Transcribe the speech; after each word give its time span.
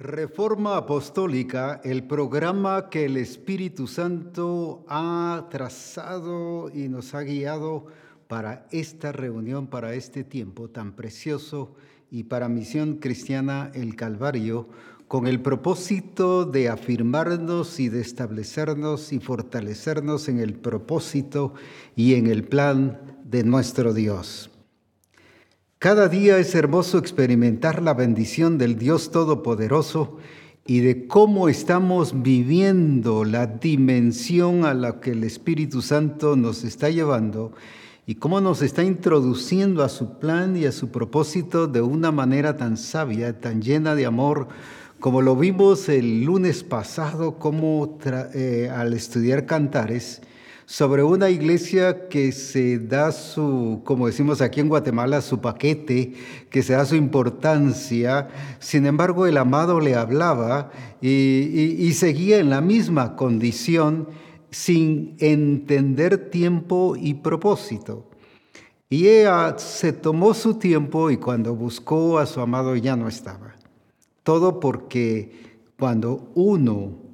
Reforma 0.00 0.76
Apostólica, 0.76 1.80
el 1.82 2.04
programa 2.04 2.88
que 2.88 3.06
el 3.06 3.16
Espíritu 3.16 3.88
Santo 3.88 4.84
ha 4.88 5.48
trazado 5.50 6.70
y 6.72 6.88
nos 6.88 7.16
ha 7.16 7.22
guiado 7.22 7.86
para 8.28 8.68
esta 8.70 9.10
reunión, 9.10 9.66
para 9.66 9.94
este 9.94 10.22
tiempo 10.22 10.70
tan 10.70 10.94
precioso 10.94 11.74
y 12.12 12.22
para 12.22 12.48
Misión 12.48 12.98
Cristiana 12.98 13.72
el 13.74 13.96
Calvario, 13.96 14.68
con 15.08 15.26
el 15.26 15.42
propósito 15.42 16.44
de 16.44 16.68
afirmarnos 16.68 17.80
y 17.80 17.88
de 17.88 18.00
establecernos 18.00 19.12
y 19.12 19.18
fortalecernos 19.18 20.28
en 20.28 20.38
el 20.38 20.54
propósito 20.54 21.54
y 21.96 22.14
en 22.14 22.28
el 22.28 22.44
plan 22.44 23.00
de 23.24 23.42
nuestro 23.42 23.92
Dios. 23.92 24.48
Cada 25.78 26.08
día 26.08 26.38
es 26.38 26.56
hermoso 26.56 26.98
experimentar 26.98 27.80
la 27.82 27.94
bendición 27.94 28.58
del 28.58 28.78
Dios 28.78 29.12
Todopoderoso 29.12 30.16
y 30.66 30.80
de 30.80 31.06
cómo 31.06 31.48
estamos 31.48 32.20
viviendo 32.20 33.24
la 33.24 33.46
dimensión 33.46 34.64
a 34.64 34.74
la 34.74 34.98
que 34.98 35.12
el 35.12 35.22
Espíritu 35.22 35.80
Santo 35.80 36.34
nos 36.34 36.64
está 36.64 36.90
llevando 36.90 37.52
y 38.06 38.16
cómo 38.16 38.40
nos 38.40 38.60
está 38.60 38.82
introduciendo 38.82 39.84
a 39.84 39.88
su 39.88 40.18
plan 40.18 40.56
y 40.56 40.64
a 40.64 40.72
su 40.72 40.90
propósito 40.90 41.68
de 41.68 41.80
una 41.80 42.10
manera 42.10 42.56
tan 42.56 42.76
sabia, 42.76 43.38
tan 43.38 43.62
llena 43.62 43.94
de 43.94 44.04
amor, 44.04 44.48
como 44.98 45.22
lo 45.22 45.36
vimos 45.36 45.88
el 45.88 46.24
lunes 46.24 46.64
pasado, 46.64 47.38
como 47.38 48.00
eh, 48.34 48.68
al 48.74 48.94
estudiar 48.94 49.46
cantares, 49.46 50.22
sobre 50.68 51.02
una 51.02 51.30
iglesia 51.30 52.08
que 52.10 52.30
se 52.30 52.78
da 52.78 53.10
su, 53.10 53.80
como 53.86 54.06
decimos 54.06 54.42
aquí 54.42 54.60
en 54.60 54.68
Guatemala, 54.68 55.22
su 55.22 55.40
paquete, 55.40 56.12
que 56.50 56.62
se 56.62 56.74
da 56.74 56.84
su 56.84 56.94
importancia. 56.94 58.28
Sin 58.58 58.84
embargo, 58.84 59.26
el 59.26 59.38
amado 59.38 59.80
le 59.80 59.94
hablaba 59.94 60.70
y, 61.00 61.90
seguía 61.94 62.36
en 62.36 62.50
la 62.50 62.60
misma 62.60 63.16
condición 63.16 64.08
sin 64.50 65.16
entender 65.20 66.28
tiempo 66.28 66.96
y 67.00 67.14
propósito. 67.14 68.10
Y 68.90 69.08
ella 69.08 69.56
se 69.56 69.94
tomó 69.94 70.34
su 70.34 70.58
tiempo 70.58 71.10
y 71.10 71.16
cuando 71.16 71.54
buscó 71.54 72.18
a 72.18 72.26
su 72.26 72.42
amado 72.42 72.76
ya 72.76 72.94
no 72.94 73.08
estaba. 73.08 73.54
Todo 74.22 74.60
porque 74.60 75.32
cuando 75.78 76.30
uno 76.34 77.07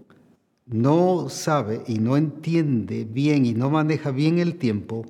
no 0.74 1.28
sabe 1.28 1.82
y 1.86 2.00
no 2.00 2.16
entiende 2.16 3.06
bien 3.08 3.46
y 3.46 3.54
no 3.54 3.70
maneja 3.70 4.10
bien 4.10 4.40
el 4.40 4.56
tiempo, 4.56 5.06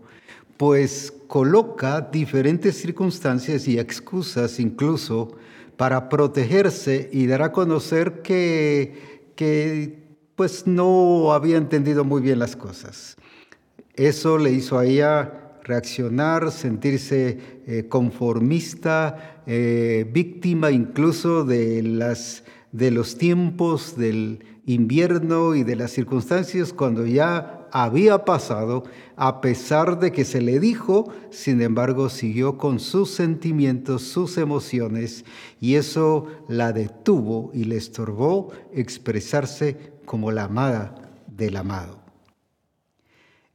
pues 0.58 1.10
coloca 1.26 2.02
diferentes 2.02 2.76
circunstancias 2.76 3.66
y 3.66 3.78
excusas 3.78 4.60
incluso 4.60 5.36
para 5.78 6.10
protegerse 6.10 7.08
y 7.10 7.26
dar 7.26 7.40
a 7.40 7.52
conocer 7.52 8.20
que, 8.20 9.30
que 9.36 10.04
pues 10.36 10.66
no 10.66 11.32
había 11.32 11.56
entendido 11.56 12.04
muy 12.04 12.20
bien 12.20 12.40
las 12.40 12.56
cosas. 12.56 13.16
Eso 13.94 14.36
le 14.36 14.52
hizo 14.52 14.78
a 14.78 14.84
ella 14.84 15.60
reaccionar, 15.62 16.52
sentirse 16.52 17.38
eh, 17.66 17.86
conformista, 17.88 19.40
eh, 19.46 20.06
víctima 20.12 20.70
incluso 20.70 21.42
de, 21.44 21.82
las, 21.82 22.44
de 22.70 22.90
los 22.90 23.16
tiempos 23.16 23.96
del 23.96 24.53
invierno 24.66 25.54
y 25.54 25.62
de 25.64 25.76
las 25.76 25.90
circunstancias 25.90 26.72
cuando 26.72 27.06
ya 27.06 27.68
había 27.70 28.24
pasado, 28.24 28.84
a 29.16 29.40
pesar 29.40 29.98
de 29.98 30.12
que 30.12 30.24
se 30.24 30.40
le 30.40 30.60
dijo, 30.60 31.10
sin 31.30 31.60
embargo 31.60 32.08
siguió 32.08 32.56
con 32.56 32.78
sus 32.78 33.10
sentimientos, 33.10 34.02
sus 34.02 34.38
emociones, 34.38 35.24
y 35.60 35.74
eso 35.74 36.26
la 36.48 36.72
detuvo 36.72 37.50
y 37.52 37.64
le 37.64 37.76
estorbó 37.76 38.52
expresarse 38.72 39.92
como 40.04 40.30
la 40.30 40.44
amada 40.44 40.94
del 41.26 41.56
amado. 41.56 41.98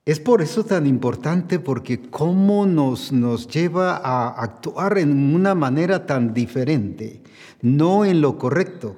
Es 0.06 0.20
por 0.20 0.42
eso 0.42 0.66
tan 0.66 0.86
importante 0.88 1.60
porque 1.60 2.02
cómo 2.02 2.66
nos, 2.66 3.12
nos 3.12 3.48
lleva 3.48 3.96
a 3.98 4.30
actuar 4.30 4.98
en 4.98 5.36
una 5.36 5.56
manera 5.56 6.06
tan 6.06 6.34
diferente, 6.34 7.22
no 7.62 8.06
en 8.06 8.20
lo 8.20 8.38
correcto, 8.38 8.96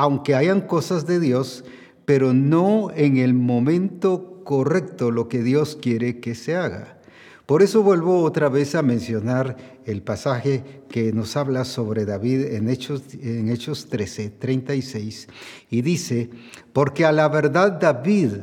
aunque 0.00 0.34
hayan 0.34 0.62
cosas 0.62 1.06
de 1.06 1.20
Dios, 1.20 1.62
pero 2.06 2.32
no 2.32 2.90
en 2.90 3.18
el 3.18 3.34
momento 3.34 4.40
correcto 4.44 5.10
lo 5.10 5.28
que 5.28 5.42
Dios 5.42 5.76
quiere 5.78 6.20
que 6.20 6.34
se 6.34 6.56
haga. 6.56 6.98
Por 7.44 7.60
eso 7.60 7.82
vuelvo 7.82 8.22
otra 8.22 8.48
vez 8.48 8.74
a 8.74 8.80
mencionar 8.80 9.58
el 9.84 10.00
pasaje 10.00 10.64
que 10.88 11.12
nos 11.12 11.36
habla 11.36 11.66
sobre 11.66 12.06
David 12.06 12.54
en 12.54 12.70
Hechos, 12.70 13.02
en 13.20 13.50
Hechos 13.50 13.90
13, 13.90 14.30
36, 14.30 15.28
y 15.68 15.82
dice, 15.82 16.30
porque 16.72 17.04
a 17.04 17.12
la 17.12 17.28
verdad 17.28 17.72
David, 17.72 18.36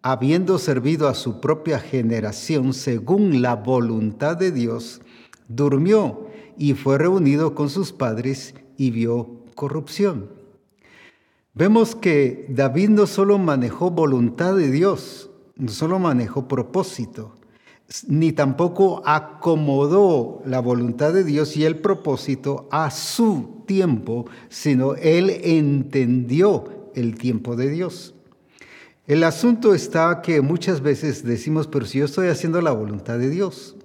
habiendo 0.00 0.58
servido 0.58 1.08
a 1.08 1.14
su 1.14 1.42
propia 1.42 1.78
generación 1.78 2.72
según 2.72 3.42
la 3.42 3.56
voluntad 3.56 4.38
de 4.38 4.50
Dios, 4.50 5.02
durmió 5.46 6.26
y 6.56 6.72
fue 6.72 6.96
reunido 6.96 7.54
con 7.54 7.68
sus 7.68 7.92
padres 7.92 8.54
y 8.78 8.92
vio 8.92 9.42
corrupción. 9.54 10.41
Vemos 11.54 11.94
que 11.94 12.46
David 12.48 12.88
no 12.88 13.06
solo 13.06 13.36
manejó 13.36 13.90
voluntad 13.90 14.56
de 14.56 14.70
Dios, 14.70 15.28
no 15.56 15.68
solo 15.70 15.98
manejó 15.98 16.48
propósito, 16.48 17.34
ni 18.08 18.32
tampoco 18.32 19.02
acomodó 19.04 20.40
la 20.46 20.60
voluntad 20.60 21.12
de 21.12 21.24
Dios 21.24 21.54
y 21.58 21.64
el 21.64 21.76
propósito 21.76 22.68
a 22.70 22.90
su 22.90 23.64
tiempo, 23.66 24.24
sino 24.48 24.94
él 24.94 25.28
entendió 25.42 26.90
el 26.94 27.18
tiempo 27.18 27.54
de 27.54 27.68
Dios. 27.68 28.14
El 29.06 29.22
asunto 29.22 29.74
está 29.74 30.22
que 30.22 30.40
muchas 30.40 30.80
veces 30.80 31.22
decimos, 31.22 31.66
pero 31.66 31.84
si 31.84 31.98
yo 31.98 32.06
estoy 32.06 32.28
haciendo 32.28 32.62
la 32.62 32.72
voluntad 32.72 33.18
de 33.18 33.28
Dios, 33.28 33.76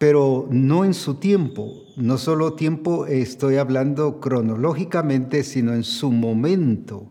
pero 0.00 0.48
no 0.50 0.86
en 0.86 0.94
su 0.94 1.16
tiempo. 1.16 1.74
No 1.98 2.16
solo 2.16 2.54
tiempo 2.54 3.04
estoy 3.04 3.56
hablando 3.56 4.18
cronológicamente, 4.18 5.44
sino 5.44 5.74
en 5.74 5.84
su 5.84 6.10
momento. 6.10 7.10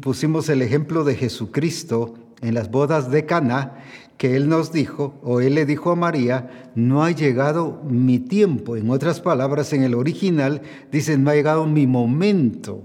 Pusimos 0.00 0.48
el 0.48 0.62
ejemplo 0.62 1.04
de 1.04 1.14
Jesucristo 1.14 2.14
en 2.40 2.54
las 2.54 2.72
bodas 2.72 3.12
de 3.12 3.26
Cana, 3.26 3.84
que 4.16 4.34
él 4.34 4.48
nos 4.48 4.72
dijo, 4.72 5.20
o 5.22 5.40
él 5.40 5.54
le 5.54 5.66
dijo 5.66 5.92
a 5.92 5.94
María, 5.94 6.72
no 6.74 7.04
ha 7.04 7.12
llegado 7.12 7.80
mi 7.88 8.18
tiempo. 8.18 8.76
En 8.76 8.90
otras 8.90 9.20
palabras, 9.20 9.72
en 9.72 9.84
el 9.84 9.94
original 9.94 10.62
dicen, 10.90 11.22
no 11.22 11.30
ha 11.30 11.36
llegado 11.36 11.64
mi 11.64 11.86
momento 11.86 12.82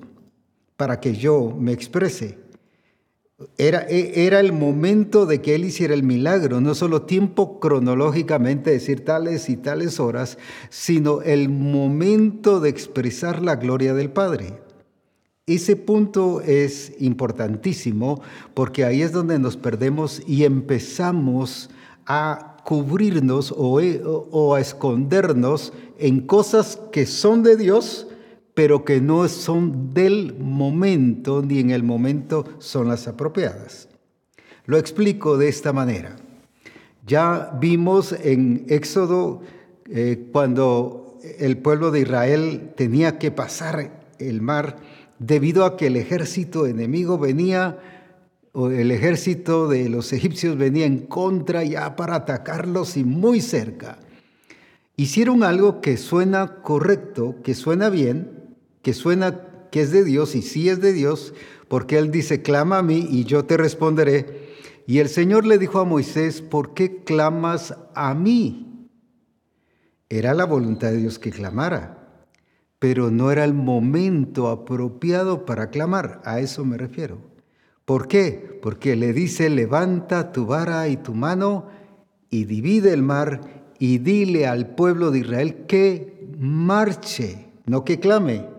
para 0.78 1.00
que 1.00 1.16
yo 1.16 1.58
me 1.60 1.72
exprese. 1.72 2.43
Era, 3.58 3.86
e, 3.90 4.26
era, 4.26 4.40
el 4.40 4.54
momento 4.54 5.26
de 5.26 5.42
que 5.42 5.56
Él 5.56 5.66
hiciera 5.66 5.94
el 5.94 6.04
milagro, 6.04 6.62
no 6.62 6.76
solo 6.76 7.04
tiempo 7.04 7.60
cronológicamente, 7.60 8.72
decir 8.72 9.06
tales 9.06 9.50
y 9.50 9.58
tales 9.58 10.00
horas, 10.00 10.38
sino 10.70 11.22
el 11.22 11.50
momento 11.50 12.60
de 12.60 12.70
expresar 12.70 13.42
la 13.42 13.56
gloria 13.56 13.94
del 13.94 14.12
Padre. 14.12 14.60
Ese 15.46 15.76
punto 15.76 16.42
es 16.42 16.94
importantísimo 17.00 18.22
porque 18.54 18.86
ahí 18.86 19.02
es 19.02 19.12
donde 19.12 19.40
nos 19.40 19.58
perdemos 19.58 20.22
y 20.26 20.46
empezamos 20.46 21.70
a 22.06 22.58
cubrirnos 22.64 23.54
o, 23.56 23.82
o 24.32 24.56
a 24.56 24.62
escondernos 24.62 25.74
en 26.00 26.22
cosas 26.22 26.80
que 26.92 27.06
son 27.06 27.44
de 27.44 27.58
Dios, 27.58 28.08
pero 28.54 28.86
que 28.86 29.02
no 29.02 29.28
son 29.28 29.94
del 29.94 30.36
momento 30.38 31.42
ni 31.42 31.60
en 31.60 31.72
el 31.72 31.84
momento 31.84 32.46
son 32.60 32.88
las 32.88 33.08
apropiadas. 33.08 33.90
Lo 34.66 34.78
explico 34.78 35.38
de 35.38 35.50
esta 35.50 35.74
manera. 35.74 36.16
Ya 37.06 37.58
vimos 37.60 38.14
en 38.14 38.66
Éxodo 38.70 39.42
eh, 39.90 40.30
cuando 40.32 41.20
el 41.40 41.58
pueblo 41.58 41.92
de 41.92 42.02
Israel 42.02 42.72
tenía 42.76 43.18
que 43.18 43.32
pasar 43.32 44.04
el 44.20 44.42
mar 44.42 44.78
debido 45.20 45.66
a 45.66 45.76
que 45.78 45.88
el 45.88 45.98
ejército 45.98 46.66
enemigo 46.66 47.18
venía, 47.18 47.80
o 48.56 48.70
el 48.70 48.92
ejército 48.92 49.68
de 49.68 49.90
los 49.90 50.14
egipcios 50.14 50.58
venía 50.58 50.86
en 50.86 51.00
contra 51.00 51.64
ya 51.64 51.96
para 51.96 52.16
atacarlos 52.16 52.98
y 52.98 53.04
muy 53.04 53.42
cerca. 53.42 53.98
Hicieron 54.96 55.44
algo 55.44 55.82
que 55.82 55.98
suena 55.98 56.62
correcto, 56.62 57.38
que 57.44 57.56
suena 57.56 57.90
bien, 57.90 58.43
que 58.84 58.94
suena 58.94 59.68
que 59.72 59.82
es 59.82 59.92
de 59.92 60.04
Dios 60.04 60.36
y 60.36 60.44
sí 60.44 60.70
es 60.70 60.80
de 60.80 60.94
Dios, 60.94 61.34
porque 61.68 61.98
Él 61.98 62.12
dice, 62.12 62.44
clama 62.44 62.78
a 62.78 62.84
mí 62.84 63.08
y 63.10 63.24
yo 63.24 63.46
te 63.46 63.58
responderé. 63.58 64.54
Y 64.86 65.00
el 65.00 65.10
Señor 65.10 65.48
le 65.48 65.58
dijo 65.58 65.80
a 65.80 65.86
Moisés, 65.86 66.42
¿por 66.42 66.76
qué 66.76 67.04
clamas 67.04 67.76
a 67.96 68.14
mí? 68.14 68.88
Era 70.10 70.36
la 70.36 70.46
voluntad 70.46 70.92
de 70.92 70.98
Dios 70.98 71.18
que 71.18 71.32
clamara, 71.32 72.28
pero 72.78 73.10
no 73.10 73.32
era 73.32 73.46
el 73.46 73.56
momento 73.56 74.50
apropiado 74.50 75.46
para 75.46 75.72
clamar, 75.72 76.22
a 76.26 76.40
eso 76.40 76.64
me 76.66 76.78
refiero. 76.78 77.18
¿Por 77.86 78.08
qué? 78.08 78.60
Porque 78.62 78.96
le 78.96 79.12
dice, 79.12 79.50
levanta 79.50 80.32
tu 80.32 80.46
vara 80.46 80.88
y 80.88 80.98
tu 80.98 81.16
mano 81.16 81.68
y 82.30 82.46
divide 82.46 82.94
el 82.94 83.02
mar 83.02 83.42
y 83.80 83.98
dile 83.98 84.46
al 84.46 84.76
pueblo 84.76 85.10
de 85.10 85.20
Israel 85.20 85.66
que 85.68 86.30
marche, 86.38 87.48
no 87.66 87.84
que 87.84 88.00
clame. 88.00 88.53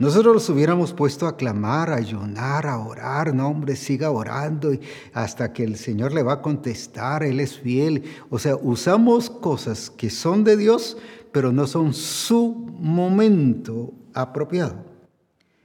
Nosotros 0.00 0.32
los 0.32 0.48
hubiéramos 0.48 0.94
puesto 0.94 1.26
a 1.26 1.36
clamar, 1.36 1.90
a 1.90 1.96
ayunar, 1.96 2.66
a 2.66 2.78
orar, 2.78 3.34
no 3.34 3.48
hombre, 3.48 3.76
siga 3.76 4.10
orando 4.10 4.72
hasta 5.12 5.52
que 5.52 5.62
el 5.62 5.76
Señor 5.76 6.14
le 6.14 6.22
va 6.22 6.32
a 6.32 6.40
contestar, 6.40 7.22
Él 7.22 7.38
es 7.38 7.58
fiel. 7.58 8.04
O 8.30 8.38
sea, 8.38 8.56
usamos 8.56 9.28
cosas 9.28 9.90
que 9.90 10.08
son 10.08 10.42
de 10.42 10.56
Dios, 10.56 10.96
pero 11.32 11.52
no 11.52 11.66
son 11.66 11.92
su 11.92 12.66
momento 12.78 13.92
apropiado. 14.14 14.89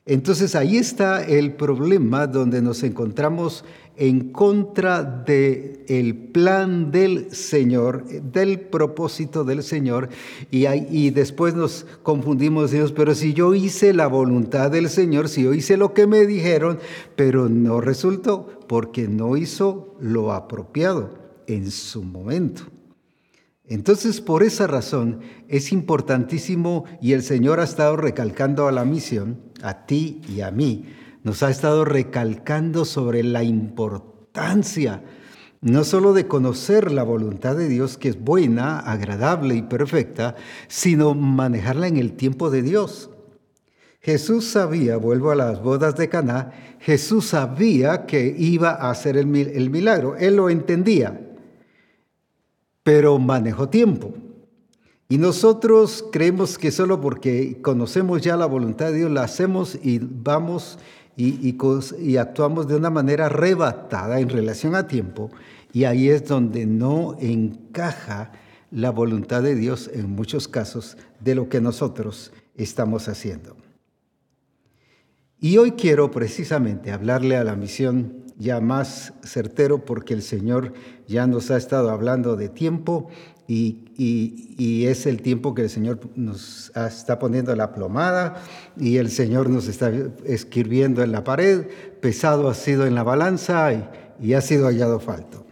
Entonces 0.08 0.54
ahí 0.54 0.78
está 0.78 1.24
el 1.24 1.54
problema 1.54 2.28
donde 2.28 2.62
nos 2.62 2.84
encontramos 2.84 3.66
en 3.98 4.32
contra 4.32 5.02
del 5.02 5.84
el 5.88 6.16
plan 6.16 6.92
del 6.92 7.32
Señor, 7.32 8.06
del 8.06 8.60
propósito 8.60 9.44
del 9.44 9.64
Señor, 9.64 10.10
y, 10.52 10.68
y 10.68 11.10
después 11.10 11.56
nos 11.56 11.88
confundimos, 12.04 12.70
Dios, 12.70 12.92
pero 12.92 13.16
si 13.16 13.34
yo 13.34 13.56
hice 13.56 13.94
la 13.94 14.06
voluntad 14.06 14.70
del 14.70 14.90
Señor, 14.90 15.28
si 15.28 15.44
yo 15.44 15.56
hice 15.56 15.76
lo 15.76 15.94
que 15.94 16.06
me 16.06 16.28
dijeron, 16.28 16.78
pero 17.16 17.50
no 17.50 17.82
resultó 17.82 18.48
porque 18.68 19.08
no 19.08 19.38
hizo 19.38 19.96
lo 20.00 20.34
apropiado 20.34 21.18
en 21.48 21.72
su 21.72 22.04
momento. 22.04 22.64
Entonces, 23.68 24.22
por 24.22 24.44
esa 24.44 24.68
razón, 24.68 25.22
es 25.48 25.72
importantísimo 25.72 26.86
y 27.02 27.14
el 27.14 27.24
Señor 27.24 27.60
ha 27.60 27.64
estado 27.64 27.98
recalcando 27.98 28.68
a 28.68 28.72
la 28.72 28.86
misión, 28.86 29.42
a 29.64 29.86
ti 29.86 30.22
y 30.30 30.42
a 30.42 30.52
mí, 30.52 30.86
nos 31.24 31.42
ha 31.42 31.50
estado 31.50 31.86
recalcando 31.86 32.86
sobre 32.86 33.24
la 33.24 33.44
importancia 33.44 35.02
no 35.66 35.84
solo 35.84 36.14
de 36.14 36.28
conocer 36.28 36.92
la 36.92 37.02
voluntad 37.02 37.56
de 37.56 37.68
Dios, 37.68 37.98
que 37.98 38.10
es 38.10 38.20
buena, 38.20 38.78
agradable 38.80 39.56
y 39.56 39.64
perfecta, 39.64 40.36
sino 40.68 41.16
manejarla 41.16 41.88
en 41.88 41.98
el 41.98 42.14
tiempo 42.14 42.52
de 42.52 42.62
Dios. 42.62 43.10
Jesús 44.00 44.46
sabía, 44.46 44.98
vuelvo 44.98 45.32
a 45.32 45.36
las 45.36 45.64
bodas 45.64 45.96
de 45.96 46.08
Caná, 46.08 46.52
Jesús 46.80 47.30
sabía 47.30 48.06
que 48.06 48.36
iba 48.38 48.70
a 48.70 48.92
hacer 48.92 49.18
el, 49.18 49.36
el 49.36 49.72
milagro, 49.72 50.16
él 50.18 50.36
lo 50.36 50.52
entendía, 50.52 51.25
pero 52.86 53.18
manejó 53.18 53.68
tiempo. 53.68 54.14
Y 55.10 55.18
nosotros 55.18 56.06
creemos 56.12 56.60
que 56.60 56.70
solo 56.70 57.02
porque 57.02 57.60
conocemos 57.64 58.22
ya 58.22 58.38
la 58.38 58.46
voluntad 58.46 58.92
de 58.92 58.98
Dios 58.98 59.12
la 59.12 59.24
hacemos 59.24 59.76
y 59.82 59.98
vamos 60.00 60.78
y, 61.18 62.18
actuamos 62.18 62.68
de 62.68 62.76
una 62.76 62.92
manera 62.92 63.26
arrebatada 63.26 64.20
en 64.20 64.30
relación 64.30 64.76
a 64.76 64.88
tiempo, 64.88 65.32
y 65.74 65.86
ahí 65.86 66.10
es 66.10 66.28
donde 66.28 66.68
no 66.68 67.16
encaja 67.20 68.32
la 68.70 68.92
voluntad 68.92 69.42
de 69.42 69.56
Dios 69.56 69.90
en 69.92 70.12
muchos 70.12 70.48
casos 70.48 70.96
de 71.22 71.34
lo 71.34 71.50
que 71.50 71.62
nosotros 71.62 72.34
estamos 72.56 73.08
haciendo. 73.08 73.56
Y 75.40 75.58
hoy 75.58 75.72
quiero 75.72 76.12
precisamente 76.12 76.92
hablarle 76.92 77.36
a 77.36 77.44
la 77.44 77.56
misión 77.56 78.25
ya 78.38 78.60
más 78.60 79.14
certero 79.24 79.86
porque 79.86 80.14
el 80.14 80.22
Señor 80.22 80.74
ya 81.08 81.28
nos 81.28 81.52
ha 81.52 81.58
estado 81.58 81.90
hablando 81.90 82.36
de 82.36 82.50
tiempo 82.50 83.10
y, 83.48 83.82
es 84.88 85.06
el 85.06 85.22
tiempo 85.22 85.54
que 85.54 85.64
el 85.64 85.70
Señor 85.70 86.00
nos 86.16 86.72
está 86.76 87.20
poniendo 87.20 87.56
la 87.56 87.74
plomada 87.74 88.42
y 88.78 88.98
el 88.98 89.10
Señor 89.10 89.50
nos 89.50 89.68
está 89.68 89.92
escribiendo 90.26 91.04
en 91.04 91.12
la 91.12 91.24
pared, 91.24 91.68
pesado 92.02 92.50
ha 92.50 92.54
sido 92.54 92.86
en 92.86 92.96
la 92.96 93.04
balanza 93.04 93.72
y, 93.74 93.88
y 94.20 94.34
ha 94.34 94.42
sido 94.42 94.66
hallado 94.66 95.00
falto. 95.00 95.46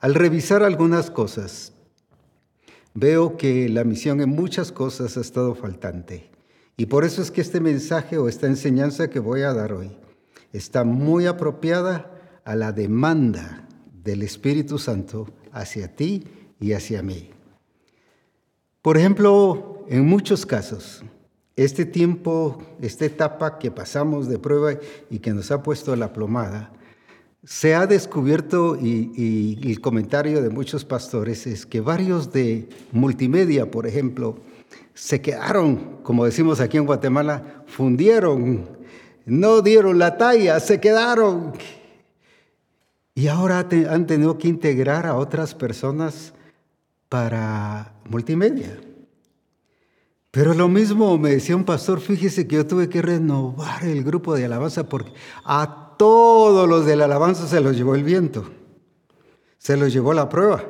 Al 0.00 0.14
revisar 0.14 0.62
algunas 0.62 1.10
cosas, 1.10 1.72
veo 2.92 3.36
que 3.36 3.68
la 3.68 3.84
misión 3.84 4.20
en 4.20 4.28
muchas 4.28 4.70
cosas 4.70 5.16
ha 5.16 5.20
estado 5.20 5.54
faltante. 5.54 6.30
Y 6.76 6.86
por 6.86 7.04
eso 7.04 7.22
es 7.22 7.30
que 7.30 7.40
este 7.40 7.60
mensaje 7.60 8.18
o 8.18 8.28
esta 8.28 8.46
enseñanza 8.46 9.08
que 9.08 9.18
voy 9.18 9.42
a 9.42 9.54
dar 9.54 9.72
hoy 9.72 9.96
está 10.54 10.84
muy 10.84 11.26
apropiada 11.26 12.10
a 12.44 12.54
la 12.54 12.72
demanda 12.72 13.66
del 14.04 14.22
Espíritu 14.22 14.78
Santo 14.78 15.28
hacia 15.52 15.94
ti 15.94 16.24
y 16.60 16.72
hacia 16.72 17.02
mí. 17.02 17.30
Por 18.80 18.96
ejemplo, 18.96 19.84
en 19.88 20.06
muchos 20.06 20.46
casos, 20.46 21.02
este 21.56 21.84
tiempo, 21.84 22.62
esta 22.80 23.04
etapa 23.04 23.58
que 23.58 23.70
pasamos 23.70 24.28
de 24.28 24.38
prueba 24.38 24.78
y 25.10 25.18
que 25.18 25.32
nos 25.32 25.50
ha 25.50 25.62
puesto 25.62 25.96
la 25.96 26.12
plomada, 26.12 26.72
se 27.44 27.74
ha 27.74 27.86
descubierto, 27.86 28.78
y, 28.80 29.58
el 29.70 29.80
comentario 29.80 30.40
de 30.40 30.50
muchos 30.50 30.84
pastores 30.84 31.46
es 31.46 31.66
que 31.66 31.80
varios 31.80 32.32
de 32.32 32.68
multimedia, 32.92 33.70
por 33.70 33.86
ejemplo, 33.86 34.38
se 34.94 35.20
quedaron, 35.20 35.98
como 36.02 36.24
decimos 36.24 36.60
aquí 36.60 36.76
en 36.76 36.86
Guatemala, 36.86 37.64
fundieron, 37.66 38.68
no 39.26 39.62
dieron 39.62 39.98
la 39.98 40.16
talla, 40.16 40.60
se 40.60 40.80
quedaron. 40.80 41.52
Y 43.14 43.28
ahora 43.28 43.66
han 43.90 44.06
tenido 44.06 44.38
que 44.38 44.48
integrar 44.48 45.06
a 45.06 45.16
otras 45.16 45.54
personas 45.54 46.34
para 47.08 47.92
multimedia. 48.08 48.78
Pero 50.30 50.52
lo 50.52 50.68
mismo 50.68 51.16
me 51.16 51.30
decía 51.30 51.54
un 51.54 51.64
pastor, 51.64 52.00
fíjese 52.00 52.48
que 52.48 52.56
yo 52.56 52.66
tuve 52.66 52.88
que 52.88 53.00
renovar 53.00 53.84
el 53.84 54.02
grupo 54.02 54.34
de 54.34 54.44
alabanza 54.44 54.88
porque 54.88 55.12
a 55.44 55.94
todos 55.96 56.68
los 56.68 56.86
de 56.86 56.96
la 56.96 57.04
alabanza 57.04 57.46
se 57.46 57.60
los 57.60 57.76
llevó 57.76 57.94
el 57.94 58.02
viento, 58.02 58.50
se 59.58 59.76
los 59.76 59.92
llevó 59.92 60.12
la 60.12 60.28
prueba. 60.28 60.64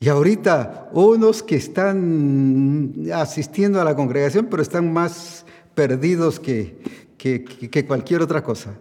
Y 0.00 0.08
ahorita 0.08 0.90
unos 0.92 1.44
que 1.44 1.54
están 1.54 2.94
asistiendo 3.14 3.80
a 3.80 3.84
la 3.84 3.94
congregación, 3.94 4.46
pero 4.50 4.60
están 4.60 4.92
más 4.92 5.46
perdidos 5.74 6.40
que, 6.40 6.82
que, 7.18 7.44
que 7.44 7.86
cualquier 7.86 8.22
otra 8.22 8.42
cosa. 8.42 8.78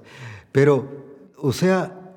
Pero, 0.54 0.88
o 1.38 1.52
sea, 1.52 2.08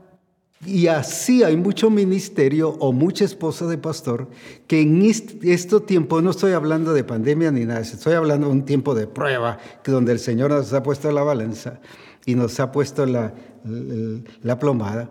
y 0.64 0.88
así 0.88 1.42
hay 1.42 1.56
mucho 1.56 1.88
ministerio 1.88 2.68
o 2.80 2.92
mucha 2.92 3.24
esposa 3.24 3.66
de 3.66 3.78
pastor 3.78 4.28
que 4.66 4.82
en 4.82 5.02
este 5.02 5.80
tiempo, 5.80 6.20
no 6.20 6.30
estoy 6.30 6.52
hablando 6.52 6.92
de 6.92 7.02
pandemia 7.02 7.50
ni 7.50 7.64
nada, 7.64 7.80
estoy 7.80 8.12
hablando 8.12 8.46
de 8.46 8.52
un 8.52 8.64
tiempo 8.66 8.94
de 8.94 9.06
prueba, 9.06 9.58
donde 9.84 10.12
el 10.12 10.18
Señor 10.18 10.50
nos 10.50 10.72
ha 10.74 10.82
puesto 10.82 11.10
la 11.10 11.22
balanza 11.22 11.80
y 12.26 12.34
nos 12.34 12.60
ha 12.60 12.70
puesto 12.72 13.06
la 13.06 14.58
plomada, 14.60 15.08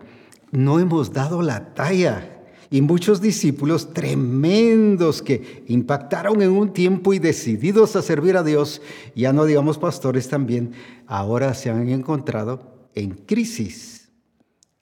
no 0.52 0.78
hemos 0.78 1.12
dado 1.12 1.42
la 1.42 1.74
talla. 1.74 2.36
Y 2.70 2.82
muchos 2.82 3.20
discípulos 3.20 3.92
tremendos 3.92 5.22
que 5.22 5.64
impactaron 5.66 6.40
en 6.40 6.50
un 6.50 6.72
tiempo 6.72 7.12
y 7.12 7.18
decididos 7.18 7.96
a 7.96 8.02
servir 8.02 8.36
a 8.36 8.44
Dios, 8.44 8.80
ya 9.16 9.32
no 9.32 9.44
digamos 9.44 9.78
pastores 9.78 10.28
también, 10.28 10.72
ahora 11.06 11.54
se 11.54 11.70
han 11.70 11.88
encontrado 11.88 12.88
en 12.94 13.10
crisis 13.10 14.00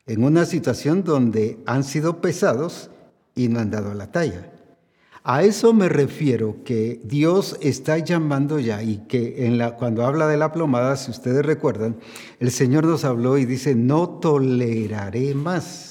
en 0.08 0.24
una 0.24 0.46
situación 0.46 1.04
donde 1.04 1.58
han 1.66 1.84
sido 1.84 2.20
pesados 2.20 2.90
y 3.34 3.48
no 3.48 3.60
han 3.60 3.70
dado 3.70 3.94
la 3.94 4.10
talla. 4.10 4.50
A 5.22 5.42
eso 5.42 5.74
me 5.74 5.90
refiero 5.90 6.64
que 6.64 7.00
Dios 7.04 7.58
está 7.60 7.98
llamando 7.98 8.58
ya 8.58 8.82
y 8.82 9.06
que 9.06 9.74
cuando 9.78 10.06
habla 10.06 10.26
de 10.26 10.38
la 10.38 10.52
plomada, 10.52 10.96
si 10.96 11.10
ustedes 11.10 11.44
recuerdan, 11.44 11.96
el 12.40 12.50
Señor 12.50 12.86
nos 12.86 13.04
habló 13.04 13.36
y 13.36 13.44
dice, 13.44 13.74
no 13.74 14.08
toleraré 14.08 15.34
más. 15.34 15.87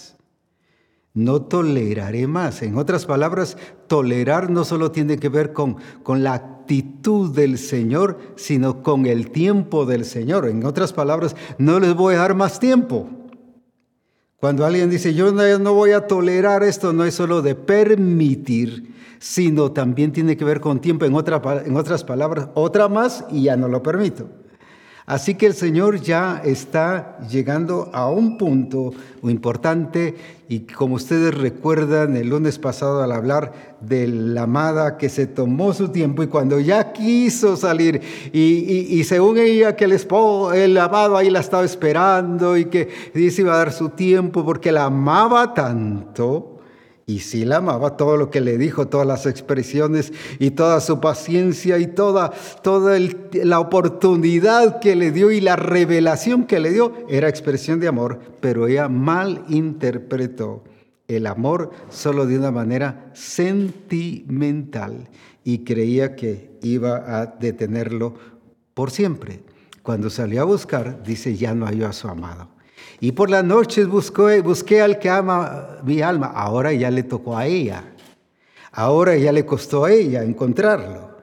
No 1.18 1.42
toleraré 1.42 2.28
más. 2.28 2.62
En 2.62 2.78
otras 2.78 3.08
palabras, 3.08 3.58
tolerar 3.88 4.52
no 4.52 4.64
solo 4.64 4.92
tiene 4.92 5.18
que 5.18 5.30
ver 5.30 5.52
con, 5.52 5.78
con 6.04 6.22
la 6.22 6.36
actitud 6.36 7.34
del 7.34 7.58
Señor, 7.58 8.20
sino 8.36 8.84
con 8.84 9.08
el 9.08 9.32
tiempo 9.32 9.88
del 9.88 10.06
Señor. 10.06 10.48
En 10.48 10.64
otras 10.64 10.94
palabras, 10.94 11.36
no 11.58 11.80
les 11.80 11.96
voy 11.96 12.14
a 12.14 12.20
dar 12.20 12.36
más 12.36 12.60
tiempo. 12.60 13.10
Cuando 14.36 14.64
alguien 14.64 14.92
dice, 14.92 15.16
yo 15.16 15.32
no 15.32 15.74
voy 15.74 15.94
a 15.94 16.06
tolerar 16.06 16.62
esto, 16.62 16.94
no 16.94 17.04
es 17.04 17.16
solo 17.16 17.42
de 17.42 17.56
permitir, 17.56 18.94
sino 19.18 19.72
también 19.72 20.12
tiene 20.12 20.38
que 20.38 20.46
ver 20.46 20.62
con 20.62 20.82
tiempo, 20.82 21.06
en, 21.06 21.14
en 21.14 21.78
otras 21.78 22.04
palabras, 22.04 22.50
otra 22.54 22.90
más 22.90 23.26
y 23.32 23.42
ya 23.42 23.58
no 23.58 23.68
lo 23.68 23.82
permito. 23.82 24.30
Así 25.08 25.36
que 25.36 25.46
el 25.46 25.54
Señor 25.54 26.02
ya 26.02 26.42
está 26.44 27.18
llegando 27.30 27.90
a 27.94 28.12
un 28.12 28.38
punto 28.38 28.92
importante 29.24 30.16
y 30.50 30.60
como 30.60 30.96
ustedes 30.96 31.34
recuerdan 31.34 32.18
el 32.18 32.28
lunes 32.28 32.60
pasado 32.60 33.02
al 33.02 33.14
hablar 33.14 33.78
de 33.80 34.06
la 34.06 34.44
amada 34.44 34.98
que 34.98 35.08
se 35.08 35.26
tomó 35.26 35.74
su 35.74 35.94
tiempo 35.94 36.24
y 36.24 36.28
cuando 36.28 36.60
ya 36.60 36.92
quiso 36.92 37.56
salir 37.56 38.02
y, 38.34 39.02
según 39.06 39.38
ella 39.38 39.78
que 39.78 39.86
el, 39.86 39.94
esposo, 39.94 40.52
el 40.52 40.78
amado 40.78 41.16
ahí 41.16 41.30
la 41.30 41.40
estaba 41.40 41.64
esperando 41.64 42.58
y 42.58 42.66
que 42.66 42.90
dice 43.14 43.44
iba 43.44 43.54
a 43.54 43.60
dar 43.60 43.72
su 43.72 43.88
tiempo 43.88 44.44
porque 44.44 44.74
la 44.74 44.88
amaba 44.88 45.54
tanto, 45.54 46.57
y 47.10 47.20
sí 47.20 47.46
la 47.46 47.58
amaba, 47.58 47.96
todo 47.96 48.18
lo 48.18 48.30
que 48.30 48.42
le 48.42 48.58
dijo, 48.58 48.90
todas 48.90 49.08
las 49.08 49.26
expresiones 49.26 50.12
y 50.40 50.52
toda 50.52 50.82
su 50.82 51.00
paciencia 51.00 51.80
y 51.80 51.88
toda, 51.88 52.34
toda 52.62 53.00
la 53.32 53.62
oportunidad 53.62 54.82
que 54.82 54.98
le 54.98 55.14
dio 55.14 55.32
y 55.32 55.40
la 55.40 55.56
revelación 55.56 56.44
que 56.44 56.60
le 56.60 56.72
dio 56.72 56.92
era 57.08 57.30
expresión 57.30 57.80
de 57.80 57.88
amor, 57.88 58.20
pero 58.42 58.68
ella 58.68 58.90
mal 58.90 59.46
interpretó 59.48 60.66
el 61.08 61.28
amor 61.28 61.72
solo 61.90 62.26
de 62.26 62.38
una 62.38 62.52
manera 62.52 63.10
sentimental 63.14 65.08
y 65.46 65.60
creía 65.60 66.14
que 66.18 66.60
iba 66.62 67.22
a 67.22 67.26
detenerlo 67.26 68.16
por 68.74 68.92
siempre. 68.92 69.44
Cuando 69.82 70.10
salió 70.10 70.42
a 70.42 70.46
buscar, 70.46 71.02
dice, 71.04 71.38
ya 71.38 71.56
no 71.56 71.68
halló 71.68 71.88
a 71.88 71.94
su 71.94 72.10
amado. 72.10 72.57
Y 73.00 73.12
por 73.12 73.30
las 73.30 73.44
noches 73.44 73.88
busqué, 73.88 74.42
busqué 74.42 74.82
al 74.82 74.98
que 75.00 75.10
ama 75.10 75.80
mi 75.84 76.02
alma. 76.02 76.28
Ahora 76.28 76.74
ya 76.74 76.90
le 76.90 77.04
tocó 77.04 77.38
a 77.38 77.46
ella. 77.46 77.84
Ahora 78.72 79.16
ya 79.16 79.32
le 79.32 79.46
costó 79.46 79.86
a 79.86 79.92
ella 79.92 80.24
encontrarlo. 80.24 81.17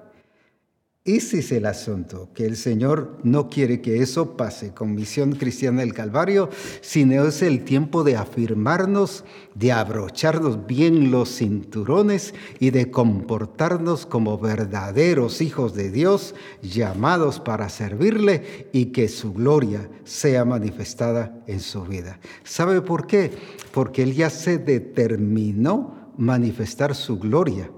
Ese 1.06 1.40
es 1.40 1.52
el 1.52 1.66
asunto, 1.66 2.30
que 2.32 2.46
el 2.46 2.56
Señor 2.56 3.18
no 3.24 3.50
quiere 3.50 3.82
que 3.82 4.00
eso 4.00 4.38
pase 4.38 4.72
con 4.72 4.94
Misión 4.94 5.32
Cristiana 5.32 5.82
del 5.82 5.92
Calvario, 5.92 6.48
sino 6.80 7.26
es 7.26 7.42
el 7.42 7.62
tiempo 7.62 8.04
de 8.04 8.16
afirmarnos, 8.16 9.22
de 9.54 9.70
abrocharnos 9.70 10.66
bien 10.66 11.10
los 11.10 11.28
cinturones 11.28 12.32
y 12.58 12.70
de 12.70 12.90
comportarnos 12.90 14.06
como 14.06 14.38
verdaderos 14.38 15.42
hijos 15.42 15.74
de 15.74 15.90
Dios, 15.90 16.34
llamados 16.62 17.38
para 17.38 17.68
servirle 17.68 18.70
y 18.72 18.86
que 18.86 19.08
su 19.08 19.34
gloria 19.34 19.90
sea 20.04 20.46
manifestada 20.46 21.44
en 21.46 21.60
su 21.60 21.82
vida. 21.82 22.18
¿Sabe 22.44 22.80
por 22.80 23.06
qué? 23.06 23.30
Porque 23.72 24.04
Él 24.04 24.14
ya 24.14 24.30
se 24.30 24.56
determinó 24.56 26.12
manifestar 26.16 26.94
su 26.94 27.18
gloria, 27.18 27.70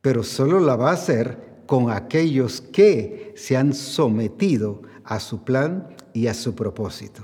pero 0.00 0.22
solo 0.22 0.60
la 0.60 0.76
va 0.76 0.92
a 0.92 0.94
hacer 0.94 1.53
con 1.66 1.90
aquellos 1.90 2.60
que 2.60 3.32
se 3.36 3.56
han 3.56 3.74
sometido 3.74 4.82
a 5.04 5.20
su 5.20 5.44
plan 5.44 5.88
y 6.12 6.26
a 6.26 6.34
su 6.34 6.54
propósito 6.54 7.22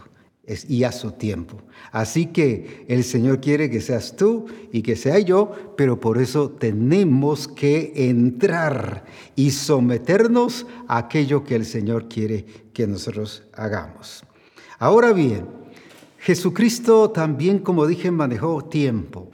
y 0.69 0.85
a 0.85 0.93
su 0.93 1.13
tiempo. 1.13 1.59
Así 1.93 2.27
que 2.27 2.85
el 2.89 3.05
Señor 3.05 3.41
quiere 3.41 3.71
que 3.71 3.81
seas 3.81 4.17
tú 4.17 4.47
y 4.73 4.83
que 4.83 4.97
sea 4.97 5.19
yo, 5.21 5.53
pero 5.77 6.01
por 6.01 6.19
eso 6.19 6.51
tenemos 6.51 7.47
que 7.47 7.93
entrar 7.95 9.05
y 9.37 9.51
someternos 9.51 10.67
a 10.89 10.99
aquello 10.99 11.45
que 11.45 11.55
el 11.55 11.65
Señor 11.65 12.09
quiere 12.09 12.45
que 12.73 12.87
nosotros 12.87 13.45
hagamos. 13.53 14.25
Ahora 14.79 15.13
bien, 15.13 15.47
Jesucristo 16.19 17.11
también, 17.11 17.61
como 17.61 17.87
dije, 17.87 18.11
manejó 18.11 18.65
tiempo. 18.65 19.31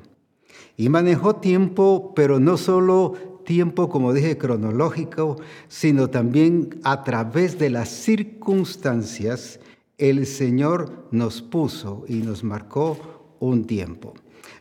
Y 0.76 0.90
manejó 0.90 1.36
tiempo, 1.36 2.12
pero 2.14 2.38
no 2.38 2.58
solo 2.58 3.35
tiempo, 3.46 3.88
como 3.88 4.12
dije, 4.12 4.36
cronológico, 4.36 5.40
sino 5.68 6.10
también 6.10 6.80
a 6.84 7.02
través 7.02 7.58
de 7.58 7.70
las 7.70 7.88
circunstancias, 7.88 9.58
el 9.96 10.26
Señor 10.26 11.08
nos 11.10 11.40
puso 11.40 12.04
y 12.06 12.16
nos 12.16 12.44
marcó 12.44 13.36
un 13.40 13.64
tiempo. 13.64 14.12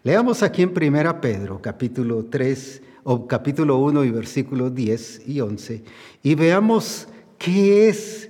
Leamos 0.04 0.42
aquí 0.44 0.62
en 0.62 0.70
1 0.70 1.20
Pedro, 1.20 1.62
capítulo 1.62 2.24
3, 2.26 2.82
o 3.04 3.28
capítulo 3.28 3.78
1 3.80 4.06
y 4.06 4.12
versículos 4.12 4.74
10 4.74 5.28
y 5.28 5.42
11, 5.42 5.84
y 6.24 6.36
veamos 6.36 7.08
qué 7.38 7.90
es. 7.90 8.30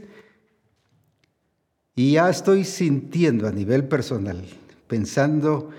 Y 1.96 2.14
ya 2.14 2.30
estoy 2.30 2.66
sintiendo 2.66 3.48
a 3.48 3.52
nivel 3.52 3.88
personal, 3.88 4.44
pensando 4.88 5.70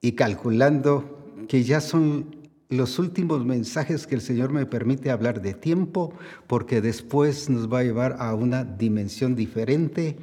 y 0.00 0.12
calculando 0.12 1.18
que 1.48 1.64
ya 1.64 1.80
son 1.80 2.39
los 2.70 3.00
últimos 3.00 3.44
mensajes 3.44 4.06
que 4.06 4.14
el 4.14 4.20
Señor 4.20 4.52
me 4.52 4.64
permite 4.64 5.10
hablar 5.10 5.42
de 5.42 5.54
tiempo, 5.54 6.14
porque 6.46 6.80
después 6.80 7.50
nos 7.50 7.70
va 7.70 7.80
a 7.80 7.84
llevar 7.84 8.16
a 8.20 8.32
una 8.34 8.64
dimensión 8.64 9.34
diferente, 9.34 10.16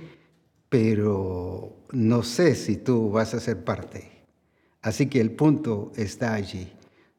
pero 0.70 1.76
no 1.92 2.24
sé 2.24 2.56
si 2.56 2.78
tú 2.78 3.12
vas 3.12 3.34
a 3.34 3.42
ser 3.42 3.64
parte. 3.66 4.12
Así 4.82 5.08
que 5.08 5.20
el 5.20 5.32
punto 5.32 5.92
está 5.98 6.34
allí. 6.34 6.72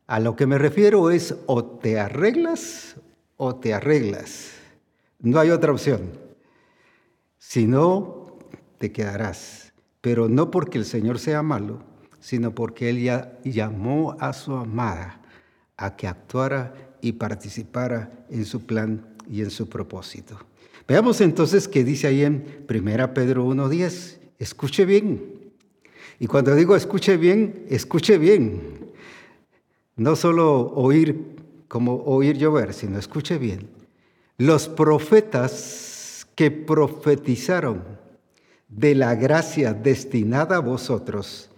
A 0.07 0.19
lo 0.19 0.35
que 0.35 0.47
me 0.47 0.57
refiero 0.57 1.11
es 1.11 1.37
o 1.45 1.63
te 1.63 1.99
arreglas 2.01 2.97
o 3.37 3.57
te 3.57 3.75
arreglas. 3.75 4.53
No 5.21 5.39
hay 5.39 5.51
otra 5.51 5.73
opción. 5.73 6.13
Si 7.37 7.67
no, 7.67 8.39
te 8.79 8.93
quedarás. 8.93 9.75
Pero 10.01 10.31
no 10.31 10.51
porque 10.51 10.79
el 10.79 10.87
Señor 10.87 11.19
sea 11.19 11.43
malo, 11.43 11.83
sino 12.19 12.55
porque 12.55 12.89
Él 12.89 13.03
ya 13.03 13.39
llamó 13.45 14.17
a 14.21 14.33
su 14.33 14.55
amada 14.55 15.18
a 15.79 15.97
que 15.97 16.07
actuara 16.07 16.75
y 17.01 17.13
participara 17.13 18.27
en 18.29 18.45
su 18.45 18.67
plan 18.67 19.07
y 19.31 19.41
en 19.41 19.51
su 19.51 19.69
propósito. 19.69 20.39
Veamos 20.87 21.21
entonces 21.21 21.69
qué 21.69 21.85
dice 21.85 22.09
ahí 22.09 22.25
en 22.25 22.65
1 22.69 23.15
Pedro 23.15 23.47
1.10. 23.47 24.19
Escuche 24.39 24.85
bien. 24.85 25.53
Y 26.19 26.27
cuando 26.27 26.55
digo 26.55 26.75
escuche 26.75 27.17
bien, 27.17 27.65
escuche 27.69 28.19
bien. 28.19 28.91
No 29.97 30.17
solo 30.17 30.73
oír 30.75 31.37
como 31.69 31.97
oír 32.05 32.37
llover, 32.37 32.75
sino 32.75 32.99
escuche 32.99 33.39
bien. 33.39 33.69
Los 34.37 34.69
profetas 34.69 36.27
que 36.35 36.51
profetizaron 36.51 37.83
de 38.69 38.95
la 38.95 39.15
gracia 39.15 39.75
destinada 39.75 40.57
a 40.57 40.61
vosotros, 40.61 41.51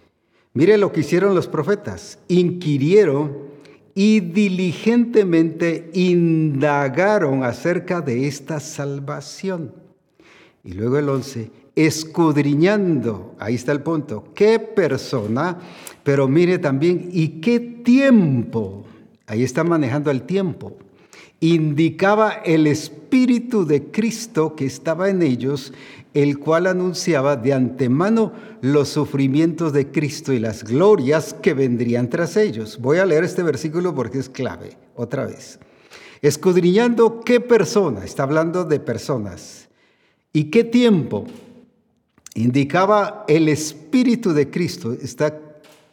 mire 0.53 0.77
lo 0.77 0.91
que 0.91 1.01
hicieron 1.01 1.35
los 1.35 1.47
profetas, 1.47 2.19
inquirieron 2.27 3.50
y 3.93 4.19
diligentemente 4.19 5.89
indagaron 5.93 7.43
acerca 7.43 8.01
de 8.01 8.27
esta 8.27 8.59
salvación. 8.59 9.73
Y 10.63 10.73
luego 10.73 10.97
el 10.97 11.09
11, 11.09 11.51
escudriñando, 11.75 13.35
ahí 13.39 13.55
está 13.55 13.71
el 13.71 13.81
punto, 13.81 14.25
qué 14.35 14.59
persona, 14.59 15.57
pero 16.03 16.27
mire 16.27 16.59
también, 16.59 17.09
y 17.11 17.39
qué 17.41 17.59
tiempo, 17.59 18.83
ahí 19.27 19.43
está 19.43 19.63
manejando 19.63 20.11
el 20.11 20.23
tiempo, 20.23 20.77
indicaba 21.39 22.31
el 22.45 22.67
Espíritu 22.67 23.65
de 23.65 23.85
Cristo 23.91 24.55
que 24.55 24.65
estaba 24.65 25.09
en 25.09 25.21
ellos 25.21 25.73
el 26.13 26.39
cual 26.39 26.67
anunciaba 26.67 27.35
de 27.35 27.53
antemano 27.53 28.33
los 28.61 28.89
sufrimientos 28.89 29.71
de 29.73 29.91
Cristo 29.91 30.33
y 30.33 30.39
las 30.39 30.63
glorias 30.63 31.33
que 31.33 31.53
vendrían 31.53 32.09
tras 32.09 32.35
ellos. 32.35 32.79
Voy 32.79 32.97
a 32.97 33.05
leer 33.05 33.23
este 33.23 33.43
versículo 33.43 33.95
porque 33.95 34.19
es 34.19 34.29
clave, 34.29 34.77
otra 34.95 35.25
vez. 35.25 35.59
Escudriñando 36.21 37.21
qué 37.21 37.39
persona, 37.39 38.03
está 38.03 38.23
hablando 38.23 38.65
de 38.65 38.79
personas, 38.79 39.69
y 40.33 40.45
qué 40.45 40.63
tiempo 40.63 41.25
indicaba 42.35 43.25
el 43.27 43.49
Espíritu 43.49 44.33
de 44.33 44.49
Cristo, 44.49 44.93
está 44.93 45.39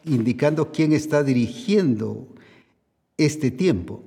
indicando 0.05 0.71
quién 0.71 0.93
está 0.93 1.23
dirigiendo 1.23 2.27
este 3.17 3.51
tiempo 3.51 4.03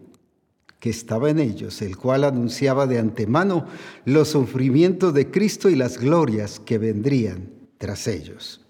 que 0.83 0.91
estaba 0.91 1.31
en 1.31 1.39
ellos, 1.39 1.81
el 1.81 1.97
cual 1.97 2.25
anunciaba 2.25 2.89
de 2.89 2.99
antemano 2.99 3.67
los 4.05 4.31
sufrimientos 4.31 5.15
de 5.15 5.31
Cristo 5.31 5.71
y 5.71 5.77
las 5.77 5.97
glorias 5.97 6.59
que 6.59 6.77
vendrían 6.77 7.53
tras 7.79 8.09
ellos. 8.09 8.67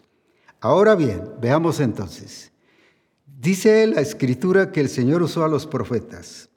Ahora 0.61 0.95
bien, 0.95 1.23
veamos 1.40 1.81
entonces. 1.81 2.52
Dice 3.25 3.87
la 3.87 4.02
escritura 4.02 4.73
que 4.73 4.81
el 4.81 4.90
Señor 4.90 5.23
usó 5.23 5.42
a 5.42 5.49
los 5.49 5.66
profetas 5.66 6.50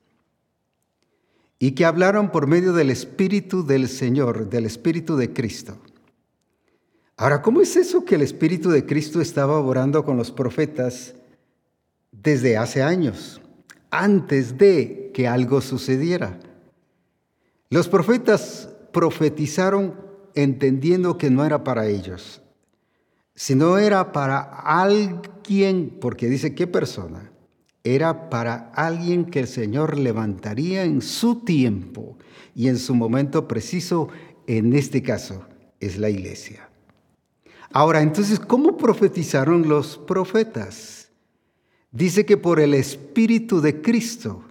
y 1.58 1.72
que 1.72 1.86
hablaron 1.86 2.34
por 2.34 2.48
medio 2.48 2.74
del 2.74 2.90
Espíritu 2.90 3.66
del 3.66 3.88
Señor, 3.88 4.50
del 4.50 4.66
Espíritu 4.66 5.16
de 5.16 5.32
Cristo. 5.32 5.78
Ahora, 7.16 7.42
¿cómo 7.42 7.62
es 7.62 7.78
eso 7.78 8.04
que 8.04 8.16
el 8.16 8.24
Espíritu 8.24 8.72
de 8.72 8.86
Cristo 8.86 9.22
estaba 9.22 9.58
orando 9.58 10.04
con 10.04 10.18
los 10.18 10.32
profetas 10.32 11.16
desde 12.12 12.58
hace 12.58 12.84
años? 12.84 13.40
Antes 13.90 14.58
de 14.58 15.12
que 15.14 15.28
algo 15.28 15.62
sucediera. 15.62 16.40
Los 17.70 17.88
profetas 17.88 18.70
profetizaron 18.92 19.96
entendiendo 20.36 21.18
que 21.18 21.30
no 21.30 21.46
era 21.46 21.64
para 21.64 21.88
ellos, 21.88 22.42
sino 23.34 23.78
era 23.78 24.12
para 24.12 24.42
alguien, 24.42 25.98
porque 26.00 26.28
dice 26.28 26.56
qué 26.56 26.68
persona, 26.68 27.32
era 27.84 28.30
para 28.30 28.72
alguien 28.74 29.26
que 29.26 29.40
el 29.40 29.48
Señor 29.48 29.98
levantaría 29.98 30.84
en 30.84 31.02
su 31.02 31.44
tiempo 31.44 32.18
y 32.56 32.68
en 32.68 32.78
su 32.78 32.96
momento 32.96 33.48
preciso, 33.48 34.10
en 34.48 34.74
este 34.74 35.02
caso 35.04 35.46
es 35.80 35.98
la 35.98 36.10
iglesia. 36.10 36.70
Ahora, 37.72 38.02
entonces, 38.02 38.40
¿cómo 38.40 38.78
profetizaron 38.78 39.68
los 39.68 39.98
profetas? 39.98 41.05
Dice 41.96 42.26
que 42.26 42.38
por 42.38 42.60
el 42.60 42.74
Espíritu 42.74 43.62
de 43.62 43.82
Cristo. 43.82 44.44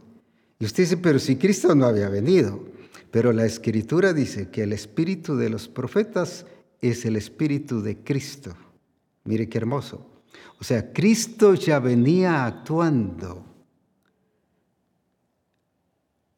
Y 0.58 0.64
usted 0.64 0.84
dice, 0.84 0.96
pero 0.96 1.18
si 1.18 1.36
Cristo 1.36 1.74
no 1.74 1.86
había 1.86 2.08
venido. 2.08 2.72
Pero 3.10 3.32
la 3.32 3.46
Escritura 3.46 4.12
dice 4.12 4.48
que 4.50 4.64
el 4.64 4.72
Espíritu 4.72 5.36
de 5.36 5.48
los 5.48 5.68
profetas 5.68 6.46
es 6.80 7.04
el 7.04 7.14
Espíritu 7.14 7.80
de 7.80 7.98
Cristo. 7.98 8.56
Mire 9.22 9.48
qué 9.48 9.58
hermoso. 9.58 10.10
O 10.58 10.64
sea, 10.64 10.92
Cristo 10.92 11.54
ya 11.54 11.78
venía 11.78 12.44
actuando, 12.44 13.44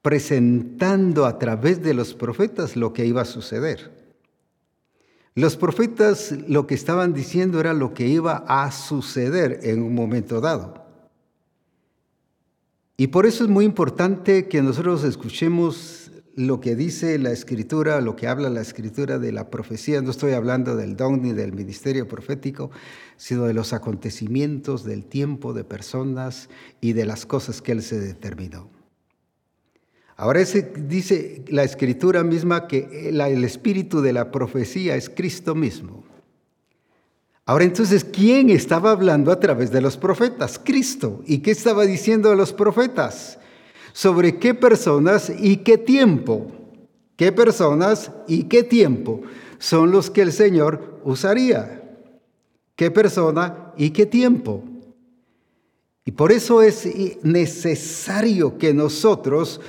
presentando 0.02 1.24
a 1.24 1.38
través 1.38 1.82
de 1.82 1.94
los 1.94 2.12
profetas 2.12 2.76
lo 2.76 2.92
que 2.92 3.06
iba 3.06 3.22
a 3.22 3.26
suceder. 3.26 3.90
Los 5.34 5.56
profetas 5.56 6.34
lo 6.46 6.66
que 6.66 6.74
estaban 6.74 7.14
diciendo 7.14 7.60
era 7.60 7.72
lo 7.72 7.94
que 7.94 8.06
iba 8.06 8.44
a 8.48 8.70
suceder 8.72 9.60
en 9.62 9.82
un 9.82 9.94
momento 9.94 10.40
dado. 10.40 10.85
Y 12.96 13.08
por 13.08 13.26
eso 13.26 13.44
es 13.44 13.50
muy 13.50 13.66
importante 13.66 14.48
que 14.48 14.62
nosotros 14.62 15.04
escuchemos 15.04 16.10
lo 16.34 16.60
que 16.60 16.76
dice 16.76 17.18
la 17.18 17.30
escritura, 17.30 18.00
lo 18.00 18.16
que 18.16 18.26
habla 18.26 18.48
la 18.48 18.62
escritura 18.62 19.18
de 19.18 19.32
la 19.32 19.50
profecía. 19.50 20.00
No 20.00 20.10
estoy 20.10 20.32
hablando 20.32 20.76
del 20.76 20.96
don 20.96 21.20
ni 21.20 21.32
del 21.32 21.52
ministerio 21.52 22.08
profético, 22.08 22.70
sino 23.18 23.44
de 23.44 23.52
los 23.52 23.74
acontecimientos, 23.74 24.84
del 24.84 25.04
tiempo, 25.04 25.52
de 25.52 25.64
personas 25.64 26.48
y 26.80 26.94
de 26.94 27.04
las 27.04 27.26
cosas 27.26 27.60
que 27.60 27.72
Él 27.72 27.82
se 27.82 28.00
determinó. 28.00 28.70
Ahora 30.16 30.40
dice 30.40 31.44
la 31.48 31.64
escritura 31.64 32.24
misma 32.24 32.66
que 32.66 33.10
el 33.10 33.44
espíritu 33.44 34.00
de 34.00 34.14
la 34.14 34.30
profecía 34.30 34.96
es 34.96 35.10
Cristo 35.10 35.54
mismo. 35.54 36.05
Ahora 37.48 37.62
entonces, 37.62 38.04
¿quién 38.04 38.50
estaba 38.50 38.90
hablando 38.90 39.30
a 39.30 39.38
través 39.38 39.70
de 39.70 39.80
los 39.80 39.96
profetas? 39.96 40.60
Cristo. 40.62 41.22
¿Y 41.26 41.38
qué 41.38 41.52
estaba 41.52 41.86
diciendo 41.86 42.28
de 42.28 42.36
los 42.36 42.52
profetas? 42.52 43.38
¿Sobre 43.92 44.38
qué 44.38 44.52
personas 44.52 45.32
y 45.38 45.58
qué 45.58 45.78
tiempo? 45.78 46.50
¿Qué 47.14 47.30
personas 47.30 48.10
y 48.26 48.44
qué 48.44 48.64
tiempo 48.64 49.22
son 49.58 49.92
los 49.92 50.10
que 50.10 50.22
el 50.22 50.32
Señor 50.32 51.00
usaría? 51.04 51.82
¿Qué 52.74 52.90
persona 52.90 53.72
y 53.76 53.90
qué 53.90 54.06
tiempo? 54.06 54.64
Y 56.04 56.10
por 56.10 56.32
eso 56.32 56.62
es 56.62 56.84
necesario 57.22 58.58
que 58.58 58.74
nosotros 58.74 59.60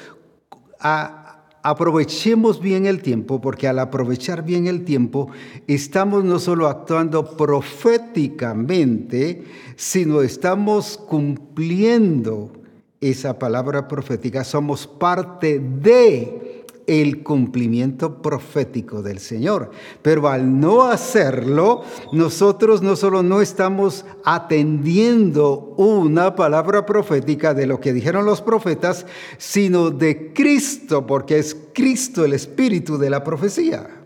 aprovechemos 1.70 2.62
bien 2.62 2.86
el 2.86 3.02
tiempo, 3.02 3.42
porque 3.42 3.68
al 3.68 3.80
aprovechar 3.80 4.46
bien 4.46 4.68
el 4.68 4.86
tiempo, 4.86 5.30
estamos 5.68 6.24
no 6.24 6.40
solo 6.40 6.68
actuando 6.68 7.36
proféticamente, 7.36 9.44
sino 9.76 10.22
estamos 10.22 10.98
cumpliendo 10.98 12.54
esa 13.02 13.38
palabra 13.38 13.90
profética, 13.90 14.46
somos 14.46 14.88
parte 14.88 15.60
de 15.60 16.47
el 16.88 17.22
cumplimiento 17.22 18.22
profético 18.22 19.04
del 19.04 19.20
Señor. 19.20 19.72
Pero 20.02 20.28
al 20.30 20.60
no 20.60 20.84
hacerlo, 20.84 21.84
nosotros 22.14 22.82
no 22.82 22.96
solo 22.96 23.22
no 23.22 23.42
estamos 23.42 24.06
atendiendo 24.24 25.76
una 25.78 26.36
palabra 26.36 26.86
profética 26.86 27.54
de 27.54 27.68
lo 27.68 27.80
que 27.80 27.94
dijeron 27.94 28.26
los 28.26 28.42
profetas, 28.42 29.06
sino 29.38 29.92
de 29.92 30.34
Cristo, 30.34 31.06
porque 31.06 31.38
es 31.38 31.56
Cristo 31.74 32.26
el 32.26 32.34
espíritu 32.34 32.98
de 32.98 33.10
la 33.10 33.24
profecía. 33.24 34.06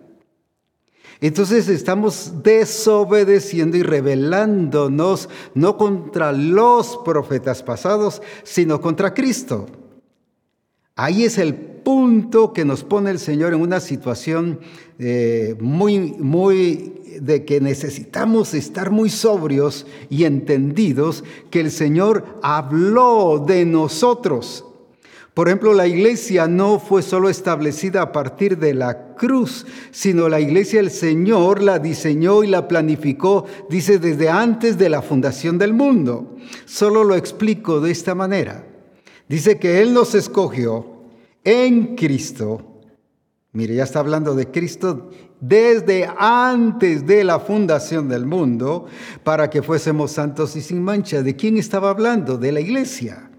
Entonces 1.22 1.70
estamos 1.70 2.42
desobedeciendo 2.42 3.78
y 3.78 3.84
rebelándonos 3.84 5.30
no 5.54 5.78
contra 5.78 6.32
los 6.32 6.98
profetas 7.06 7.62
pasados, 7.62 8.24
sino 8.44 8.82
contra 8.82 9.14
Cristo. 9.14 9.68
Ahí 11.02 11.24
es 11.24 11.40
el 11.40 11.56
punto 11.56 12.54
que 12.54 12.64
nos 12.64 12.84
pone 12.84 13.10
el 13.10 13.18
Señor 13.18 13.56
en 13.56 13.62
una 13.62 13.80
situación 13.80 14.60
eh, 15.00 15.56
muy, 15.60 15.98
muy 16.20 16.94
de 17.20 17.44
que 17.44 17.60
necesitamos 17.60 18.54
estar 18.54 18.92
muy 18.92 19.10
sobrios 19.10 19.88
y 20.12 20.26
entendidos 20.26 21.24
que 21.50 21.60
el 21.60 21.72
Señor 21.72 22.38
habló 22.44 23.44
de 23.44 23.66
nosotros. 23.66 24.64
Por 25.34 25.48
ejemplo, 25.48 25.74
la 25.74 25.88
iglesia 25.88 26.48
no 26.48 26.78
fue 26.78 27.02
solo 27.02 27.30
establecida 27.30 28.04
a 28.04 28.12
partir 28.12 28.60
de 28.60 28.76
la 28.76 29.16
cruz, 29.16 29.66
sino 29.90 30.30
la 30.30 30.40
iglesia 30.40 30.80
el 30.80 30.92
Señor 30.92 31.64
la 31.64 31.80
diseñó 31.80 32.44
y 32.44 32.48
la 32.48 32.68
planificó, 32.68 33.48
dice, 33.72 33.98
desde 33.98 34.30
antes 34.30 34.78
de 34.78 34.90
la 34.90 35.02
fundación 35.02 35.58
del 35.58 35.74
mundo. 35.74 36.36
Solo 36.66 37.04
lo 37.04 37.16
explico 37.16 37.82
de 37.82 37.90
esta 37.90 38.14
manera. 38.14 38.68
Dice 39.32 39.58
que 39.58 39.82
Él 39.82 39.94
nos 39.94 40.14
escogió 40.14 40.91
en 41.44 41.96
Cristo. 41.96 42.82
Mire, 43.54 43.76
ya 43.76 43.84
está 43.84 44.00
hablando 44.00 44.34
de 44.34 44.50
Cristo 44.50 45.10
desde 45.42 46.08
antes 46.18 47.06
de 47.06 47.24
la 47.24 47.40
fundación 47.40 48.08
del 48.08 48.26
mundo 48.26 48.86
para 49.24 49.50
que 49.50 49.62
fuésemos 49.62 50.12
santos 50.12 50.56
y 50.56 50.62
sin 50.62 50.82
mancha. 50.82 51.22
¿De 51.22 51.36
quién 51.36 51.58
estaba 51.58 51.90
hablando? 51.90 52.38
De 52.38 52.52
la 52.52 52.62
iglesia. 52.62 53.30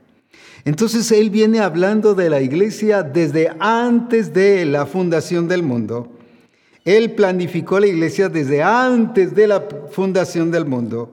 Entonces 0.65 1.11
Él 1.13 1.31
viene 1.31 1.61
hablando 1.61 2.15
de 2.15 2.29
la 2.29 2.41
iglesia 2.41 3.03
desde 3.03 3.53
antes 3.59 4.35
de 4.35 4.65
la 4.67 4.87
fundación 4.87 5.49
del 5.49 5.63
mundo. 5.63 6.13
Él 6.85 7.15
planificó 7.15 7.81
la 7.81 7.87
iglesia 7.87 8.29
desde 8.29 8.63
antes 8.63 9.35
de 9.35 9.47
la 9.47 9.65
fundación 9.91 10.51
del 10.51 10.67
mundo. 10.67 11.13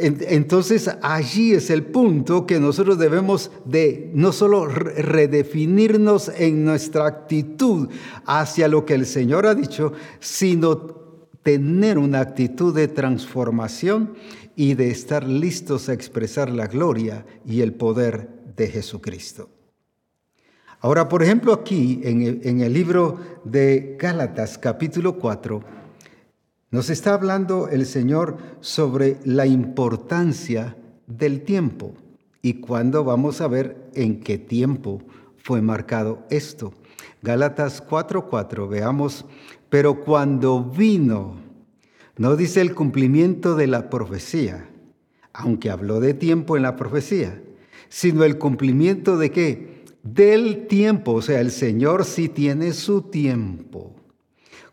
Entonces 0.00 0.90
allí 1.02 1.52
es 1.52 1.70
el 1.70 1.84
punto 1.84 2.46
que 2.46 2.60
nosotros 2.60 2.98
debemos 2.98 3.50
de 3.64 4.10
no 4.14 4.32
solo 4.32 4.66
redefinirnos 4.66 6.30
en 6.36 6.64
nuestra 6.64 7.06
actitud 7.06 7.88
hacia 8.24 8.68
lo 8.68 8.84
que 8.84 8.94
el 8.94 9.06
Señor 9.06 9.46
ha 9.46 9.54
dicho, 9.54 9.92
sino 10.20 10.76
tener 11.42 11.98
una 11.98 12.20
actitud 12.20 12.74
de 12.74 12.88
transformación 12.88 14.14
y 14.54 14.74
de 14.74 14.90
estar 14.90 15.26
listos 15.26 15.88
a 15.88 15.92
expresar 15.92 16.50
la 16.50 16.66
gloria 16.66 17.24
y 17.46 17.60
el 17.60 17.72
poder 17.74 18.28
de 18.56 18.68
Jesucristo. 18.68 19.48
Ahora, 20.80 21.08
por 21.08 21.22
ejemplo, 21.22 21.52
aquí 21.52 22.00
en 22.04 22.60
el, 22.60 22.72
libro 22.72 23.18
de 23.44 23.96
Gálatas 23.98 24.58
capítulo 24.58 25.18
4, 25.18 25.77
nos 26.70 26.90
está 26.90 27.14
hablando 27.14 27.68
el 27.68 27.86
Señor 27.86 28.36
sobre 28.60 29.18
la 29.24 29.46
importancia 29.46 30.76
del 31.06 31.42
tiempo 31.42 31.94
y 32.42 32.54
cuándo 32.54 33.04
vamos 33.04 33.40
a 33.40 33.48
ver 33.48 33.90
en 33.94 34.20
qué 34.20 34.38
tiempo 34.38 35.02
fue 35.38 35.62
marcado 35.62 36.26
esto. 36.30 36.74
Gálatas 37.22 37.82
4:4, 37.82 38.68
veamos, 38.68 39.24
pero 39.70 40.04
cuando 40.04 40.62
vino, 40.62 41.36
no 42.16 42.36
dice 42.36 42.60
el 42.60 42.74
cumplimiento 42.74 43.56
de 43.56 43.66
la 43.66 43.88
profecía, 43.88 44.68
aunque 45.32 45.70
habló 45.70 46.00
de 46.00 46.14
tiempo 46.14 46.56
en 46.56 46.64
la 46.64 46.76
profecía, 46.76 47.42
sino 47.88 48.24
el 48.24 48.38
cumplimiento 48.38 49.16
de 49.16 49.30
qué? 49.30 49.84
Del 50.02 50.66
tiempo, 50.66 51.14
o 51.14 51.22
sea, 51.22 51.40
el 51.40 51.50
Señor 51.50 52.04
sí 52.04 52.28
tiene 52.28 52.72
su 52.72 53.02
tiempo. 53.02 53.97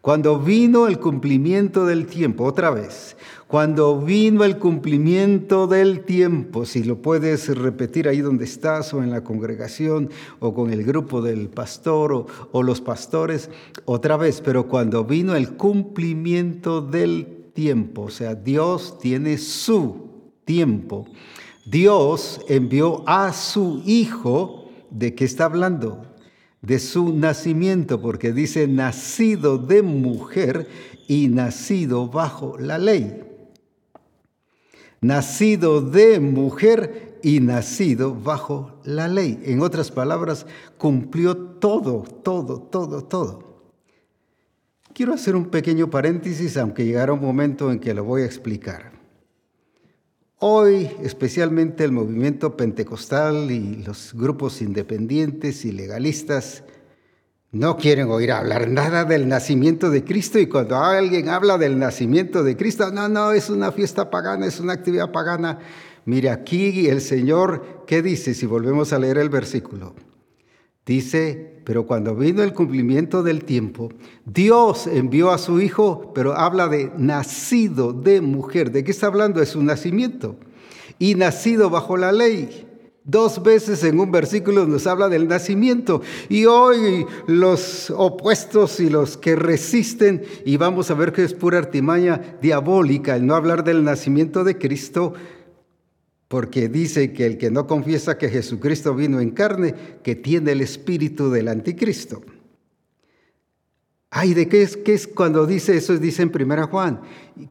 Cuando 0.05 0.37
vino 0.37 0.87
el 0.87 0.99
cumplimiento 0.99 1.87
del 1.87 2.05
tiempo, 2.05 2.43
otra 2.43 2.69
vez, 2.69 3.17
cuando 3.47 3.99
vino 3.99 4.43
el 4.43 4.59
cumplimiento 4.59 5.65
del 5.65 6.01
tiempo, 6.01 6.67
si 6.67 6.83
lo 6.83 7.01
puedes 7.01 7.47
repetir 7.57 8.07
ahí 8.07 8.21
donde 8.21 8.45
estás 8.45 8.93
o 8.93 9.01
en 9.01 9.09
la 9.09 9.23
congregación 9.23 10.11
o 10.39 10.53
con 10.53 10.71
el 10.71 10.83
grupo 10.83 11.23
del 11.23 11.49
pastor 11.49 12.27
o, 12.51 12.61
los 12.61 12.81
pastores, 12.81 13.49
otra 13.85 14.15
vez, 14.15 14.41
pero 14.41 14.67
cuando 14.67 15.05
vino 15.05 15.35
el 15.35 15.53
cumplimiento 15.53 16.81
del 16.81 17.49
tiempo, 17.55 18.03
o 18.03 18.09
sea, 18.11 18.35
Dios 18.35 18.99
tiene 18.99 19.39
su 19.39 20.33
tiempo. 20.45 21.07
Dios 21.65 22.41
envió 22.47 23.01
a 23.07 23.33
su 23.33 23.81
Hijo, 23.87 24.69
¿de 24.91 25.15
qué 25.15 25.25
está 25.25 25.45
hablando? 25.45 26.14
De 26.65 26.79
su 26.79 27.13
nacimiento, 27.13 28.01
porque 28.01 28.33
dice 28.33 28.67
nacido 28.67 29.57
de 29.57 29.81
mujer 29.81 30.67
y 31.07 31.27
nacido 31.27 32.07
bajo 32.07 32.57
la 32.57 32.77
ley. 32.77 33.21
Nacido 35.01 35.81
de 35.81 36.19
mujer 36.19 37.19
y 37.21 37.39
nacido 37.39 38.15
bajo 38.15 38.79
la 38.83 39.07
ley. 39.07 39.39
En 39.43 39.61
otras 39.61 39.91
palabras, 39.91 40.45
cumplió 40.77 41.37
todo, 41.37 42.03
todo, 42.23 42.61
todo, 42.61 43.03
todo. 43.03 43.45
Quiero 44.93 45.13
hacer 45.13 45.35
un 45.35 45.45
pequeño 45.45 45.89
paréntesis, 45.89 46.57
aunque 46.57 46.85
llegará 46.85 47.13
un 47.13 47.21
momento 47.21 47.71
en 47.71 47.79
que 47.79 47.93
lo 47.93 48.03
voy 48.03 48.23
a 48.23 48.25
explicar. 48.25 48.94
Hoy, 50.39 50.91
especialmente 51.01 51.85
el 51.85 51.93
movimiento 51.93 52.57
pentecostal 52.57 53.49
y 53.51 53.83
los 53.83 54.13
grupos 54.13 54.61
independientes 54.61 55.63
y 55.63 55.71
legalistas, 55.71 56.63
no 57.53 57.77
quieren 57.77 58.09
oír 58.09 58.33
hablar 58.33 58.67
nada 58.67 59.05
del 59.05 59.29
nacimiento 59.29 59.89
de 59.89 60.03
Cristo 60.03 60.37
y 60.37 60.47
cuando 60.47 60.75
alguien 60.75 61.29
habla 61.29 61.57
del 61.57 61.79
nacimiento 61.79 62.43
de 62.43 62.57
Cristo, 62.57 62.91
no, 62.91 63.07
no, 63.07 63.31
es 63.31 63.49
una 63.49 63.71
fiesta 63.71 64.09
pagana, 64.09 64.45
es 64.45 64.59
una 64.59 64.73
actividad 64.73 65.13
pagana. 65.13 65.59
Mire 66.03 66.29
aquí 66.29 66.89
el 66.89 66.99
Señor, 66.99 67.85
¿qué 67.87 68.01
dice 68.01 68.33
si 68.33 68.45
volvemos 68.45 68.91
a 68.91 68.99
leer 68.99 69.17
el 69.19 69.29
versículo? 69.29 69.95
Dice, 70.85 71.61
pero 71.63 71.87
cuando 71.87 72.15
vino 72.15 72.43
el 72.43 72.53
cumplimiento 72.53 73.23
del 73.23 73.43
tiempo, 73.43 73.89
Dios 74.25 74.85
envió 74.85 75.31
a 75.31 75.39
su 75.39 75.59
Hijo, 75.59 76.11
pero 76.13 76.37
habla 76.37 76.67
de 76.67 76.91
nacido 76.97 77.91
de 77.91 78.21
mujer. 78.21 78.71
¿De 78.71 78.83
qué 78.83 78.91
está 78.91 79.07
hablando? 79.07 79.41
Es 79.41 79.49
su 79.49 79.63
nacimiento. 79.63 80.35
Y 80.99 81.15
nacido 81.15 81.71
bajo 81.71 81.97
la 81.97 82.11
ley. 82.11 82.67
Dos 83.03 83.43
veces 83.43 83.83
en 83.83 83.99
un 83.99 84.11
versículo 84.11 84.65
nos 84.65 84.85
habla 84.87 85.09
del 85.09 85.27
nacimiento. 85.27 86.01
Y 86.29 86.45
hoy 86.45 87.05
los 87.27 87.91
opuestos 87.91 88.79
y 88.79 88.89
los 88.89 89.17
que 89.17 89.35
resisten, 89.35 90.23
y 90.43 90.57
vamos 90.57 90.89
a 90.91 90.95
ver 90.95 91.13
que 91.13 91.23
es 91.23 91.33
pura 91.33 91.57
artimaña 91.57 92.37
diabólica 92.41 93.15
el 93.15 93.25
no 93.25 93.35
hablar 93.35 93.63
del 93.63 93.83
nacimiento 93.83 94.43
de 94.43 94.57
Cristo, 94.57 95.13
porque 96.27 96.69
dice 96.69 97.13
que 97.13 97.25
el 97.25 97.37
que 97.37 97.51
no 97.51 97.67
confiesa 97.67 98.17
que 98.17 98.29
Jesucristo 98.29 98.95
vino 98.95 99.19
en 99.19 99.31
carne, 99.31 99.75
que 100.03 100.15
tiene 100.15 100.53
el 100.53 100.61
espíritu 100.61 101.29
del 101.29 101.47
anticristo. 101.47 102.23
Ay, 104.09 104.33
¿de 104.33 104.47
qué 104.47 104.61
es, 104.61 104.77
qué 104.77 104.93
es 104.93 105.07
cuando 105.07 105.45
dice 105.45 105.75
eso? 105.75 105.97
Dice 105.97 106.23
en 106.23 106.31
Primera 106.31 106.67
Juan. 106.67 107.01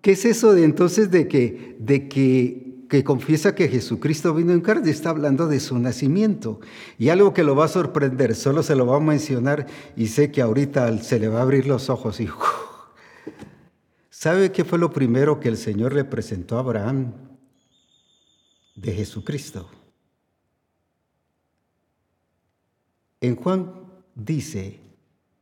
¿Qué 0.01 0.13
es 0.13 0.25
eso 0.25 0.55
de 0.55 0.65
entonces 0.65 1.11
de 1.11 1.29
que, 1.29 1.77
de 1.79 2.09
que, 2.09 2.87
que 2.89 3.05
confiesa 3.05 3.55
que 3.55 3.69
Jesucristo 3.69 4.35
vino 4.35 4.53
en 4.53 4.63
carne? 4.63 4.91
Está 4.91 5.11
hablando 5.11 5.47
de 5.47 5.61
su 5.61 5.79
nacimiento. 5.79 6.61
Y 6.99 7.11
algo 7.11 7.35
que 7.35 7.45
lo 7.45 7.55
va 7.55 7.67
a 7.67 7.69
sorprender, 7.69 8.35
solo 8.35 8.63
se 8.63 8.75
lo 8.75 8.87
va 8.87 8.97
a 8.97 9.01
mencionar 9.01 9.67
y 9.95 10.07
sé 10.09 10.33
que 10.33 10.41
ahorita 10.41 10.99
se 10.99 11.21
le 11.21 11.29
va 11.29 11.41
a 11.41 11.43
abrir 11.43 11.67
los 11.67 11.91
ojos 11.91 12.21
y... 12.21 12.29
¿Sabe 14.09 14.53
qué 14.53 14.65
fue 14.65 14.79
lo 14.79 14.91
primero 14.91 15.39
que 15.39 15.51
el 15.51 15.59
Señor 15.59 15.93
le 15.93 16.05
presentó 16.05 16.57
a 16.57 16.61
Abraham 16.61 17.13
de 18.75 18.93
Jesucristo? 18.93 19.69
En 23.21 23.37
Juan 23.37 23.73
dice 24.15 24.81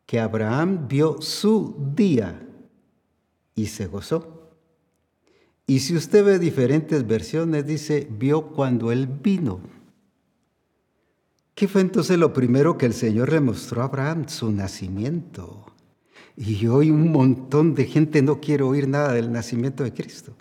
que 0.07 0.21
Abraham 0.21 0.87
vio 0.89 1.21
su 1.21 1.77
día 1.95 2.47
y 3.55 3.67
se 3.67 3.87
gozó. 3.87 4.53
Y 5.67 5.81
si 5.81 5.97
usted 5.97 6.25
ve 6.25 6.39
diferentes 6.39 7.07
versiones, 7.07 7.67
dice, 7.67 8.07
vio 8.11 8.49
cuando 8.49 8.93
él 8.93 9.07
vino. 9.07 9.61
¿Qué 11.55 11.69
fue 11.69 11.81
entonces 11.81 12.19
lo 12.19 12.33
primero 12.33 12.79
que 12.79 12.87
el 12.87 12.95
Señor 12.95 13.33
le 13.33 13.41
mostró 13.41 13.83
a 13.83 13.87
Abraham? 13.87 14.29
Su 14.29 14.51
nacimiento. 14.51 15.67
Y 16.37 16.67
hoy 16.67 16.91
un 16.91 17.13
montón 17.13 17.75
de 17.75 17.85
gente 17.85 18.23
no 18.23 18.41
quiere 18.41 18.65
oír 18.65 18.89
nada 18.89 19.13
del 19.13 19.31
nacimiento 19.31 19.85
de 19.85 19.93
Cristo. 19.93 20.35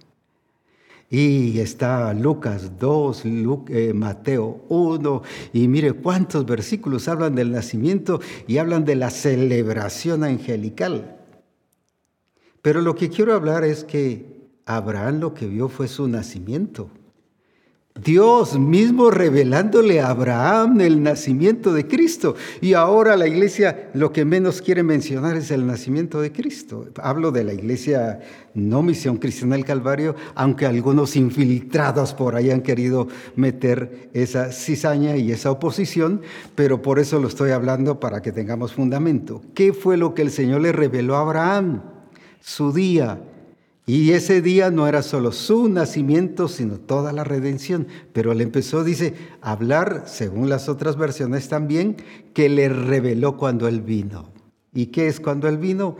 Y 1.12 1.60
está 1.60 2.13
Lucas 2.13 2.80
2, 2.80 3.24
eh, 3.67 3.91
Mateo 3.93 4.63
1, 4.69 5.21
y 5.52 5.67
mire 5.67 5.91
cuántos 5.91 6.45
versículos 6.45 7.10
hablan 7.10 7.36
del 7.36 7.52
nacimiento 7.52 8.21
y 8.47 8.58
hablan 8.58 8.86
de 8.86 8.95
la 8.95 9.10
celebración 9.10 10.24
angelical. 10.24 11.17
Pero 12.62 12.82
lo 12.82 12.95
que 12.95 13.10
quiero 13.10 13.34
hablar 13.34 13.65
es 13.65 13.84
que 13.84 14.26
Abraham 14.65 15.19
lo 15.19 15.34
que 15.34 15.47
vio 15.47 15.67
fue 15.67 15.89
su 15.89 16.08
nacimiento. 16.08 16.89
Dios 17.95 18.58
mismo 18.58 19.12
revelándole 19.12 19.99
a 19.99 20.10
Abraham 20.10 20.80
el 20.80 21.04
nacimiento 21.04 21.73
de 21.73 21.88
Cristo. 21.88 22.36
Y 22.62 22.73
ahora 22.73 23.17
la 23.17 23.27
iglesia 23.27 23.89
lo 23.93 24.13
que 24.13 24.23
menos 24.23 24.62
quiere 24.62 24.82
mencionar 24.82 25.36
es 25.36 25.51
el 25.51 25.67
nacimiento 25.67 26.21
de 26.21 26.32
Cristo. 26.32 26.88
Hablo 27.01 27.32
de 27.32 27.43
la 27.43 27.54
iglesia 27.54 28.21
no 28.54 28.82
misión 28.82 29.17
cristiana 29.17 29.56
del 29.56 29.65
Calvario, 29.65 30.15
aunque 30.36 30.65
algunos 30.65 31.15
infiltrados 31.15 32.13
por 32.13 32.36
ahí 32.36 32.49
han 32.49 32.62
querido 32.62 33.08
meter 33.36 34.10
esa 34.13 34.51
cizaña 34.51 35.17
y 35.17 35.32
esa 35.32 35.51
oposición, 35.51 36.21
pero 36.56 36.82
por 36.82 36.97
eso 36.97 37.19
lo 37.19 37.27
estoy 37.27 37.51
hablando 37.51 37.99
para 37.99 38.21
que 38.21 38.32
tengamos 38.32 38.73
fundamento. 38.73 39.41
¿Qué 39.54 39.73
fue 39.73 39.97
lo 39.97 40.13
que 40.13 40.21
el 40.21 40.32
Señor 40.32 40.62
le 40.62 40.71
reveló 40.71 41.17
a 41.17 41.21
Abraham? 41.21 41.82
Su 42.39 42.71
día, 42.71 43.21
y 43.97 44.13
ese 44.13 44.41
día 44.41 44.71
no 44.71 44.88
era 44.88 45.01
solo 45.01 45.34
su 45.34 45.67
nacimiento, 45.67 46.47
sino 46.47 46.77
toda 46.77 47.12
la 47.12 47.25
redención. 47.25 47.88
Pero 48.13 48.32
él 48.32 48.39
empezó, 48.39 48.86
dice, 48.86 49.15
a 49.41 49.51
hablar, 49.51 50.04
según 50.06 50.47
las 50.47 50.69
otras 50.69 50.95
versiones 50.95 51.49
también, 51.49 51.97
que 52.34 52.47
le 52.47 52.69
reveló 52.69 53.36
cuando 53.36 53.67
él 53.67 53.82
vino. 53.82 54.32
¿Y 54.73 54.86
qué 54.88 55.08
es 55.08 55.19
cuando 55.19 55.49
él 55.49 55.58
vino? 55.58 55.97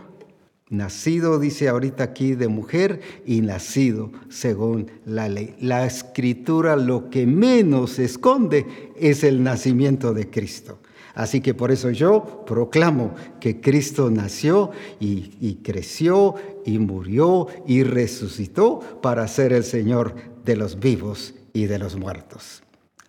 Nacido, 0.70 1.38
dice 1.38 1.68
ahorita 1.68 2.02
aquí, 2.02 2.34
de 2.34 2.48
mujer 2.48 3.02
y 3.26 3.42
nacido 3.42 4.10
según 4.30 4.90
la 5.04 5.28
ley. 5.28 5.54
La 5.60 5.84
escritura 5.84 6.76
lo 6.76 7.10
que 7.10 7.26
menos 7.26 7.98
esconde 7.98 8.64
es 8.96 9.22
el 9.22 9.42
nacimiento 9.42 10.14
de 10.14 10.30
Cristo. 10.30 10.78
Así 11.14 11.40
que 11.42 11.52
por 11.52 11.70
eso 11.70 11.90
yo 11.90 12.44
proclamo 12.46 13.14
que 13.38 13.60
Cristo 13.60 14.10
nació 14.10 14.70
y, 14.98 15.58
creció 15.62 16.34
y 16.64 16.78
murió 16.78 17.46
y 17.66 17.82
resucitó 17.82 18.80
para 19.02 19.26
ser 19.28 19.52
el 19.52 19.64
Señor 19.64 20.14
de 20.44 20.56
los 20.56 20.78
vivos 20.78 21.34
y 21.52 21.66
de 21.66 21.78
los 21.78 21.96
muertos. 21.96 22.62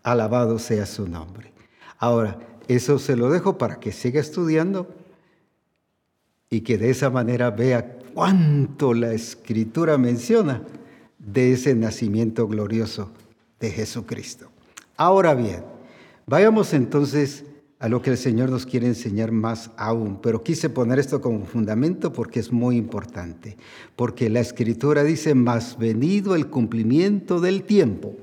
Alabado 0.03 0.59
sea 0.59 0.85
su 0.85 1.07
nombre. 1.07 1.51
Ahora, 1.97 2.39
eso 2.67 2.99
se 2.99 3.15
lo 3.15 3.29
dejo 3.29 3.57
para 3.57 3.79
que 3.79 3.91
siga 3.91 4.19
estudiando 4.19 4.87
y 6.49 6.61
que 6.61 6.77
de 6.77 6.89
esa 6.89 7.09
manera 7.09 7.51
vea 7.51 7.99
cuánto 8.13 8.93
la 8.93 9.13
escritura 9.13 9.97
menciona 9.97 10.61
de 11.17 11.53
ese 11.53 11.75
nacimiento 11.75 12.47
glorioso 12.47 13.11
de 13.59 13.71
Jesucristo. 13.71 14.49
Ahora 14.97 15.33
bien, 15.33 15.63
vayamos 16.25 16.73
entonces 16.73 17.45
a 17.83 17.89
lo 17.89 18.01
que 18.01 18.11
el 18.11 18.17
Señor 18.17 18.49
nos 18.49 18.65
quiere 18.65 18.87
enseñar 18.87 19.33
más 19.33 19.69
aún. 19.75 20.19
Pero 20.21 20.41
quise 20.41 20.69
poner 20.69 20.99
esto 20.99 21.19
como 21.19 21.43
fundamento 21.43 22.13
porque 22.13 22.39
es 22.39 22.49
muy 22.49 22.77
importante. 22.77 23.57
Porque 23.97 24.29
la 24.29 24.39
escritura 24.39 25.03
dice, 25.03 25.35
más 25.35 25.77
venido 25.77 26.33
el 26.33 26.47
cumplimiento 26.47 27.41
del 27.41 27.63
tiempo. 27.63 28.15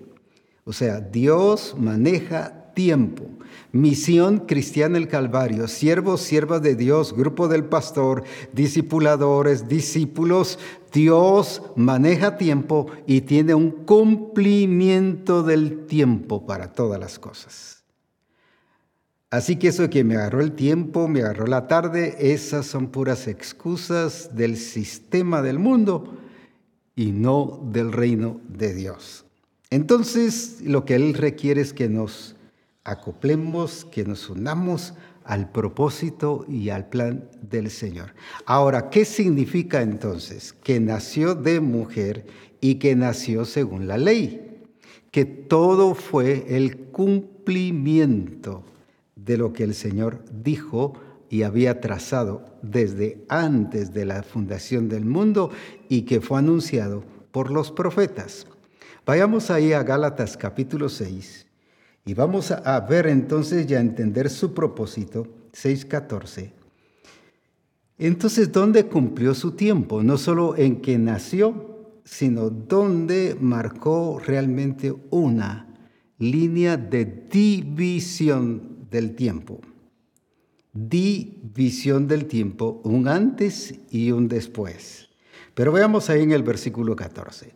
O 0.64 0.72
sea, 0.72 1.00
Dios 1.00 1.76
maneja 1.78 2.72
tiempo. 2.72 3.26
Misión 3.70 4.46
cristiana 4.46 4.96
el 4.96 5.08
Calvario, 5.08 5.68
siervos, 5.68 6.22
siervas 6.22 6.62
de 6.62 6.74
Dios, 6.74 7.12
grupo 7.14 7.46
del 7.46 7.66
pastor, 7.66 8.24
discipuladores, 8.54 9.68
discípulos. 9.68 10.58
Dios 10.90 11.60
maneja 11.76 12.38
tiempo 12.38 12.86
y 13.06 13.20
tiene 13.20 13.52
un 13.52 13.72
cumplimiento 13.84 15.42
del 15.42 15.84
tiempo 15.84 16.46
para 16.46 16.72
todas 16.72 16.98
las 16.98 17.18
cosas. 17.18 17.79
Así 19.30 19.54
que 19.56 19.68
eso 19.68 19.88
que 19.88 20.02
me 20.02 20.16
agarró 20.16 20.40
el 20.40 20.52
tiempo, 20.52 21.06
me 21.06 21.20
agarró 21.20 21.46
la 21.46 21.68
tarde, 21.68 22.32
esas 22.32 22.66
son 22.66 22.88
puras 22.88 23.28
excusas 23.28 24.34
del 24.34 24.56
sistema 24.56 25.40
del 25.40 25.60
mundo 25.60 26.18
y 26.96 27.12
no 27.12 27.60
del 27.70 27.92
reino 27.92 28.40
de 28.48 28.74
Dios. 28.74 29.24
Entonces, 29.70 30.60
lo 30.62 30.84
que 30.84 30.96
Él 30.96 31.14
requiere 31.14 31.60
es 31.60 31.72
que 31.72 31.88
nos 31.88 32.34
acoplemos, 32.82 33.84
que 33.84 34.02
nos 34.02 34.28
unamos 34.28 34.94
al 35.22 35.52
propósito 35.52 36.44
y 36.48 36.70
al 36.70 36.88
plan 36.88 37.28
del 37.40 37.70
Señor. 37.70 38.14
Ahora, 38.46 38.90
¿qué 38.90 39.04
significa 39.04 39.80
entonces? 39.80 40.52
Que 40.52 40.80
nació 40.80 41.36
de 41.36 41.60
mujer 41.60 42.26
y 42.60 42.80
que 42.80 42.96
nació 42.96 43.44
según 43.44 43.86
la 43.86 43.96
ley, 43.96 44.58
que 45.12 45.24
todo 45.24 45.94
fue 45.94 46.46
el 46.48 46.78
cumplimiento 46.78 48.64
de 49.30 49.38
lo 49.38 49.52
que 49.52 49.62
el 49.62 49.74
Señor 49.74 50.24
dijo 50.32 50.94
y 51.28 51.44
había 51.44 51.80
trazado 51.80 52.44
desde 52.62 53.24
antes 53.28 53.94
de 53.94 54.04
la 54.04 54.24
fundación 54.24 54.88
del 54.88 55.04
mundo 55.04 55.52
y 55.88 56.02
que 56.02 56.20
fue 56.20 56.40
anunciado 56.40 57.04
por 57.30 57.52
los 57.52 57.70
profetas. 57.70 58.48
Vayamos 59.06 59.52
ahí 59.52 59.72
a 59.72 59.84
Gálatas 59.84 60.36
capítulo 60.36 60.88
6 60.88 61.46
y 62.06 62.14
vamos 62.14 62.50
a 62.50 62.80
ver 62.80 63.06
entonces 63.06 63.70
y 63.70 63.74
a 63.76 63.80
entender 63.80 64.30
su 64.30 64.52
propósito, 64.52 65.28
6.14. 65.52 66.50
Entonces, 67.98 68.50
¿dónde 68.50 68.86
cumplió 68.86 69.32
su 69.32 69.52
tiempo? 69.52 70.02
No 70.02 70.18
solo 70.18 70.56
en 70.56 70.80
que 70.80 70.98
nació, 70.98 71.92
sino 72.02 72.50
dónde 72.50 73.36
marcó 73.40 74.18
realmente 74.18 74.92
una 75.10 75.68
línea 76.18 76.76
de 76.76 77.04
división 77.30 78.69
del 78.90 79.14
tiempo. 79.14 79.60
División 80.72 82.06
del 82.06 82.26
tiempo, 82.26 82.80
un 82.84 83.08
antes 83.08 83.74
y 83.90 84.12
un 84.12 84.28
después. 84.28 85.08
Pero 85.54 85.72
veamos 85.72 86.10
ahí 86.10 86.22
en 86.22 86.32
el 86.32 86.42
versículo 86.42 86.94
14. 86.94 87.52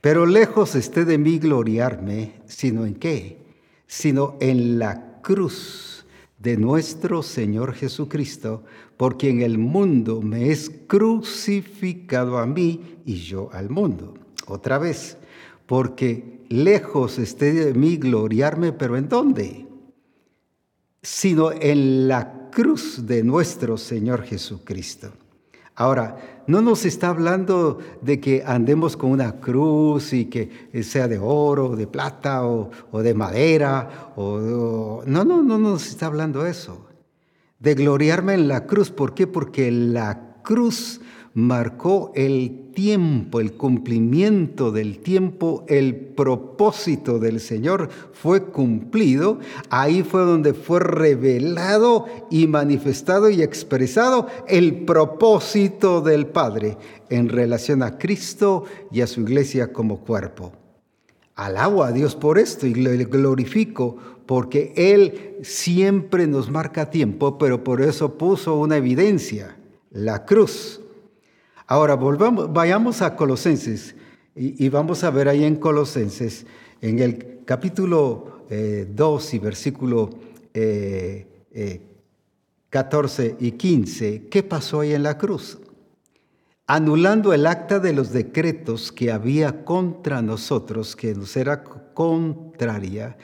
Pero 0.00 0.26
lejos 0.26 0.74
esté 0.74 1.04
de 1.04 1.18
mí 1.18 1.38
gloriarme, 1.38 2.40
sino 2.46 2.84
en 2.84 2.94
qué? 2.94 3.38
Sino 3.86 4.36
en 4.40 4.78
la 4.78 5.20
cruz 5.22 6.04
de 6.38 6.56
nuestro 6.56 7.22
Señor 7.22 7.72
Jesucristo, 7.74 8.64
porque 8.96 9.30
en 9.30 9.42
el 9.42 9.58
mundo 9.58 10.20
me 10.20 10.50
es 10.50 10.70
crucificado 10.88 12.38
a 12.38 12.46
mí 12.46 12.98
y 13.06 13.14
yo 13.14 13.48
al 13.52 13.70
mundo. 13.70 14.14
Otra 14.46 14.78
vez, 14.78 15.18
porque 15.66 16.40
lejos 16.48 17.18
esté 17.18 17.52
de 17.52 17.74
mí 17.74 17.96
gloriarme, 17.96 18.72
pero 18.72 18.96
¿en 18.96 19.08
dónde? 19.08 19.66
Sino 21.02 21.50
en 21.52 22.08
la 22.08 22.50
cruz 22.50 23.06
de 23.06 23.24
nuestro 23.24 23.76
Señor 23.76 24.22
Jesucristo. 24.22 25.12
Ahora, 25.74 26.42
no 26.46 26.60
nos 26.60 26.84
está 26.84 27.08
hablando 27.08 27.78
de 28.02 28.20
que 28.20 28.42
andemos 28.46 28.96
con 28.96 29.10
una 29.10 29.40
cruz 29.40 30.12
y 30.12 30.26
que 30.26 30.70
sea 30.82 31.08
de 31.08 31.18
oro, 31.18 31.76
de 31.76 31.86
plata 31.86 32.46
o, 32.46 32.70
de 32.92 33.14
madera. 33.14 34.12
O, 34.16 35.02
no, 35.06 35.24
no, 35.24 35.42
no 35.42 35.58
nos 35.58 35.88
está 35.88 36.06
hablando 36.06 36.46
eso. 36.46 36.86
De 37.58 37.74
gloriarme 37.74 38.34
en 38.34 38.48
la 38.48 38.66
cruz. 38.66 38.90
¿Por 38.90 39.14
qué? 39.14 39.26
Porque 39.26 39.70
la 39.70 40.36
cruz 40.42 41.00
marcó 41.34 42.12
el 42.14 42.70
tiempo, 42.74 43.40
el 43.40 43.52
cumplimiento 43.52 44.72
del 44.72 44.98
tiempo, 44.98 45.64
el 45.68 45.94
propósito 45.94 47.18
del 47.18 47.40
Señor 47.40 47.88
fue 48.12 48.44
cumplido. 48.44 49.38
Ahí 49.70 50.02
fue 50.02 50.22
donde 50.22 50.54
fue 50.54 50.80
revelado 50.80 52.06
y 52.30 52.46
manifestado 52.46 53.30
y 53.30 53.42
expresado 53.42 54.26
el 54.48 54.84
propósito 54.84 56.00
del 56.00 56.26
Padre 56.26 56.76
en 57.10 57.28
relación 57.28 57.82
a 57.82 57.98
Cristo 57.98 58.64
y 58.90 59.00
a 59.00 59.06
su 59.06 59.20
iglesia 59.20 59.72
como 59.72 60.00
cuerpo. 60.00 60.52
Alabo 61.34 61.82
a 61.82 61.92
Dios 61.92 62.14
por 62.14 62.38
esto 62.38 62.66
y 62.66 62.74
le 62.74 63.04
glorifico 63.04 63.96
porque 64.26 64.72
Él 64.76 65.36
siempre 65.42 66.26
nos 66.26 66.50
marca 66.50 66.90
tiempo, 66.90 67.38
pero 67.38 67.64
por 67.64 67.80
eso 67.82 68.16
puso 68.16 68.54
una 68.54 68.76
evidencia, 68.76 69.56
la 69.90 70.24
cruz. 70.24 70.81
Ahora 71.66 71.94
volvamos, 71.94 72.52
vayamos 72.52 73.02
a 73.02 73.14
Colosenses 73.16 73.94
y, 74.34 74.68
vamos 74.70 75.04
a 75.04 75.10
ver 75.10 75.28
ahí 75.28 75.44
en 75.44 75.56
Colosenses, 75.56 76.46
en 76.80 76.98
el 76.98 77.40
capítulo 77.44 78.44
2 78.48 78.50
eh, 78.50 79.36
y 79.36 79.38
versículo 79.38 80.10
14 82.70 83.26
eh, 83.26 83.28
eh, 83.28 83.36
y 83.38 83.52
15, 83.52 84.28
¿qué 84.28 84.42
pasó 84.42 84.80
ahí 84.80 84.94
en 84.94 85.02
la 85.02 85.18
cruz? 85.18 85.58
Anulando 86.66 87.32
el 87.34 87.46
acta 87.46 87.78
de 87.78 87.92
los 87.92 88.12
decretos 88.12 88.90
que 88.90 89.12
había 89.12 89.64
contra 89.64 90.22
nosotros, 90.22 90.96
que 90.96 91.14
nos 91.14 91.36
era 91.36 91.62
contraria, 91.62 93.16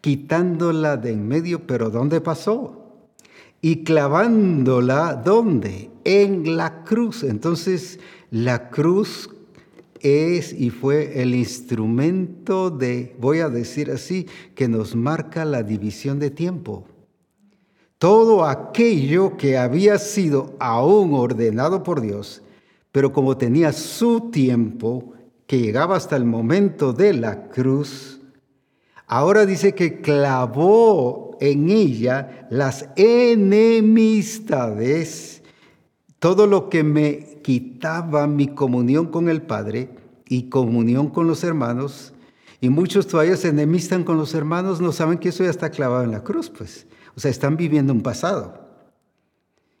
quitándola 0.00 0.96
de 0.96 1.12
en 1.12 1.28
medio, 1.28 1.66
pero 1.66 1.90
¿dónde 1.90 2.20
pasó? 2.20 3.08
Y 3.60 3.84
clavándola, 3.84 5.14
¿dónde? 5.14 5.90
En 6.06 6.56
la 6.56 6.84
cruz. 6.84 7.24
Entonces, 7.24 7.98
la 8.30 8.70
cruz 8.70 9.28
es 10.00 10.52
y 10.52 10.70
fue 10.70 11.20
el 11.20 11.34
instrumento 11.34 12.70
de, 12.70 13.16
voy 13.18 13.40
a 13.40 13.48
decir 13.48 13.90
así, 13.90 14.26
que 14.54 14.68
nos 14.68 14.94
marca 14.94 15.44
la 15.44 15.62
división 15.62 16.18
de 16.18 16.30
tiempo. 16.30 16.86
Todo 17.98 18.44
aquello 18.44 19.36
que 19.36 19.58
había 19.58 19.98
sido 19.98 20.54
aún 20.60 21.14
ordenado 21.14 21.82
por 21.82 22.00
Dios, 22.00 22.42
pero 22.92 23.12
como 23.12 23.36
tenía 23.36 23.72
su 23.72 24.30
tiempo, 24.30 25.12
que 25.46 25.60
llegaba 25.60 25.96
hasta 25.96 26.16
el 26.16 26.24
momento 26.24 26.92
de 26.92 27.14
la 27.14 27.48
cruz, 27.48 28.16
Ahora 29.08 29.46
dice 29.46 29.72
que 29.72 30.00
clavó 30.00 31.36
en 31.40 31.70
ella 31.70 32.48
las 32.50 32.88
enemistades, 32.96 34.02
todo 36.26 36.48
lo 36.48 36.68
que 36.68 36.82
me 36.82 37.38
quitaba 37.44 38.26
mi 38.26 38.48
comunión 38.48 39.12
con 39.12 39.28
el 39.28 39.42
Padre 39.42 39.90
y 40.26 40.48
comunión 40.48 41.08
con 41.08 41.28
los 41.28 41.44
hermanos. 41.44 42.14
Y 42.60 42.68
muchos 42.68 43.06
todavía 43.06 43.36
se 43.36 43.50
enemistan 43.50 44.02
con 44.02 44.16
los 44.16 44.34
hermanos, 44.34 44.80
no 44.80 44.90
saben 44.90 45.18
que 45.18 45.28
eso 45.28 45.44
ya 45.44 45.50
está 45.50 45.70
clavado 45.70 46.02
en 46.02 46.10
la 46.10 46.24
cruz, 46.24 46.50
pues. 46.50 46.88
O 47.14 47.20
sea, 47.20 47.30
están 47.30 47.56
viviendo 47.56 47.92
un 47.92 48.00
pasado. 48.00 48.58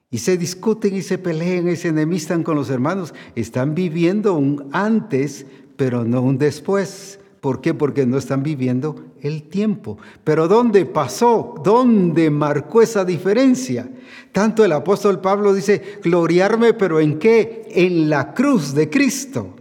Y 0.08 0.18
se 0.18 0.36
discuten 0.36 0.94
y 0.94 1.02
se 1.02 1.18
pelean 1.18 1.66
y 1.66 1.74
se 1.74 1.88
enemistan 1.88 2.44
con 2.44 2.54
los 2.54 2.70
hermanos. 2.70 3.12
Están 3.34 3.74
viviendo 3.74 4.34
un 4.34 4.68
antes, 4.70 5.46
pero 5.76 6.04
no 6.04 6.22
un 6.22 6.38
después. 6.38 7.18
¿Por 7.46 7.60
qué? 7.60 7.74
Porque 7.74 8.04
no 8.06 8.18
están 8.18 8.42
viviendo 8.42 8.96
el 9.20 9.44
tiempo. 9.44 9.98
Pero 10.24 10.48
¿dónde 10.48 10.84
pasó? 10.84 11.54
¿Dónde 11.62 12.28
marcó 12.28 12.82
esa 12.82 13.04
diferencia? 13.04 13.88
Tanto 14.32 14.64
el 14.64 14.72
apóstol 14.72 15.20
Pablo 15.20 15.54
dice, 15.54 16.00
gloriarme, 16.02 16.74
pero 16.74 16.98
¿en 16.98 17.20
qué? 17.20 17.68
En 17.70 18.10
la 18.10 18.34
cruz 18.34 18.74
de 18.74 18.90
Cristo. 18.90 19.54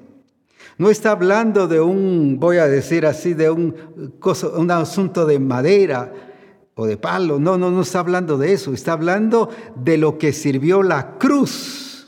No 0.79 0.89
está 0.89 1.11
hablando 1.11 1.67
de 1.67 1.79
un, 1.79 2.39
voy 2.39 2.57
a 2.57 2.65
decir 2.65 3.05
así, 3.05 3.35
de 3.35 3.51
un, 3.51 3.75
un 4.57 4.71
asunto 4.71 5.27
de 5.27 5.37
madera 5.37 6.11
o 6.73 6.87
de 6.87 6.97
palo. 6.97 7.37
No, 7.39 7.55
no, 7.55 7.69
no 7.69 7.81
está 7.83 7.99
hablando 7.99 8.39
de 8.39 8.53
eso. 8.53 8.73
Está 8.73 8.93
hablando 8.93 9.51
de 9.75 9.99
lo 9.99 10.17
que 10.17 10.33
sirvió 10.33 10.81
la 10.81 11.19
cruz. 11.19 12.07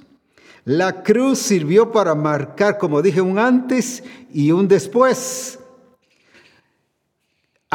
La 0.66 1.04
cruz 1.04 1.38
sirvió 1.38 1.92
para 1.92 2.16
marcar, 2.16 2.80
como 2.80 3.04
dije, 3.04 3.22
un 3.22 3.38
antes 3.38 4.04
y 4.34 4.52
un 4.52 4.68
después. 4.68 5.57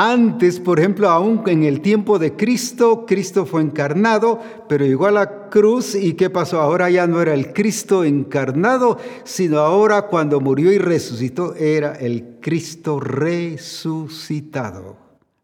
Antes, 0.05 0.59
por 0.59 0.81
ejemplo, 0.81 1.09
aún 1.09 1.45
en 1.47 1.63
el 1.63 1.81
tiempo 1.81 2.19
de 2.19 2.35
Cristo, 2.35 3.07
Cristo 3.07 3.47
fue 3.47 3.63
encarnado, 3.63 4.41
pero 4.69 4.85
llegó 4.85 5.07
a 5.07 5.13
la 5.13 5.49
cruz 5.49 5.95
y 5.95 6.15
¿qué 6.15 6.29
pasó? 6.29 6.61
Ahora 6.61 6.91
ya 6.91 7.07
no 7.07 7.23
era 7.23 7.35
el 7.35 7.53
Cristo 7.53 8.03
encarnado, 8.03 8.99
sino 9.23 9.61
ahora 9.61 10.09
cuando 10.09 10.41
murió 10.41 10.73
y 10.73 10.79
resucitó 10.79 11.55
era 11.55 11.93
el 11.93 12.39
Cristo 12.41 12.99
resucitado. 12.99 13.77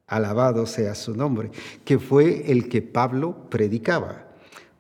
Alabado 0.09 0.66
sea 0.66 0.97
su 0.97 1.14
nombre, 1.14 1.53
que 1.85 2.01
fue 2.01 2.51
el 2.51 2.68
que 2.68 2.83
Pablo 2.83 3.37
predicaba. 3.49 4.27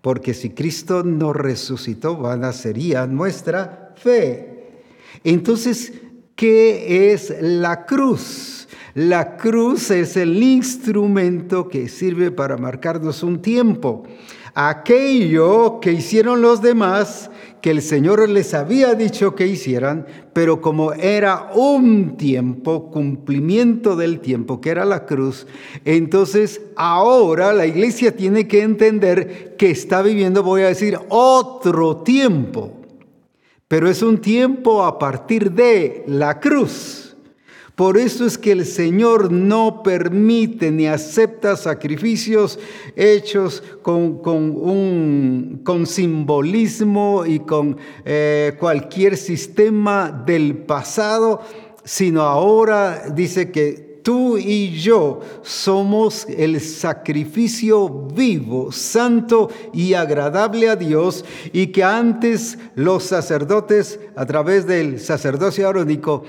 Porque 0.00 0.34
si 0.34 0.50
Cristo 0.50 1.04
no 1.04 1.32
resucitó, 1.32 2.16
vana 2.16 2.52
sería 2.52 3.06
nuestra 3.06 3.94
fe. 3.94 4.82
Entonces, 5.22 5.92
¿qué 6.34 7.12
es 7.12 7.32
la 7.40 7.86
cruz? 7.86 8.57
La 8.98 9.36
cruz 9.36 9.92
es 9.92 10.16
el 10.16 10.42
instrumento 10.42 11.68
que 11.68 11.88
sirve 11.88 12.32
para 12.32 12.56
marcarnos 12.56 13.22
un 13.22 13.40
tiempo. 13.40 14.02
Aquello 14.54 15.78
que 15.78 15.92
hicieron 15.92 16.42
los 16.42 16.62
demás, 16.62 17.30
que 17.62 17.70
el 17.70 17.80
Señor 17.80 18.28
les 18.28 18.54
había 18.54 18.94
dicho 18.94 19.36
que 19.36 19.46
hicieran, 19.46 20.04
pero 20.32 20.60
como 20.60 20.94
era 20.94 21.48
un 21.54 22.16
tiempo, 22.16 22.90
cumplimiento 22.90 23.94
del 23.94 24.18
tiempo, 24.18 24.60
que 24.60 24.70
era 24.70 24.84
la 24.84 25.06
cruz, 25.06 25.46
entonces 25.84 26.60
ahora 26.74 27.52
la 27.52 27.66
iglesia 27.66 28.16
tiene 28.16 28.48
que 28.48 28.62
entender 28.62 29.54
que 29.56 29.70
está 29.70 30.02
viviendo, 30.02 30.42
voy 30.42 30.62
a 30.62 30.68
decir, 30.70 30.98
otro 31.08 31.98
tiempo. 31.98 32.72
Pero 33.68 33.88
es 33.88 34.02
un 34.02 34.18
tiempo 34.18 34.82
a 34.82 34.98
partir 34.98 35.52
de 35.52 36.02
la 36.08 36.40
cruz. 36.40 37.07
Por 37.78 37.96
eso 37.96 38.26
es 38.26 38.36
que 38.36 38.50
el 38.50 38.66
Señor 38.66 39.30
no 39.30 39.84
permite 39.84 40.72
ni 40.72 40.88
acepta 40.88 41.56
sacrificios 41.56 42.58
hechos 42.96 43.62
con, 43.82 44.20
un, 44.24 45.60
con 45.62 45.86
simbolismo 45.86 47.24
y 47.24 47.38
con 47.38 47.76
eh, 48.04 48.56
cualquier 48.58 49.16
sistema 49.16 50.10
del 50.26 50.56
pasado, 50.56 51.40
sino 51.84 52.22
ahora 52.22 53.10
dice 53.14 53.52
que 53.52 53.87
tú 54.08 54.38
y 54.38 54.70
yo 54.70 55.20
somos 55.42 56.26
el 56.30 56.62
sacrificio 56.62 57.90
vivo, 57.90 58.72
santo 58.72 59.50
y 59.74 59.92
agradable 59.92 60.70
a 60.70 60.76
Dios, 60.76 61.26
y 61.52 61.66
que 61.66 61.84
antes 61.84 62.58
los 62.74 63.04
sacerdotes, 63.04 64.00
a 64.16 64.24
través 64.24 64.66
del 64.66 64.98
sacerdocio 64.98 65.68
arónico, 65.68 66.24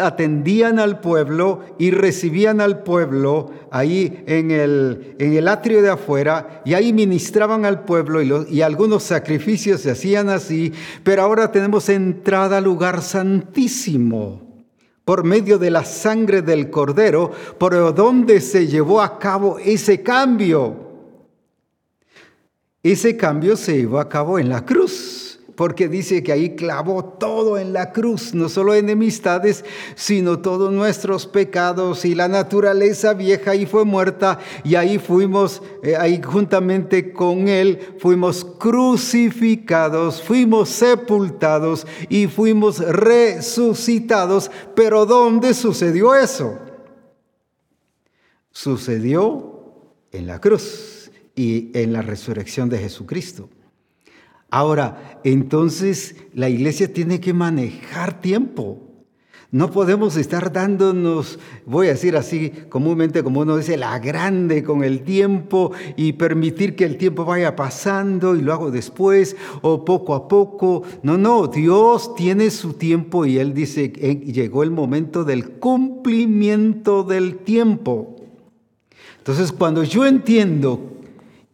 atendían 0.00 0.78
al 0.78 1.00
pueblo 1.00 1.60
y 1.78 1.90
recibían 1.90 2.62
al 2.62 2.82
pueblo 2.82 3.50
ahí 3.70 4.24
en 4.26 4.50
el, 4.50 5.14
en 5.18 5.34
el 5.34 5.48
atrio 5.48 5.82
de 5.82 5.90
afuera, 5.90 6.62
y 6.64 6.72
ahí 6.72 6.94
ministraban 6.94 7.66
al 7.66 7.84
pueblo 7.84 8.22
y, 8.22 8.56
y 8.56 8.62
algunos 8.62 9.02
sacrificios 9.02 9.82
se 9.82 9.90
hacían 9.90 10.30
así, 10.30 10.72
pero 11.04 11.20
ahora 11.20 11.52
tenemos 11.52 11.90
entrada 11.90 12.56
al 12.56 12.64
lugar 12.64 13.02
santísimo 13.02 14.47
por 15.08 15.24
medio 15.24 15.58
de 15.58 15.70
la 15.70 15.86
sangre 15.86 16.42
del 16.42 16.68
cordero, 16.68 17.32
por 17.56 17.94
donde 17.94 18.42
se 18.42 18.66
llevó 18.66 19.00
a 19.00 19.18
cabo 19.18 19.58
ese 19.58 20.02
cambio. 20.02 20.76
Ese 22.82 23.16
cambio 23.16 23.56
se 23.56 23.78
llevó 23.78 24.00
a 24.00 24.08
cabo 24.10 24.38
en 24.38 24.50
la 24.50 24.66
cruz 24.66 25.07
porque 25.58 25.88
dice 25.88 26.22
que 26.22 26.30
ahí 26.30 26.54
clavó 26.54 27.04
todo 27.04 27.58
en 27.58 27.72
la 27.72 27.90
cruz, 27.90 28.32
no 28.32 28.48
solo 28.48 28.76
enemistades, 28.76 29.64
sino 29.96 30.38
todos 30.38 30.72
nuestros 30.72 31.26
pecados 31.26 32.04
y 32.04 32.14
la 32.14 32.28
naturaleza 32.28 33.12
vieja 33.12 33.50
ahí 33.50 33.66
fue 33.66 33.84
muerta 33.84 34.38
y 34.62 34.76
ahí 34.76 35.00
fuimos, 35.00 35.60
eh, 35.82 35.96
ahí 35.96 36.22
juntamente 36.24 37.12
con 37.12 37.48
él, 37.48 37.96
fuimos 37.98 38.44
crucificados, 38.44 40.22
fuimos 40.22 40.68
sepultados 40.68 41.88
y 42.08 42.28
fuimos 42.28 42.78
resucitados. 42.78 44.52
Pero 44.76 45.06
¿dónde 45.06 45.54
sucedió 45.54 46.14
eso? 46.14 46.56
Sucedió 48.52 49.88
en 50.12 50.28
la 50.28 50.40
cruz 50.40 51.10
y 51.34 51.76
en 51.76 51.92
la 51.92 52.02
resurrección 52.02 52.68
de 52.68 52.78
Jesucristo. 52.78 53.50
Ahora, 54.50 55.20
entonces 55.24 56.16
la 56.32 56.48
iglesia 56.48 56.92
tiene 56.92 57.20
que 57.20 57.34
manejar 57.34 58.20
tiempo. 58.20 58.88
No 59.50 59.70
podemos 59.70 60.18
estar 60.18 60.52
dándonos, 60.52 61.38
voy 61.64 61.86
a 61.86 61.92
decir 61.92 62.16
así 62.16 62.52
comúnmente 62.68 63.22
como 63.22 63.40
uno 63.40 63.56
dice, 63.56 63.78
la 63.78 63.98
grande 63.98 64.62
con 64.62 64.84
el 64.84 65.04
tiempo 65.04 65.72
y 65.96 66.12
permitir 66.12 66.76
que 66.76 66.84
el 66.84 66.98
tiempo 66.98 67.24
vaya 67.24 67.56
pasando 67.56 68.36
y 68.36 68.42
lo 68.42 68.52
hago 68.52 68.70
después 68.70 69.36
o 69.62 69.86
poco 69.86 70.14
a 70.14 70.28
poco. 70.28 70.82
No, 71.02 71.16
no, 71.16 71.46
Dios 71.46 72.14
tiene 72.14 72.50
su 72.50 72.74
tiempo 72.74 73.24
y 73.24 73.38
Él 73.38 73.54
dice, 73.54 73.88
llegó 73.88 74.62
el 74.62 74.70
momento 74.70 75.24
del 75.24 75.52
cumplimiento 75.52 77.02
del 77.02 77.36
tiempo. 77.38 78.16
Entonces 79.16 79.50
cuando 79.52 79.82
yo 79.82 80.04
entiendo 80.04 80.97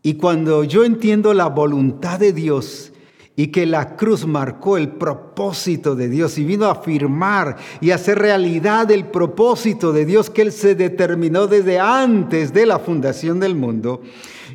y 0.04 0.14
cuando 0.14 0.62
yo 0.62 0.84
entiendo 0.84 1.34
la 1.34 1.46
voluntad 1.46 2.20
de 2.20 2.32
Dios, 2.32 2.92
y 3.36 3.48
que 3.48 3.66
la 3.66 3.96
cruz 3.96 4.26
marcó 4.26 4.76
el 4.76 4.90
propósito 4.90 5.96
de 5.96 6.08
Dios 6.08 6.38
y 6.38 6.44
vino 6.44 6.66
a 6.66 6.72
afirmar 6.72 7.56
y 7.80 7.90
hacer 7.90 8.18
realidad 8.18 8.90
el 8.90 9.06
propósito 9.06 9.92
de 9.92 10.04
Dios 10.04 10.30
que 10.30 10.42
Él 10.42 10.52
se 10.52 10.74
determinó 10.74 11.46
desde 11.46 11.80
antes 11.80 12.52
de 12.52 12.66
la 12.66 12.78
fundación 12.78 13.40
del 13.40 13.56
mundo. 13.56 14.02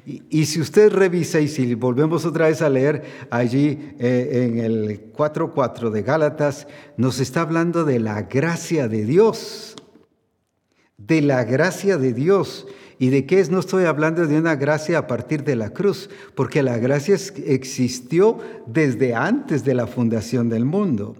Y, 0.05 0.45
si 0.45 0.61
usted 0.61 0.93
revisa 0.93 1.41
y 1.41 1.49
si 1.49 1.75
volvemos 1.75 2.25
otra 2.25 2.47
vez 2.47 2.61
a 2.61 2.69
leer 2.69 3.03
allí 3.29 3.77
eh, 3.99 4.47
en 4.47 4.59
el 4.59 5.11
4.4 5.11 5.89
de 5.89 6.01
Gálatas, 6.01 6.67
nos 6.95 7.19
está 7.19 7.41
hablando 7.41 7.83
de 7.83 7.99
la 7.99 8.21
gracia 8.21 8.87
de 8.87 9.03
Dios, 9.03 9.75
de 10.97 11.21
la 11.21 11.43
gracia 11.43 11.97
de 11.97 12.13
Dios. 12.13 12.65
¿Y 13.01 13.09
de 13.11 13.25
qué 13.25 13.39
es? 13.39 13.49
No 13.49 13.59
estoy 13.59 13.85
hablando 13.85 14.27
de 14.27 14.37
una 14.37 14.57
gracia 14.57 14.97
a 14.97 15.07
partir 15.07 15.45
de 15.45 15.55
la 15.55 15.69
cruz, 15.69 16.09
porque 16.35 16.61
la 16.61 16.77
gracia 16.77 17.15
existió 17.45 18.39
desde 18.67 19.15
antes 19.15 19.63
de 19.63 19.73
la 19.73 19.87
fundación 19.87 20.49
del 20.49 20.65
mundo. 20.65 21.15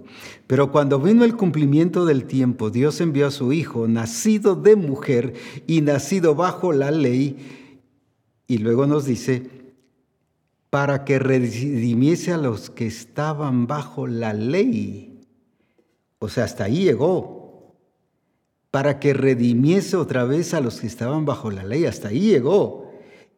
Pero 0.46 0.74
cuando 0.74 1.00
vino 1.00 1.24
el 1.24 1.38
cumplimiento 1.38 2.06
del 2.06 2.26
tiempo, 2.26 2.70
Dios 2.70 3.00
envió 3.00 3.28
a 3.28 3.32
su 3.32 3.54
Hijo, 3.54 3.88
nacido 3.88 4.56
de 4.56 4.76
mujer 4.76 5.36
y 5.68 5.80
nacido 5.80 6.36
bajo 6.36 6.74
la 6.74 6.92
ley, 6.92 7.38
y 8.46 8.58
luego 8.58 8.86
nos 8.86 9.06
dice, 9.06 9.50
para 10.70 11.06
que 11.06 11.18
redimiese 11.18 12.34
a 12.34 12.38
los 12.38 12.70
que 12.70 12.88
estaban 12.88 13.68
bajo 13.68 14.06
la 14.06 14.34
ley. 14.34 15.22
O 16.20 16.28
sea, 16.28 16.44
hasta 16.44 16.66
ahí 16.66 16.84
llegó 16.84 17.39
para 18.72 19.00
que 19.00 19.14
redimiese 19.14 19.98
otra 19.98 20.24
vez 20.26 20.54
a 20.54 20.62
los 20.62 20.80
que 20.80 20.88
estaban 20.88 21.26
bajo 21.26 21.52
la 21.52 21.64
ley. 21.64 21.86
Hasta 21.86 22.10
ahí 22.10 22.22
llegó. 22.22 22.92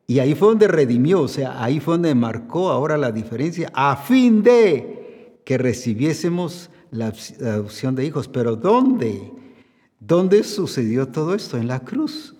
Y 0.07 0.19
ahí 0.19 0.35
fue 0.35 0.49
donde 0.49 0.67
redimió, 0.67 1.21
o 1.21 1.27
sea, 1.27 1.63
ahí 1.63 1.79
fue 1.79 1.93
donde 1.93 2.13
marcó 2.15 2.69
ahora 2.69 2.97
la 2.97 3.13
diferencia, 3.13 3.71
a 3.73 3.95
fin 3.95 4.43
de 4.43 5.39
que 5.45 5.57
recibiésemos 5.57 6.69
la 6.89 7.13
adopción 7.41 7.95
de 7.95 8.05
hijos. 8.05 8.27
Pero 8.27 8.57
¿dónde? 8.57 9.31
¿Dónde 9.99 10.43
sucedió 10.43 11.07
todo 11.07 11.33
esto? 11.33 11.57
En 11.57 11.67
la 11.67 11.79
cruz. 11.79 12.35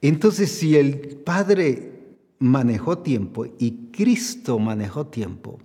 Entonces, 0.00 0.50
si 0.50 0.76
el 0.76 1.18
Padre 1.24 2.16
manejó 2.38 2.98
tiempo 2.98 3.46
y 3.58 3.90
Cristo 3.92 4.58
manejó 4.58 5.06
tiempo, 5.06 5.60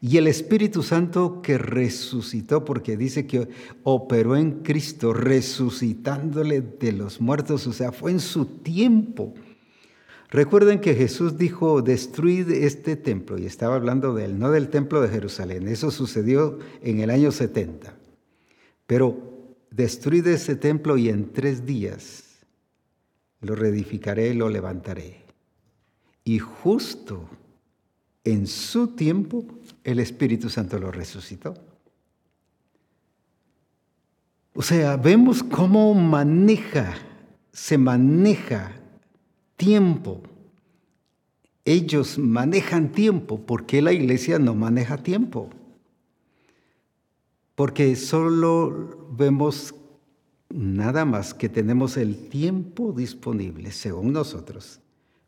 y 0.00 0.16
el 0.16 0.26
Espíritu 0.26 0.82
Santo 0.82 1.42
que 1.42 1.58
resucitó, 1.58 2.64
porque 2.64 2.96
dice 2.96 3.26
que 3.26 3.48
operó 3.82 4.36
en 4.36 4.62
Cristo, 4.62 5.12
resucitándole 5.12 6.60
de 6.60 6.92
los 6.92 7.20
muertos, 7.20 7.66
o 7.66 7.72
sea, 7.72 7.92
fue 7.92 8.12
en 8.12 8.20
su 8.20 8.46
tiempo. 8.46 9.34
Recuerden 10.30 10.80
que 10.80 10.94
Jesús 10.94 11.38
dijo, 11.38 11.82
destruid 11.82 12.50
este 12.50 12.96
templo, 12.96 13.38
y 13.38 13.46
estaba 13.46 13.76
hablando 13.76 14.14
de 14.14 14.26
él, 14.26 14.38
no 14.38 14.50
del 14.50 14.68
templo 14.68 15.00
de 15.00 15.08
Jerusalén. 15.08 15.68
Eso 15.68 15.90
sucedió 15.90 16.58
en 16.82 17.00
el 17.00 17.10
año 17.10 17.32
70. 17.32 17.96
Pero 18.86 19.56
destruid 19.70 20.26
ese 20.26 20.54
templo 20.56 20.96
y 20.96 21.08
en 21.08 21.32
tres 21.32 21.64
días 21.64 22.24
lo 23.40 23.54
reedificaré 23.54 24.28
y 24.28 24.34
lo 24.34 24.48
levantaré. 24.48 25.24
Y 26.24 26.38
justo 26.38 27.28
en 28.24 28.46
su 28.46 28.88
tiempo 28.88 29.46
el 29.84 29.98
Espíritu 30.00 30.48
Santo 30.50 30.78
lo 30.78 30.90
resucitó. 30.90 31.54
O 34.54 34.62
sea, 34.62 34.96
vemos 34.96 35.42
cómo 35.42 35.94
maneja, 35.94 36.94
se 37.52 37.78
maneja 37.78 38.72
tiempo. 39.56 40.22
Ellos 41.64 42.18
manejan 42.18 42.90
tiempo. 42.90 43.40
¿Por 43.40 43.66
qué 43.66 43.82
la 43.82 43.92
iglesia 43.92 44.38
no 44.38 44.54
maneja 44.54 44.96
tiempo? 44.96 45.50
Porque 47.54 47.94
solo 47.94 49.08
vemos 49.12 49.74
nada 50.50 51.04
más 51.04 51.34
que 51.34 51.48
tenemos 51.48 51.96
el 51.96 52.28
tiempo 52.28 52.92
disponible, 52.92 53.70
según 53.70 54.12
nosotros, 54.12 54.80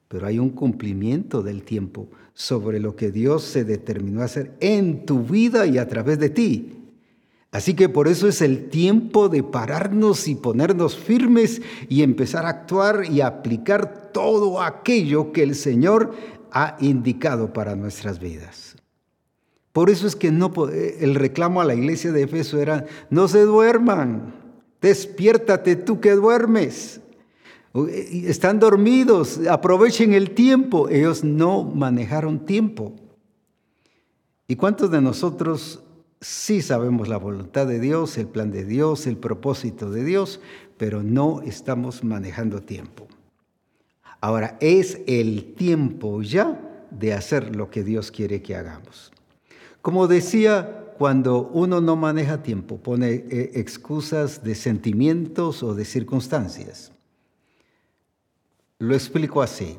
pero 0.08 0.26
hay 0.26 0.38
un 0.38 0.50
cumplimiento 0.50 1.42
del 1.42 1.62
tiempo 1.62 2.08
sobre 2.40 2.80
lo 2.80 2.96
que 2.96 3.10
Dios 3.10 3.44
se 3.44 3.64
determinó 3.64 4.22
a 4.22 4.24
hacer 4.24 4.52
en 4.60 5.04
tu 5.04 5.24
vida 5.24 5.66
y 5.66 5.76
a 5.76 5.86
través 5.86 6.18
de 6.18 6.30
ti. 6.30 6.72
Así 7.52 7.74
que 7.74 7.90
por 7.90 8.08
eso 8.08 8.28
es 8.28 8.40
el 8.40 8.70
tiempo 8.70 9.28
de 9.28 9.42
pararnos 9.42 10.26
y 10.26 10.36
ponernos 10.36 10.96
firmes 10.96 11.60
y 11.90 12.02
empezar 12.02 12.46
a 12.46 12.48
actuar 12.48 13.04
y 13.04 13.20
aplicar 13.20 14.10
todo 14.10 14.62
aquello 14.62 15.32
que 15.32 15.42
el 15.42 15.54
Señor 15.54 16.14
ha 16.50 16.78
indicado 16.80 17.52
para 17.52 17.76
nuestras 17.76 18.20
vidas. 18.20 18.74
Por 19.72 19.90
eso 19.90 20.06
es 20.06 20.16
que 20.16 20.32
no, 20.32 20.50
el 20.72 21.16
reclamo 21.16 21.60
a 21.60 21.66
la 21.66 21.74
iglesia 21.74 22.10
de 22.10 22.22
Efeso 22.22 22.58
era, 22.58 22.86
no 23.10 23.28
se 23.28 23.42
duerman, 23.42 24.32
despiértate 24.80 25.76
tú 25.76 26.00
que 26.00 26.12
duermes. 26.12 27.02
Eh, 27.74 28.24
están 28.26 28.58
dormidos, 28.58 29.40
aprovechen 29.48 30.12
el 30.12 30.32
tiempo. 30.32 30.88
Ellos 30.88 31.24
no 31.24 31.64
manejaron 31.64 32.44
tiempo. 32.44 32.94
¿Y 34.48 34.56
cuántos 34.56 34.90
de 34.90 35.00
nosotros 35.00 35.82
sí 36.20 36.60
sabemos 36.60 37.08
la 37.08 37.16
voluntad 37.16 37.66
de 37.66 37.78
Dios, 37.78 38.18
el 38.18 38.26
plan 38.26 38.50
de 38.50 38.64
Dios, 38.64 39.06
el 39.06 39.16
propósito 39.16 39.90
de 39.90 40.04
Dios, 40.04 40.40
pero 40.76 41.02
no 41.02 41.40
estamos 41.42 42.02
manejando 42.02 42.60
tiempo? 42.60 43.06
Ahora, 44.20 44.58
es 44.60 45.00
el 45.06 45.54
tiempo 45.54 46.20
ya 46.22 46.86
de 46.90 47.14
hacer 47.14 47.54
lo 47.54 47.70
que 47.70 47.84
Dios 47.84 48.10
quiere 48.10 48.42
que 48.42 48.56
hagamos. 48.56 49.12
Como 49.80 50.08
decía, 50.08 50.94
cuando 50.98 51.48
uno 51.48 51.80
no 51.80 51.96
maneja 51.96 52.42
tiempo, 52.42 52.76
pone 52.76 53.10
eh, 53.30 53.52
excusas 53.54 54.44
de 54.44 54.54
sentimientos 54.54 55.62
o 55.62 55.74
de 55.74 55.86
circunstancias. 55.86 56.92
Lo 58.80 58.94
explico 58.94 59.42
así. 59.42 59.78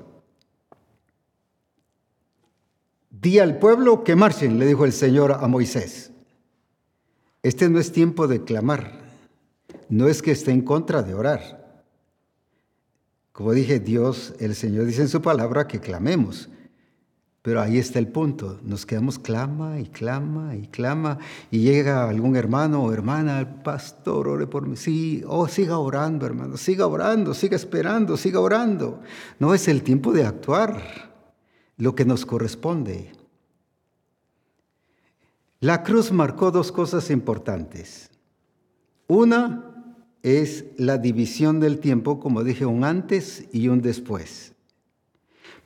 Di 3.10 3.40
al 3.40 3.58
pueblo 3.58 4.04
que 4.04 4.16
marchen, 4.16 4.60
le 4.60 4.68
dijo 4.68 4.86
el 4.86 4.94
Señor 4.94 5.32
a 5.32 5.48
Moisés. 5.48 6.12
Este 7.42 7.68
no 7.68 7.80
es 7.80 7.92
tiempo 7.92 8.28
de 8.28 8.44
clamar, 8.44 9.02
no 9.90 10.08
es 10.08 10.22
que 10.22 10.30
esté 10.30 10.52
en 10.52 10.62
contra 10.62 11.02
de 11.02 11.16
orar. 11.16 11.84
Como 13.32 13.54
dije, 13.54 13.80
Dios, 13.80 14.36
el 14.40 14.54
Señor 14.54 14.86
dice 14.86 15.02
en 15.02 15.10
su 15.10 15.20
palabra 15.20 15.68
que 15.68 15.80
clamemos, 15.80 16.50
pero 17.42 17.60
ahí 17.60 17.80
está 17.80 17.98
el 17.98 18.08
punto. 18.08 18.60
Nos 18.64 18.86
quedamos 18.86 19.18
clama 19.18 19.80
y 19.80 19.86
clama 19.86 20.56
y 20.56 20.68
clama. 20.68 21.18
Y 21.50 21.60
llega 21.60 22.08
algún 22.08 22.36
hermano 22.36 22.84
o 22.84 22.94
hermana, 22.94 23.64
pastor, 23.64 24.28
ore 24.28 24.46
por 24.46 24.68
mí. 24.68 24.76
Sí, 24.76 25.24
oh, 25.28 25.48
siga 25.48 25.80
orando, 25.80 26.28
hermano. 26.28 26.56
Siga 26.58 26.86
orando, 26.86 27.34
siga 27.34 27.56
esperando, 27.56 28.16
siga 28.16 28.40
orando. 28.40 29.02
No 29.40 29.56
es 29.56 29.68
el 29.68 29.82
tiempo 29.82 30.12
de 30.14 30.26
actuar 30.26 31.12
lo 31.78 31.96
que 31.96 32.06
nos 32.06 32.28
corresponde. 32.28 33.12
La 35.60 35.82
cruz 35.82 36.12
marcó 36.12 36.52
dos 36.52 36.72
cosas 36.72 37.10
importantes. 37.10 38.12
Una 39.08 39.96
es 40.22 40.66
la 40.78 41.00
división 41.00 41.60
del 41.60 41.80
tiempo, 41.80 42.20
como 42.20 42.44
dije, 42.44 42.68
un 42.68 42.84
antes 42.84 43.48
y 43.52 43.68
un 43.68 43.82
después 43.82 44.51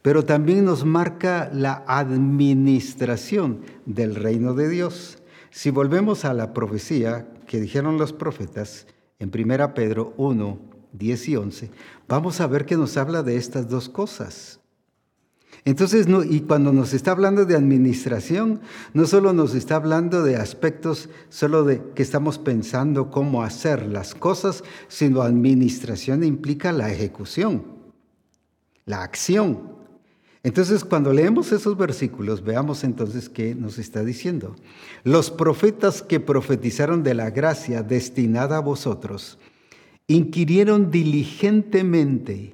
pero 0.05 0.23
también 0.23 0.65
nos 0.65 0.85
marca 0.85 1.49
la 1.51 1.83
administración 1.87 3.61
del 3.87 4.13
reino 4.13 4.53
de 4.53 4.69
Dios. 4.69 5.17
Si 5.49 5.71
volvemos 5.71 6.25
a 6.25 6.35
la 6.35 6.53
profecía 6.53 7.27
que 7.47 7.59
dijeron 7.59 7.97
los 7.97 8.13
profetas 8.13 8.85
en 9.17 9.31
1 9.33 9.73
Pedro 9.73 10.13
1, 10.17 10.59
10 10.93 11.29
y 11.29 11.35
11, 11.37 11.71
vamos 12.07 12.39
a 12.39 12.45
ver 12.45 12.67
que 12.67 12.77
nos 12.77 12.97
habla 12.97 13.23
de 13.23 13.35
estas 13.37 13.67
dos 13.67 13.89
cosas. 13.89 14.59
Entonces, 15.63 16.05
y 16.29 16.41
cuando 16.41 16.71
nos 16.71 16.93
está 16.93 17.09
hablando 17.09 17.45
de 17.45 17.55
administración, 17.55 18.61
no 18.93 19.07
solo 19.07 19.33
nos 19.33 19.55
está 19.55 19.77
hablando 19.77 20.21
de 20.21 20.35
aspectos 20.35 21.09
solo 21.29 21.63
de 21.63 21.81
que 21.95 22.03
estamos 22.03 22.37
pensando 22.37 23.09
cómo 23.09 23.41
hacer 23.41 23.87
las 23.87 24.13
cosas, 24.13 24.63
sino 24.87 25.23
administración 25.23 26.23
implica 26.23 26.71
la 26.71 26.91
ejecución, 26.91 27.65
la 28.85 29.01
acción. 29.01 29.73
Entonces, 30.45 30.85
cuando 30.85 31.11
leemos 31.11 31.51
esos 31.51 31.75
versículos, 31.75 32.43
veamos 32.43 32.83
entonces 32.83 33.29
qué 33.29 33.55
nos 33.55 33.79
está 33.79 34.03
diciendo. 34.03 34.55
Los 35.03 35.31
profetas 35.31 36.03
que 36.03 36.19
profetizaron 36.19 37.01
de 37.01 37.15
la 37.15 37.31
gracia 37.31 37.81
destinada 37.81 38.57
a 38.57 38.61
vosotros, 38.61 39.39
inquirieron 40.05 40.91
diligentemente 40.91 42.51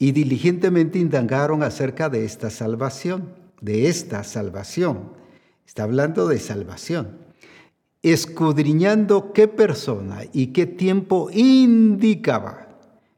y 0.00 0.10
diligentemente 0.10 0.98
indagaron 0.98 1.62
acerca 1.62 2.08
de 2.08 2.24
esta 2.24 2.50
salvación, 2.50 3.28
de 3.60 3.86
esta 3.86 4.24
salvación. 4.24 5.12
Está 5.64 5.84
hablando 5.84 6.26
de 6.26 6.40
salvación. 6.40 7.18
Escudriñando 8.02 9.32
qué 9.32 9.46
persona 9.46 10.22
y 10.32 10.48
qué 10.48 10.66
tiempo 10.66 11.30
indicaba 11.32 12.62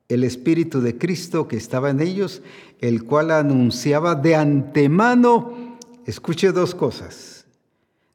el 0.08 0.24
Espíritu 0.24 0.80
de 0.80 0.98
Cristo 0.98 1.48
que 1.48 1.56
estaba 1.56 1.90
en 1.90 2.00
ellos, 2.00 2.42
el 2.88 3.04
cual 3.04 3.30
anunciaba 3.30 4.14
de 4.14 4.36
antemano, 4.36 5.78
escuche 6.04 6.52
dos 6.52 6.74
cosas, 6.74 7.46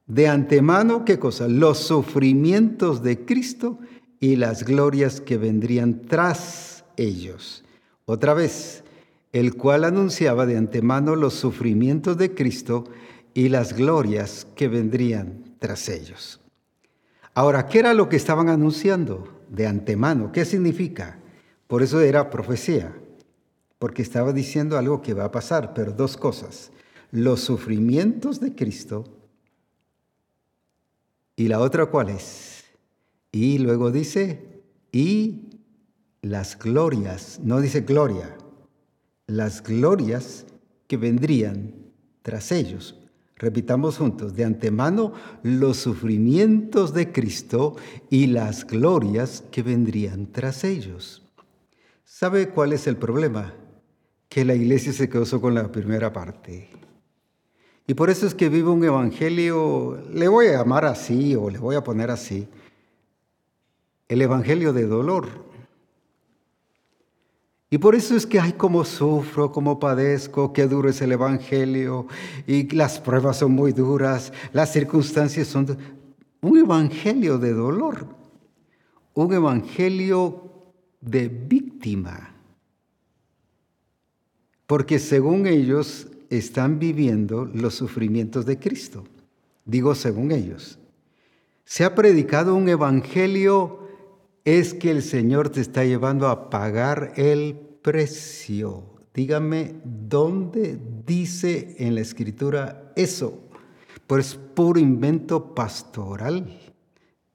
de 0.05 0.27
antemano, 0.27 1.05
¿qué 1.05 1.17
cosa? 1.17 1.47
Los 1.47 1.79
sufrimientos 1.79 3.01
de 3.01 3.25
Cristo 3.25 3.79
y 4.19 4.35
las 4.35 4.63
glorias 4.63 5.21
que 5.21 5.37
vendrían 5.37 6.03
tras 6.03 6.85
ellos. 6.97 7.63
Otra 8.05 8.35
vez, 8.35 8.83
el 9.31 9.55
cual 9.55 9.85
anunciaba 9.85 10.45
de 10.45 10.57
antemano 10.57 11.15
los 11.15 11.33
sufrimientos 11.33 12.17
de 12.17 12.35
Cristo 12.35 12.83
y 13.33 13.49
las 13.49 13.73
glorias 13.73 14.45
que 14.55 14.67
vendrían 14.67 15.55
tras 15.57 15.89
ellos. 15.89 16.41
Ahora, 17.33 17.65
¿qué 17.65 17.79
era 17.79 17.95
lo 17.95 18.07
que 18.07 18.17
estaban 18.17 18.49
anunciando 18.49 19.41
de 19.49 19.65
antemano? 19.65 20.31
¿Qué 20.31 20.45
significa? 20.45 21.17
Por 21.65 21.81
eso 21.81 22.01
era 22.01 22.29
profecía, 22.29 22.98
porque 23.79 24.01
estaba 24.01 24.33
diciendo 24.33 24.77
algo 24.77 25.01
que 25.01 25.13
va 25.13 25.25
a 25.25 25.31
pasar, 25.31 25.73
pero 25.73 25.93
dos 25.93 26.17
cosas. 26.17 26.71
Los 27.11 27.39
sufrimientos 27.39 28.39
de 28.39 28.53
Cristo 28.53 29.05
y 31.35 31.47
la 31.47 31.61
otra 31.61 31.85
cuál 31.85 32.09
es. 32.09 32.65
Y 33.31 33.59
luego 33.59 33.91
dice, 33.91 34.61
y 34.91 35.49
las 36.21 36.59
glorias, 36.59 37.39
no 37.41 37.61
dice 37.61 37.81
gloria, 37.81 38.37
las 39.25 39.63
glorias 39.63 40.45
que 40.87 40.97
vendrían 40.97 41.73
tras 42.21 42.51
ellos. 42.51 42.99
Repitamos 43.37 43.97
juntos, 43.97 44.35
de 44.35 44.43
antemano 44.43 45.13
los 45.43 45.77
sufrimientos 45.77 46.93
de 46.93 47.13
Cristo 47.13 47.77
y 48.09 48.27
las 48.27 48.67
glorias 48.67 49.45
que 49.49 49.63
vendrían 49.63 50.27
tras 50.33 50.65
ellos. 50.65 51.23
¿Sabe 52.03 52.49
cuál 52.49 52.73
es 52.73 52.85
el 52.85 52.97
problema? 52.97 53.53
Que 54.29 54.45
la 54.45 54.55
iglesia 54.55 54.93
se 54.93 55.09
quedó 55.09 55.41
con 55.41 55.53
la 55.53 55.69
primera 55.71 56.13
parte. 56.13 56.69
Y 57.87 57.95
por 57.95 58.09
eso 58.09 58.27
es 58.27 58.35
que 58.35 58.47
vive 58.49 58.69
un 58.69 58.83
evangelio, 58.83 60.01
le 60.13 60.27
voy 60.27 60.47
a 60.47 60.59
llamar 60.59 60.85
así 60.85 61.35
o 61.35 61.49
le 61.49 61.57
voy 61.57 61.75
a 61.75 61.83
poner 61.83 62.11
así, 62.11 62.47
el 64.07 64.21
evangelio 64.21 64.71
de 64.71 64.85
dolor. 64.85 65.49
Y 67.71 67.77
por 67.77 67.93
eso 67.93 68.15
es 68.15 68.25
que 68.25 68.39
hay 68.39 68.53
como 68.53 68.83
sufro, 68.83 69.51
como 69.51 69.79
padezco, 69.79 70.53
qué 70.53 70.65
duro 70.65 70.89
es 70.89 71.01
el 71.01 71.11
Evangelio, 71.11 72.07
y 72.47 72.67
las 72.75 72.99
pruebas 72.99 73.37
son 73.37 73.51
muy 73.51 73.73
duras, 73.73 74.33
las 74.53 74.73
circunstancias 74.73 75.47
son... 75.47 75.77
Un 76.41 76.57
Evangelio 76.57 77.37
de 77.37 77.53
dolor, 77.53 78.07
un 79.13 79.33
Evangelio 79.33 80.51
de 81.01 81.27
víctima, 81.27 82.28
porque 84.69 84.99
según 84.99 85.47
ellos 85.47 86.05
están 86.29 86.77
viviendo 86.77 87.43
los 87.43 87.73
sufrimientos 87.73 88.45
de 88.45 88.59
Cristo. 88.59 89.03
Digo 89.65 89.95
según 89.95 90.31
ellos. 90.31 90.77
Se 91.65 91.83
ha 91.83 91.95
predicado 91.95 92.53
un 92.53 92.69
Evangelio 92.69 93.87
es 94.45 94.75
que 94.75 94.91
el 94.91 95.01
Señor 95.01 95.49
te 95.49 95.61
está 95.61 95.85
llevando 95.85 96.27
a 96.27 96.51
pagar 96.51 97.13
el 97.15 97.55
precio. 97.81 98.83
Dígame 99.11 99.73
dónde 99.83 100.79
dice 101.03 101.75
en 101.79 101.95
la 101.95 102.01
escritura 102.01 102.93
eso. 102.95 103.41
Pues 104.05 104.35
puro 104.35 104.79
invento 104.79 105.55
pastoral 105.55 106.59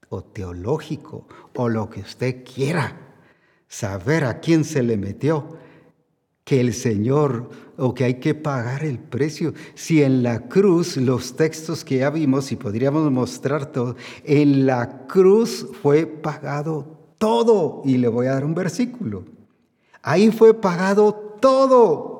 o 0.07 0.23
teológico 0.23 1.27
o 1.53 1.67
lo 1.67 1.89
que 1.89 1.99
usted 1.99 2.45
quiera. 2.45 3.17
Saber 3.67 4.23
a 4.23 4.39
quién 4.39 4.63
se 4.63 4.81
le 4.83 4.95
metió 4.95 5.64
que 6.45 6.61
el 6.61 6.73
Señor 6.73 7.49
o 7.75 7.93
que 7.93 8.05
hay 8.05 8.13
que 8.19 8.35
pagar 8.35 8.85
el 8.85 8.99
precio. 8.99 9.53
Si 9.73 10.01
en 10.01 10.23
la 10.23 10.47
cruz, 10.47 10.95
los 10.95 11.35
textos 11.35 11.83
que 11.83 11.97
ya 11.97 12.09
vimos 12.11 12.51
y 12.51 12.55
podríamos 12.55 13.11
mostrar 13.11 13.65
todo, 13.65 13.95
en 14.23 14.65
la 14.65 15.07
cruz 15.07 15.67
fue 15.81 16.05
pagado 16.05 16.85
todo. 17.17 17.81
Y 17.83 17.97
le 17.97 18.07
voy 18.07 18.27
a 18.27 18.33
dar 18.33 18.45
un 18.45 18.53
versículo. 18.53 19.25
Ahí 20.01 20.31
fue 20.31 20.53
pagado 20.53 21.13
todo. 21.41 22.15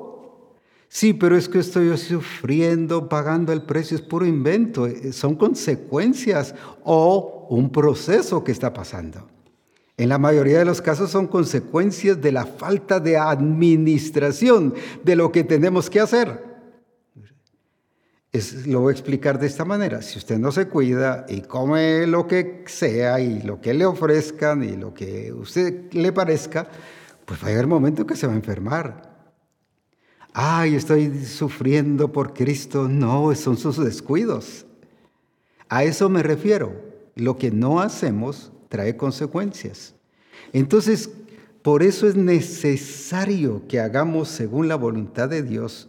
Sí, 0.88 1.12
pero 1.12 1.36
es 1.36 1.48
que 1.48 1.60
estoy 1.60 1.96
sufriendo, 1.96 3.08
pagando 3.08 3.52
el 3.52 3.62
precio, 3.62 3.96
es 3.96 4.02
puro 4.02 4.26
invento. 4.26 4.86
Eh, 4.86 5.12
son 5.12 5.36
consecuencias 5.36 6.54
o 6.82 7.46
un 7.48 7.70
proceso 7.70 8.42
que 8.42 8.52
está 8.52 8.72
pasando. 8.72 9.35
En 9.96 10.08
la 10.10 10.18
mayoría 10.18 10.58
de 10.58 10.64
los 10.64 10.82
casos 10.82 11.10
son 11.10 11.26
consecuencias 11.26 12.20
de 12.20 12.32
la 12.32 12.44
falta 12.44 13.00
de 13.00 13.16
administración 13.16 14.74
de 15.02 15.16
lo 15.16 15.32
que 15.32 15.44
tenemos 15.44 15.88
que 15.88 16.00
hacer 16.00 16.46
lo 18.66 18.80
voy 18.80 18.90
a 18.90 18.92
explicar 18.92 19.38
de 19.38 19.46
esta 19.46 19.64
manera. 19.64 20.02
Si 20.02 20.18
usted 20.18 20.38
no 20.38 20.52
se 20.52 20.68
cuida 20.68 21.26
y 21.28 21.42
come 21.42 22.06
lo 22.06 22.26
que 22.26 22.64
sea 22.66 23.20
y 23.20 23.42
lo 23.42 23.60
que 23.60 23.74
le 23.74 23.86
ofrezcan 23.86 24.62
y 24.62 24.76
lo 24.76 24.92
que 24.92 25.32
usted 25.32 25.92
le 25.92 26.12
parezca, 26.12 26.68
pues 27.24 27.40
va 27.42 27.46
a 27.46 27.48
llegar 27.48 27.64
el 27.64 27.70
momento 27.70 28.06
que 28.06 28.16
se 28.16 28.26
va 28.26 28.32
a 28.32 28.36
enfermar. 28.36 29.14
Ay, 30.32 30.74
estoy 30.74 31.24
sufriendo 31.24 32.12
por 32.12 32.34
Cristo. 32.34 32.88
No, 32.88 33.34
son 33.34 33.56
sus 33.56 33.82
descuidos. 33.82 34.66
A 35.68 35.84
eso 35.84 36.08
me 36.08 36.22
refiero. 36.22 36.84
Lo 37.14 37.38
que 37.38 37.50
no 37.50 37.80
hacemos 37.80 38.52
trae 38.68 38.96
consecuencias. 38.96 39.94
Entonces, 40.52 41.10
por 41.62 41.82
eso 41.82 42.06
es 42.06 42.14
necesario 42.14 43.66
que 43.66 43.80
hagamos 43.80 44.28
según 44.28 44.68
la 44.68 44.76
voluntad 44.76 45.28
de 45.28 45.42
Dios 45.42 45.88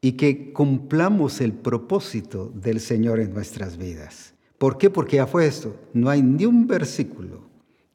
y 0.00 0.12
que 0.12 0.52
cumplamos 0.52 1.40
el 1.40 1.52
propósito 1.52 2.52
del 2.54 2.80
Señor 2.80 3.20
en 3.20 3.34
nuestras 3.34 3.76
vidas. 3.76 4.34
¿Por 4.58 4.78
qué? 4.78 4.90
Porque 4.90 5.16
ya 5.16 5.26
fue 5.26 5.46
esto. 5.46 5.74
No 5.92 6.10
hay 6.10 6.22
ni 6.22 6.46
un 6.46 6.66
versículo 6.66 7.48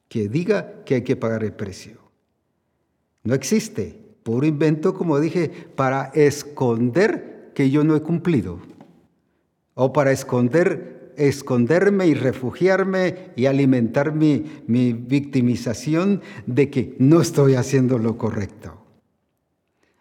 que 0.08 0.28
diga 0.28 0.84
que 0.84 0.96
hay 0.96 1.02
que 1.02 1.16
pagar 1.16 1.44
el 1.44 1.52
precio. 1.52 1.98
No 3.22 3.34
existe. 3.34 4.02
Puro 4.22 4.46
invento, 4.46 4.92
como 4.94 5.20
dije, 5.20 5.48
para 5.76 6.06
esconder 6.14 7.52
que 7.54 7.70
yo 7.70 7.84
no 7.84 7.94
he 7.96 8.02
cumplido. 8.02 8.58
O 9.74 9.92
para 9.92 10.10
esconder, 10.10 10.95
esconderme 11.16 12.06
y 12.06 12.14
refugiarme 12.14 13.32
y 13.36 13.46
alimentar 13.46 14.12
mi, 14.12 14.44
mi 14.66 14.92
victimización 14.92 16.22
de 16.46 16.70
que 16.70 16.96
no 16.98 17.20
estoy 17.20 17.54
haciendo 17.54 17.98
lo 17.98 18.16
correcto. 18.16 18.82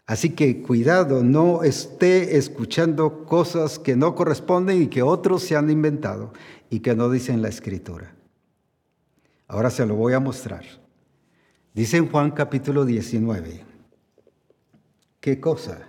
Así 0.05 0.31
que 0.31 0.61
cuidado, 0.61 1.23
no 1.23 1.63
esté 1.63 2.37
escuchando 2.37 3.25
cosas 3.25 3.79
que 3.79 3.95
no 3.95 4.13
corresponden 4.13 4.83
y 4.83 4.87
que 4.87 5.01
otros 5.01 5.41
se 5.41 5.55
han 5.55 5.69
inventado 5.69 6.31
y 6.69 6.81
que 6.81 6.95
no 6.95 7.09
dicen 7.09 7.41
la 7.41 7.49
escritura. 7.49 8.15
Ahora 9.47 9.69
se 9.69 9.85
lo 9.85 9.95
voy 9.95 10.13
a 10.13 10.19
mostrar. 10.19 10.63
Dice 11.73 11.97
en 11.97 12.09
Juan 12.09 12.31
capítulo 12.31 12.85
19. 12.85 13.63
¿Qué 15.19 15.39
cosa? 15.39 15.87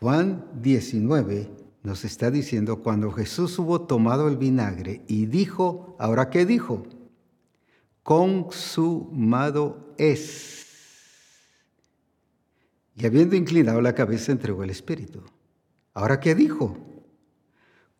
Juan 0.00 0.46
19 0.60 1.63
nos 1.84 2.04
está 2.06 2.30
diciendo 2.30 2.82
cuando 2.82 3.12
Jesús 3.12 3.58
hubo 3.58 3.82
tomado 3.82 4.26
el 4.26 4.38
vinagre 4.38 5.02
y 5.06 5.26
dijo, 5.26 5.94
¿ahora 5.98 6.30
qué 6.30 6.46
dijo? 6.46 6.82
Consumado 8.02 9.94
es. 9.98 10.66
Y 12.96 13.04
habiendo 13.04 13.36
inclinado 13.36 13.82
la 13.82 13.94
cabeza, 13.94 14.32
entregó 14.32 14.64
el 14.64 14.70
Espíritu. 14.70 15.24
¿Ahora 15.92 16.20
qué 16.20 16.34
dijo? 16.34 16.74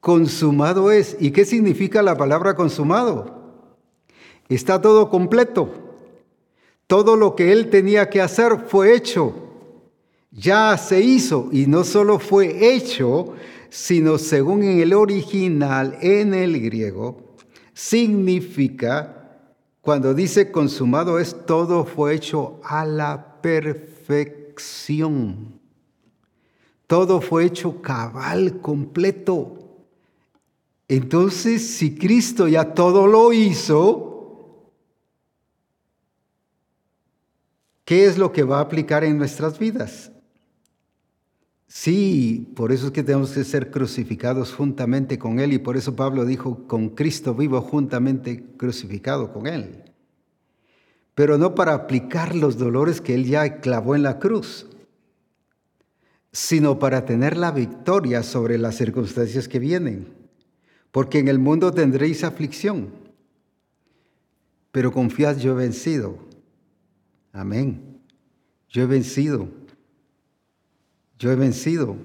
Consumado 0.00 0.90
es. 0.90 1.18
¿Y 1.20 1.30
qué 1.32 1.44
significa 1.44 2.02
la 2.02 2.16
palabra 2.16 2.54
consumado? 2.54 3.76
Está 4.48 4.80
todo 4.80 5.10
completo. 5.10 5.68
Todo 6.86 7.16
lo 7.16 7.36
que 7.36 7.52
él 7.52 7.68
tenía 7.68 8.08
que 8.08 8.22
hacer 8.22 8.60
fue 8.66 8.94
hecho. 8.94 9.34
Ya 10.30 10.74
se 10.78 11.02
hizo. 11.02 11.50
Y 11.52 11.66
no 11.66 11.84
solo 11.84 12.18
fue 12.18 12.74
hecho, 12.74 13.34
sino 13.74 14.18
según 14.18 14.62
en 14.62 14.78
el 14.78 14.92
original, 14.92 15.98
en 16.00 16.32
el 16.32 16.60
griego, 16.60 17.34
significa, 17.72 19.40
cuando 19.80 20.14
dice 20.14 20.52
consumado 20.52 21.18
es, 21.18 21.34
todo 21.44 21.84
fue 21.84 22.14
hecho 22.14 22.60
a 22.62 22.84
la 22.84 23.40
perfección 23.42 25.58
todo 26.86 27.20
fue 27.20 27.46
hecho 27.46 27.82
cabal, 27.82 28.60
completo. 28.60 29.58
Entonces, 30.86 31.76
si 31.76 31.96
Cristo 31.96 32.46
ya 32.46 32.74
todo 32.74 33.08
lo 33.08 33.32
hizo, 33.32 34.70
¿qué 37.84 38.06
es 38.06 38.16
lo 38.16 38.32
que 38.32 38.44
va 38.44 38.58
a 38.58 38.62
aplicar 38.62 39.02
en 39.02 39.18
nuestras 39.18 39.58
vidas? 39.58 40.12
Sí, 41.76 42.52
por 42.54 42.70
eso 42.70 42.86
es 42.86 42.92
que 42.92 43.02
tenemos 43.02 43.32
que 43.32 43.42
ser 43.42 43.72
crucificados 43.72 44.52
juntamente 44.52 45.18
con 45.18 45.40
Él 45.40 45.52
y 45.52 45.58
por 45.58 45.76
eso 45.76 45.96
Pablo 45.96 46.24
dijo, 46.24 46.68
con 46.68 46.90
Cristo 46.90 47.34
vivo 47.34 47.60
juntamente 47.60 48.44
crucificado 48.56 49.32
con 49.32 49.48
Él. 49.48 49.82
Pero 51.16 51.36
no 51.36 51.56
para 51.56 51.74
aplicar 51.74 52.36
los 52.36 52.58
dolores 52.58 53.00
que 53.00 53.16
Él 53.16 53.24
ya 53.24 53.60
clavó 53.60 53.96
en 53.96 54.04
la 54.04 54.20
cruz, 54.20 54.68
sino 56.30 56.78
para 56.78 57.04
tener 57.06 57.36
la 57.36 57.50
victoria 57.50 58.22
sobre 58.22 58.56
las 58.56 58.76
circunstancias 58.76 59.48
que 59.48 59.58
vienen. 59.58 60.06
Porque 60.92 61.18
en 61.18 61.26
el 61.26 61.40
mundo 61.40 61.72
tendréis 61.72 62.22
aflicción, 62.22 62.90
pero 64.70 64.92
confiad, 64.92 65.38
yo 65.38 65.50
he 65.54 65.56
vencido. 65.56 66.20
Amén. 67.32 67.98
Yo 68.68 68.84
he 68.84 68.86
vencido. 68.86 69.63
Yo 71.18 71.30
he 71.30 71.36
vencido. 71.36 71.96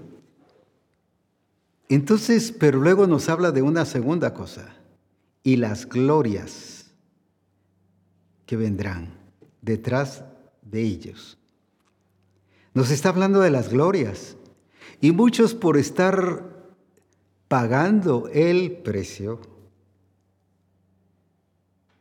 Entonces, 1.87 2.51
pero 2.51 2.79
luego 2.79 3.07
nos 3.07 3.29
habla 3.29 3.51
de 3.51 3.61
una 3.61 3.85
segunda 3.85 4.33
cosa, 4.33 4.75
y 5.43 5.55
las 5.55 5.87
glorias 5.87 6.91
que 8.45 8.55
vendrán 8.55 9.13
detrás 9.61 10.23
de 10.61 10.81
ellos. 10.81 11.37
Nos 12.73 12.91
está 12.91 13.09
hablando 13.09 13.39
de 13.41 13.49
las 13.49 13.69
glorias. 13.69 14.35
Y 15.01 15.11
muchos 15.11 15.53
por 15.53 15.77
estar 15.77 16.45
pagando 17.47 18.29
el 18.31 18.71
precio, 18.71 19.39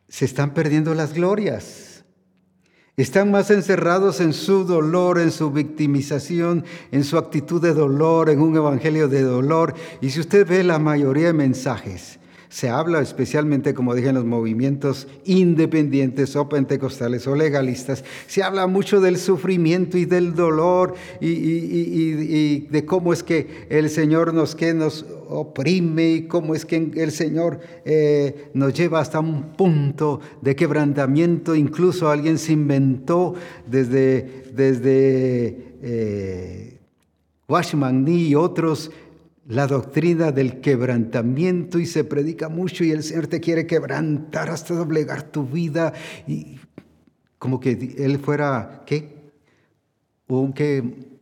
se 0.08 0.24
están 0.24 0.52
perdiendo 0.52 0.94
las 0.94 1.14
glorias. 1.14 1.87
Están 2.98 3.30
más 3.30 3.52
encerrados 3.52 4.20
en 4.20 4.32
su 4.32 4.64
dolor, 4.64 5.20
en 5.20 5.30
su 5.30 5.52
victimización, 5.52 6.64
en 6.90 7.04
su 7.04 7.16
actitud 7.16 7.62
de 7.62 7.72
dolor, 7.72 8.28
en 8.28 8.40
un 8.40 8.56
evangelio 8.56 9.06
de 9.06 9.22
dolor. 9.22 9.74
Y 10.00 10.10
si 10.10 10.18
usted 10.18 10.44
ve 10.44 10.64
la 10.64 10.80
mayoría 10.80 11.28
de 11.28 11.32
mensajes, 11.32 12.17
se 12.48 12.70
habla 12.70 13.00
especialmente, 13.00 13.74
como 13.74 13.94
dije, 13.94 14.08
en 14.08 14.14
los 14.14 14.24
movimientos 14.24 15.06
independientes 15.24 16.34
o 16.36 16.48
pentecostales 16.48 17.26
o 17.26 17.34
legalistas, 17.34 18.04
se 18.26 18.42
habla 18.42 18.66
mucho 18.66 19.00
del 19.00 19.18
sufrimiento 19.18 19.98
y 19.98 20.06
del 20.06 20.34
dolor 20.34 20.94
y, 21.20 22.60
de 22.68 22.84
cómo 22.84 23.12
es 23.12 23.22
que 23.22 23.66
el 23.68 23.90
Señor 23.90 24.32
nos, 24.32 24.54
que 24.54 24.72
nos 24.72 25.04
oprime 25.28 26.10
y 26.10 26.22
cómo 26.22 26.54
es 26.54 26.64
que 26.64 26.90
el 26.94 27.12
Señor 27.12 27.60
eh, 27.84 28.50
nos 28.54 28.72
lleva 28.72 29.00
hasta 29.00 29.20
un 29.20 29.52
punto 29.52 30.20
de 30.40 30.56
quebrantamiento. 30.56 31.54
Incluso 31.54 32.08
alguien 32.10 32.38
se 32.38 32.52
inventó 32.52 33.34
desde, 33.66 34.44
desde 34.54 35.74
eh, 35.82 36.78
Washman 37.48 38.06
y 38.08 38.34
otros 38.34 38.90
la 39.48 39.66
doctrina 39.66 40.30
del 40.30 40.60
quebrantamiento 40.60 41.78
y 41.78 41.86
se 41.86 42.04
predica 42.04 42.50
mucho 42.50 42.84
y 42.84 42.90
el 42.90 43.02
Señor 43.02 43.28
te 43.28 43.40
quiere 43.40 43.66
quebrantar 43.66 44.50
hasta 44.50 44.74
doblegar 44.74 45.22
tu 45.22 45.46
vida 45.46 45.94
y 46.26 46.58
como 47.38 47.58
que 47.58 47.94
Él 47.98 48.18
fuera, 48.18 48.82
¿qué? 48.84 49.32
Un 50.26 50.52
que 50.52 51.18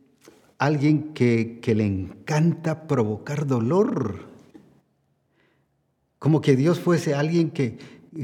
alguien 0.57 1.13
que, 1.13 1.59
que 1.61 1.73
le 1.73 1.85
encanta 1.85 2.85
provocar 2.85 3.47
dolor. 3.47 4.27
Como 6.19 6.41
que 6.41 6.57
Dios 6.57 6.81
fuese 6.81 7.13
alguien 7.15 7.51
que, 7.51 7.77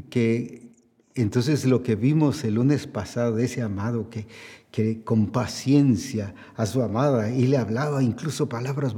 que 0.10 0.74
entonces 1.16 1.64
lo 1.64 1.82
que 1.82 1.96
vimos 1.96 2.44
el 2.44 2.56
lunes 2.56 2.88
pasado 2.88 3.36
de 3.36 3.46
ese 3.46 3.62
amado 3.62 4.10
que, 4.10 4.28
que 4.70 5.02
con 5.04 5.28
paciencia 5.28 6.36
a 6.56 6.66
su 6.66 6.82
amada 6.82 7.30
y 7.30 7.46
le 7.46 7.58
hablaba 7.58 8.04
incluso 8.04 8.50
palabras 8.50 8.94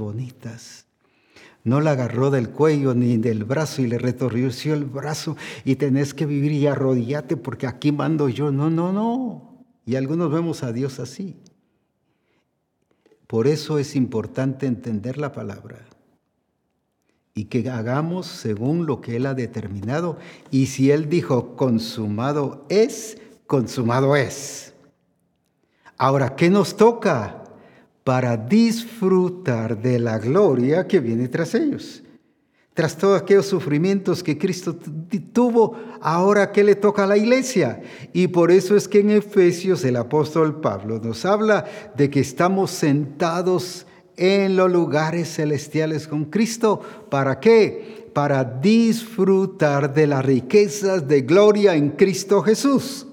no 1.66 1.82
la 1.82 1.92
agarró 1.92 2.30
del 2.30 2.52
cuello 2.52 2.94
ni 2.94 3.18
del 3.18 3.44
brazo 3.44 3.82
y 3.82 3.88
le 3.88 3.98
retorció 3.98 4.76
el 4.76 4.86
brazo 4.86 5.36
y 5.66 5.76
tenés 5.76 6.14
que 6.14 6.28
vivir 6.28 6.52
y 6.52 6.68
arrodillate 6.68 7.38
porque 7.38 7.66
aquí 7.66 7.92
mando 7.92 8.30
yo. 8.30 8.52
No, 8.52 8.70
no, 8.70 8.94
no. 8.94 9.66
Y 9.84 9.96
algunos 9.96 10.32
vemos 10.32 10.62
a 10.62 10.72
Dios 10.72 11.00
así. 11.00 11.36
Por 13.26 13.48
eso 13.48 13.80
es 13.80 13.96
importante 13.96 14.68
entender 14.68 15.18
la 15.18 15.32
palabra 15.32 15.80
y 17.34 17.46
que 17.46 17.68
hagamos 17.68 18.28
según 18.28 18.86
lo 18.86 19.02
que 19.02 19.16
Él 19.16 19.26
ha 19.26 19.34
determinado. 19.34 20.20
Y 20.52 20.68
si 20.68 20.92
Él 20.92 21.10
dijo, 21.10 21.56
consumado 21.56 22.68
es, 22.70 23.18
consumado 23.48 24.16
es. 24.16 24.76
Ahora, 25.98 26.36
¿qué 26.36 26.52
nos 26.52 26.78
toca? 26.78 27.45
Para 28.06 28.38
disfrutar 28.38 29.82
de 29.82 29.98
la 29.98 30.20
gloria 30.20 30.88
que 30.88 31.00
viene 31.00 31.28
tras 31.28 31.56
ellos. 31.56 32.04
Tras 32.76 32.96
todos 32.98 33.20
aquellos 33.20 33.48
sufrimientos 33.48 34.22
que 34.22 34.38
Cristo 34.38 34.78
tuvo, 35.34 35.76
ahora 36.02 36.52
que 36.52 36.64
le 36.64 36.76
toca 36.76 37.06
a 37.06 37.08
la 37.08 37.18
iglesia. 37.18 37.82
Y 38.14 38.28
por 38.28 38.52
eso 38.52 38.76
es 38.76 38.88
que 38.88 39.00
en 39.00 39.10
Efesios 39.10 39.84
el 39.84 39.96
apóstol 39.96 40.62
Pablo 40.62 41.00
nos 41.04 41.26
habla 41.26 41.66
de 41.98 42.12
que 42.12 42.20
estamos 42.20 42.70
sentados 42.70 43.88
en 44.18 44.56
los 44.56 44.72
lugares 44.72 45.34
celestiales 45.34 46.08
con 46.08 46.26
Cristo. 46.26 46.82
¿Para 47.10 47.40
qué? 47.40 48.12
Para 48.14 48.44
disfrutar 48.44 49.96
de 49.96 50.06
las 50.06 50.24
riquezas 50.24 51.08
de 51.08 51.22
gloria 51.22 51.74
en 51.74 51.90
Cristo 51.92 52.44
Jesús. 52.44 53.08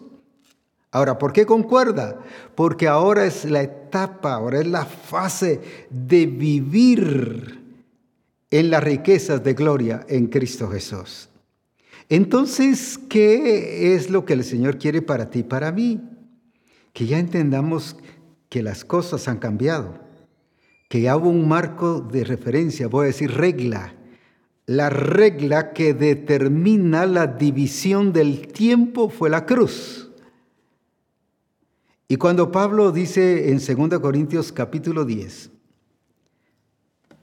Ahora, 0.92 1.18
¿por 1.18 1.32
qué 1.32 1.46
concuerda? 1.46 2.20
Porque 2.54 2.86
ahora 2.86 3.24
es 3.24 3.46
la 3.46 3.62
etapa, 3.62 4.34
ahora 4.34 4.60
es 4.60 4.66
la 4.66 4.84
fase 4.84 5.60
de 5.88 6.26
vivir 6.26 7.62
en 8.50 8.70
las 8.70 8.84
riquezas 8.84 9.42
de 9.42 9.54
gloria 9.54 10.04
en 10.08 10.26
Cristo 10.26 10.68
Jesús. 10.68 11.30
Entonces, 12.10 13.00
¿qué 13.08 13.94
es 13.94 14.10
lo 14.10 14.26
que 14.26 14.34
el 14.34 14.44
Señor 14.44 14.76
quiere 14.76 15.00
para 15.00 15.30
ti 15.30 15.38
y 15.38 15.44
para 15.44 15.72
mí? 15.72 15.98
Que 16.92 17.06
ya 17.06 17.18
entendamos 17.18 17.96
que 18.50 18.62
las 18.62 18.84
cosas 18.84 19.28
han 19.28 19.38
cambiado, 19.38 19.98
que 20.90 21.00
ya 21.00 21.16
hubo 21.16 21.30
un 21.30 21.48
marco 21.48 22.00
de 22.00 22.22
referencia, 22.22 22.86
voy 22.86 23.04
a 23.04 23.06
decir 23.06 23.32
regla, 23.32 23.94
la 24.66 24.90
regla 24.90 25.72
que 25.72 25.94
determina 25.94 27.06
la 27.06 27.26
división 27.26 28.12
del 28.12 28.48
tiempo 28.48 29.08
fue 29.08 29.30
la 29.30 29.46
cruz. 29.46 30.01
Y 32.12 32.18
cuando 32.18 32.52
Pablo 32.52 32.92
dice 32.92 33.48
en 33.52 33.88
2 33.88 33.98
Corintios 33.98 34.52
capítulo 34.52 35.06
10, 35.06 35.50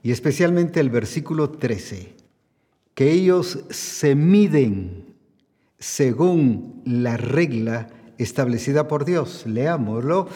y 0.02 0.10
especialmente 0.10 0.80
el 0.80 0.90
versículo 0.90 1.50
13, 1.50 2.16
que 2.94 3.12
ellos 3.12 3.60
se 3.70 4.16
miden 4.16 5.14
según 5.78 6.82
la 6.84 7.16
regla 7.16 7.86
establecida 8.18 8.88
por 8.88 9.04
Dios. 9.04 9.44
Leámoslo. 9.46 10.26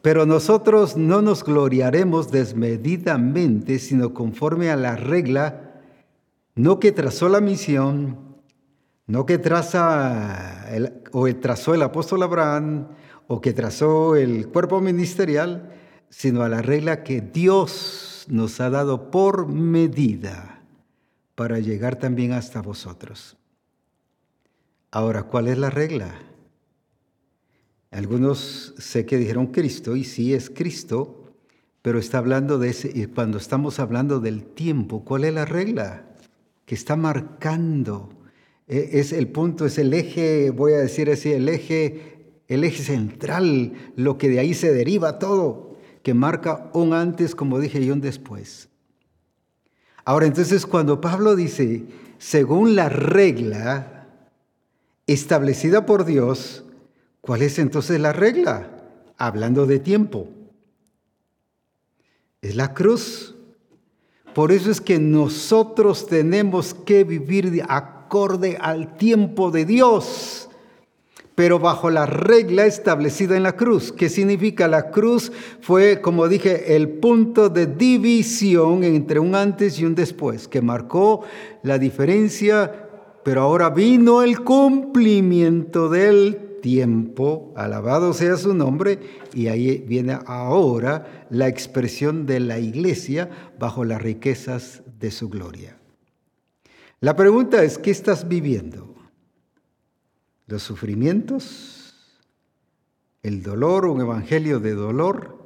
Pero 0.00 0.24
nosotros 0.24 0.96
no 0.96 1.20
nos 1.20 1.44
gloriaremos 1.44 2.30
desmedidamente, 2.30 3.78
sino 3.78 4.14
conforme 4.14 4.70
a 4.70 4.76
la 4.76 4.96
regla, 4.96 5.82
no 6.54 6.80
que 6.80 6.92
trazó 6.92 7.28
la 7.28 7.42
misión, 7.42 8.16
no 9.06 9.26
que 9.26 9.36
traza 9.36 10.64
o 11.12 11.26
trazó 11.34 11.74
el 11.74 11.82
apóstol 11.82 12.22
Abraham, 12.22 12.86
o 13.32 13.40
que 13.40 13.52
trazó 13.52 14.16
el 14.16 14.48
cuerpo 14.48 14.80
ministerial, 14.80 15.70
sino 16.08 16.42
a 16.42 16.48
la 16.48 16.62
regla 16.62 17.04
que 17.04 17.20
Dios 17.20 18.26
nos 18.28 18.60
ha 18.60 18.70
dado 18.70 19.12
por 19.12 19.46
medida 19.46 20.64
para 21.36 21.60
llegar 21.60 21.94
también 21.94 22.32
hasta 22.32 22.60
vosotros. 22.60 23.36
Ahora, 24.90 25.22
¿cuál 25.22 25.46
es 25.46 25.58
la 25.58 25.70
regla? 25.70 26.12
Algunos 27.92 28.74
sé 28.78 29.06
que 29.06 29.16
dijeron 29.16 29.46
Cristo, 29.46 29.94
y 29.94 30.02
sí 30.02 30.34
es 30.34 30.50
Cristo, 30.50 31.32
pero 31.82 32.00
está 32.00 32.18
hablando 32.18 32.58
de 32.58 32.70
ese, 32.70 32.90
y 32.92 33.06
cuando 33.06 33.38
estamos 33.38 33.78
hablando 33.78 34.18
del 34.18 34.42
tiempo, 34.42 35.04
¿cuál 35.04 35.22
es 35.22 35.32
la 35.32 35.44
regla? 35.44 36.04
Que 36.66 36.74
está 36.74 36.96
marcando, 36.96 38.08
e, 38.66 38.98
es 38.98 39.12
el 39.12 39.28
punto, 39.28 39.66
es 39.66 39.78
el 39.78 39.94
eje, 39.94 40.50
voy 40.50 40.72
a 40.72 40.78
decir 40.78 41.08
así, 41.12 41.30
el 41.30 41.48
eje 41.48 42.19
el 42.50 42.64
eje 42.64 42.82
central, 42.82 43.72
lo 43.94 44.18
que 44.18 44.28
de 44.28 44.40
ahí 44.40 44.54
se 44.54 44.74
deriva 44.74 45.20
todo, 45.20 45.78
que 46.02 46.14
marca 46.14 46.68
un 46.74 46.92
antes, 46.92 47.36
como 47.36 47.60
dije, 47.60 47.80
y 47.80 47.92
un 47.92 48.00
después. 48.00 48.68
Ahora, 50.04 50.26
entonces, 50.26 50.66
cuando 50.66 51.00
Pablo 51.00 51.36
dice, 51.36 51.84
según 52.18 52.74
la 52.74 52.88
regla 52.88 54.08
establecida 55.06 55.86
por 55.86 56.04
Dios, 56.04 56.64
¿cuál 57.20 57.42
es 57.42 57.56
entonces 57.60 58.00
la 58.00 58.12
regla? 58.12 58.68
Hablando 59.16 59.66
de 59.66 59.78
tiempo. 59.78 60.28
Es 62.42 62.56
la 62.56 62.74
cruz. 62.74 63.36
Por 64.34 64.50
eso 64.50 64.72
es 64.72 64.80
que 64.80 64.98
nosotros 64.98 66.08
tenemos 66.08 66.74
que 66.74 67.04
vivir 67.04 67.62
acorde 67.68 68.58
al 68.60 68.96
tiempo 68.96 69.52
de 69.52 69.64
Dios, 69.64 70.49
pero 71.34 71.58
bajo 71.58 71.90
la 71.90 72.06
regla 72.06 72.66
establecida 72.66 73.36
en 73.36 73.42
la 73.42 73.56
cruz. 73.56 73.92
¿Qué 73.92 74.08
significa? 74.08 74.68
La 74.68 74.90
cruz 74.90 75.32
fue, 75.60 76.00
como 76.00 76.28
dije, 76.28 76.76
el 76.76 76.88
punto 76.88 77.48
de 77.48 77.66
división 77.66 78.84
entre 78.84 79.20
un 79.20 79.34
antes 79.34 79.78
y 79.78 79.84
un 79.84 79.94
después, 79.94 80.48
que 80.48 80.60
marcó 80.60 81.22
la 81.62 81.78
diferencia, 81.78 82.88
pero 83.24 83.42
ahora 83.42 83.70
vino 83.70 84.22
el 84.22 84.40
cumplimiento 84.40 85.88
del 85.88 86.58
tiempo, 86.60 87.52
alabado 87.56 88.12
sea 88.12 88.36
su 88.36 88.54
nombre, 88.54 88.98
y 89.34 89.48
ahí 89.48 89.82
viene 89.86 90.18
ahora 90.26 91.26
la 91.30 91.48
expresión 91.48 92.26
de 92.26 92.40
la 92.40 92.58
iglesia 92.58 93.30
bajo 93.58 93.84
las 93.84 94.02
riquezas 94.02 94.82
de 94.98 95.10
su 95.10 95.28
gloria. 95.28 95.78
La 97.00 97.16
pregunta 97.16 97.62
es, 97.62 97.78
¿qué 97.78 97.90
estás 97.90 98.28
viviendo? 98.28 98.94
¿Los 100.50 100.62
sufrimientos? 100.62 101.94
¿El 103.22 103.42
dolor, 103.42 103.86
un 103.86 104.02
evangelio 104.02 104.60
de 104.60 104.74
dolor? 104.74 105.38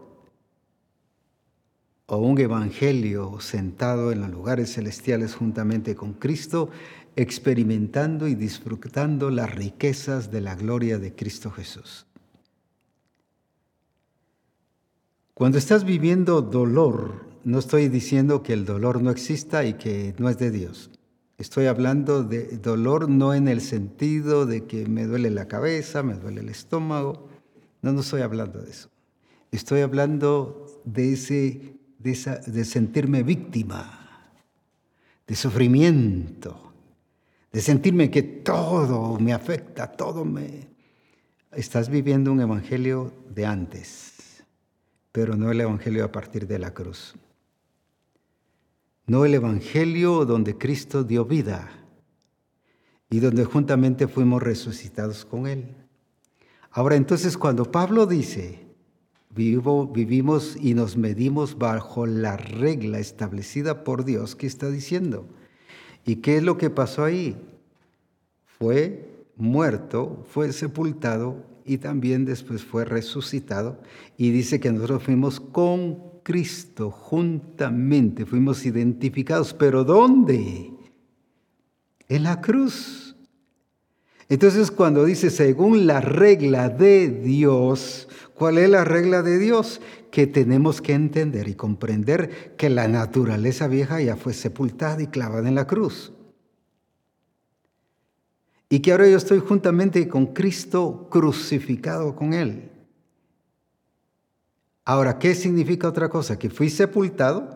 ¿O 2.07 2.17
un 2.17 2.41
evangelio 2.41 3.39
sentado 3.41 4.11
en 4.11 4.23
los 4.23 4.31
lugares 4.31 4.73
celestiales 4.73 5.35
juntamente 5.35 5.95
con 5.95 6.15
Cristo 6.15 6.71
experimentando 7.17 8.27
y 8.27 8.35
disfrutando 8.35 9.31
las 9.31 9.55
riquezas 9.55 10.31
de 10.31 10.41
la 10.41 10.55
gloria 10.57 10.99
de 10.99 11.15
Cristo 11.15 11.51
Jesús. 11.51 12.07
Cuando 15.33 15.59
estás 15.59 15.85
viviendo 15.85 16.43
dolor, 16.43 17.27
no 17.45 17.59
estoy 17.59 17.89
diciendo 17.89 18.43
que 18.43 18.53
el 18.53 18.65
dolor 18.65 19.03
no 19.03 19.11
exista 19.11 19.65
y 19.65 19.75
que 19.75 20.15
no 20.19 20.29
es 20.29 20.39
de 20.39 20.51
Dios. 20.51 20.91
Estoy 21.37 21.67
hablando 21.67 22.23
de 22.23 22.59
dolor 22.59 23.09
no 23.09 23.35
en 23.35 23.49
el 23.49 23.61
sentido 23.61 24.47
de 24.47 24.65
que 24.65 24.87
me 24.87 25.05
duele 25.05 25.31
la 25.31 25.49
cabeza, 25.49 26.03
me 26.03 26.15
duele 26.15 26.43
el 26.43 26.49
estómago. 26.49 27.29
No, 27.83 27.93
no 27.93 28.01
estoy 28.01 28.23
hablando 28.23 28.61
de 28.61 28.71
eso. 28.71 28.89
Estoy 29.51 29.81
hablando 29.81 30.81
de, 30.85 31.13
ese, 31.13 31.77
de, 31.99 32.13
esa, 32.13 32.37
de 32.37 32.65
sentirme 32.65 33.25
víctima, 33.25 34.33
de 35.27 35.35
sufrimiento, 35.35 36.73
de 37.53 37.61
sentirme 37.61 38.11
que 38.11 38.23
todo 38.23 39.19
me 39.19 39.33
afecta, 39.33 39.91
todo 39.91 40.25
me... 40.25 40.73
Estás 41.53 41.89
viviendo 41.89 42.33
un 42.33 42.41
evangelio 42.41 43.13
de 43.33 43.47
antes, 43.47 44.43
pero 45.13 45.37
no 45.37 45.53
el 45.53 45.61
evangelio 45.61 46.05
a 46.05 46.11
partir 46.11 46.49
de 46.49 46.59
la 46.59 46.75
cruz. 46.75 47.15
No 49.07 49.25
el 49.25 49.35
evangelio 49.35 50.25
donde 50.25 50.57
Cristo 50.57 51.05
dio 51.05 51.27
vida 51.27 51.71
y 53.11 53.21
donde 53.21 53.45
juntamente 53.45 54.09
fuimos 54.09 54.43
resucitados 54.43 55.25
con 55.25 55.47
Él. 55.47 55.77
Ahora 56.71 56.97
entonces 56.97 57.37
cuando 57.37 57.71
Pablo 57.71 58.07
dice, 58.07 58.67
vivimos 59.31 60.57
y 60.59 60.75
nos 60.75 60.97
medimos 60.97 61.59
bajo 61.59 62.07
la 62.07 62.37
regla 62.37 62.99
establecida 62.99 63.85
por 63.85 64.05
Dios, 64.05 64.35
¿qué 64.35 64.47
está 64.47 64.71
diciendo? 64.71 65.29
¿Y 66.07 66.17
qué 66.17 66.39
es 66.39 66.43
lo 66.43 66.57
que 66.57 66.71
pasó 66.71 67.05
ahí? 67.05 67.37
Fue 68.59 69.27
muerto, 69.37 70.25
fue 70.31 70.53
sepultado 70.53 71.45
y 71.65 71.79
también 71.79 72.25
después 72.25 72.65
fue 72.65 72.85
resucitado. 72.85 73.81
Y 74.17 74.31
dice 74.31 74.61
que 74.61 74.73
nosotros 74.73 75.03
fuimos 75.03 75.41
con 75.41 76.14
Cristo 76.25 76.91
juntamente, 76.91 78.27
fuimos 78.27 78.67
identificados. 78.67 79.55
¿Pero 79.55 79.85
dónde? 79.85 80.73
En 82.09 82.23
la 82.25 82.41
cruz. 82.41 83.15
Entonces 84.29 84.73
cuando 84.73 85.05
dice 85.05 85.31
según 85.31 85.87
la 85.87 86.01
regla 86.01 86.69
de 86.69 87.09
Dios, 87.09 88.09
¿cuál 88.35 88.59
es 88.59 88.69
la 88.69 88.83
regla 88.83 89.23
de 89.23 89.39
Dios? 89.39 89.81
que 90.15 90.29
tenemos 90.29 90.81
que 90.81 90.93
entender 90.93 91.49
y 91.49 91.57
comprender 91.57 92.55
que 92.57 92.71
la 92.71 92.87
naturaleza 92.87 93.67
vieja 93.67 94.01
ya 94.01 94.15
fue 94.15 94.33
sepultada 94.33 95.03
y 95.03 95.09
clavada 95.09 95.49
en 95.49 95.57
la 95.57 95.67
cruz. 95.67 96.13
Y 98.69 98.79
que 98.79 98.93
ahora 98.93 99.09
yo 99.09 99.17
estoy 99.17 99.41
juntamente 99.41 100.07
con 100.07 100.27
Cristo 100.27 101.09
crucificado 101.11 102.15
con 102.15 102.33
Él. 102.33 102.71
Ahora, 104.85 105.19
¿qué 105.19 105.35
significa 105.35 105.89
otra 105.89 106.09
cosa? 106.09 106.39
Que 106.39 106.51
fui 106.51 106.71
sepultado 106.71 107.49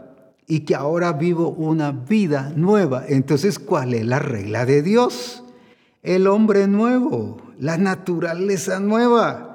y 0.46 0.60
que 0.60 0.74
ahora 0.74 1.12
vivo 1.12 1.50
una 1.50 1.92
vida 1.92 2.52
nueva. 2.56 3.04
Entonces, 3.06 3.58
¿cuál 3.58 3.94
es 3.94 4.06
la 4.06 4.18
regla 4.18 4.64
de 4.64 4.82
Dios? 4.82 5.44
El 6.02 6.26
hombre 6.26 6.66
nuevo, 6.66 7.36
la 7.58 7.76
naturaleza 7.76 8.80
nueva 8.80 9.48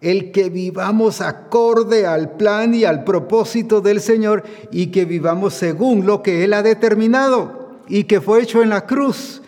el 0.00 0.30
que 0.30 0.50
vivamos 0.50 1.20
acorde 1.20 2.06
al 2.06 2.36
plan 2.36 2.74
y 2.74 2.84
al 2.84 3.04
propósito 3.04 3.80
del 3.80 4.00
Señor 4.00 4.44
y 4.70 4.88
que 4.88 5.04
vivamos 5.04 5.54
según 5.54 6.06
lo 6.06 6.22
que 6.22 6.44
Él 6.44 6.52
ha 6.52 6.62
determinado 6.62 7.80
y 7.88 8.04
que 8.04 8.20
fue 8.20 8.42
hecho 8.42 8.62
en 8.62 8.70
la 8.70 8.86
cruz. 8.86 9.42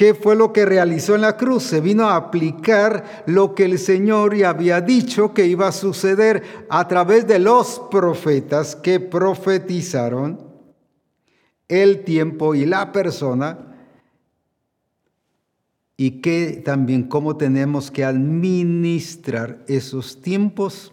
¿Qué 0.00 0.14
fue 0.14 0.34
lo 0.34 0.50
que 0.50 0.64
realizó 0.64 1.14
en 1.14 1.20
la 1.20 1.36
cruz? 1.36 1.64
Se 1.64 1.82
vino 1.82 2.08
a 2.08 2.16
aplicar 2.16 3.22
lo 3.26 3.54
que 3.54 3.66
el 3.66 3.78
Señor 3.78 4.34
ya 4.34 4.48
había 4.48 4.80
dicho 4.80 5.34
que 5.34 5.44
iba 5.44 5.68
a 5.68 5.72
suceder 5.72 6.42
a 6.70 6.88
través 6.88 7.26
de 7.26 7.38
los 7.38 7.82
profetas 7.90 8.74
que 8.74 8.98
profetizaron 8.98 10.40
el 11.68 12.02
tiempo 12.02 12.54
y 12.54 12.64
la 12.64 12.92
persona 12.92 13.58
y 15.98 16.22
que 16.22 16.62
también 16.64 17.02
cómo 17.02 17.36
tenemos 17.36 17.90
que 17.90 18.02
administrar 18.02 19.62
esos 19.68 20.22
tiempos, 20.22 20.92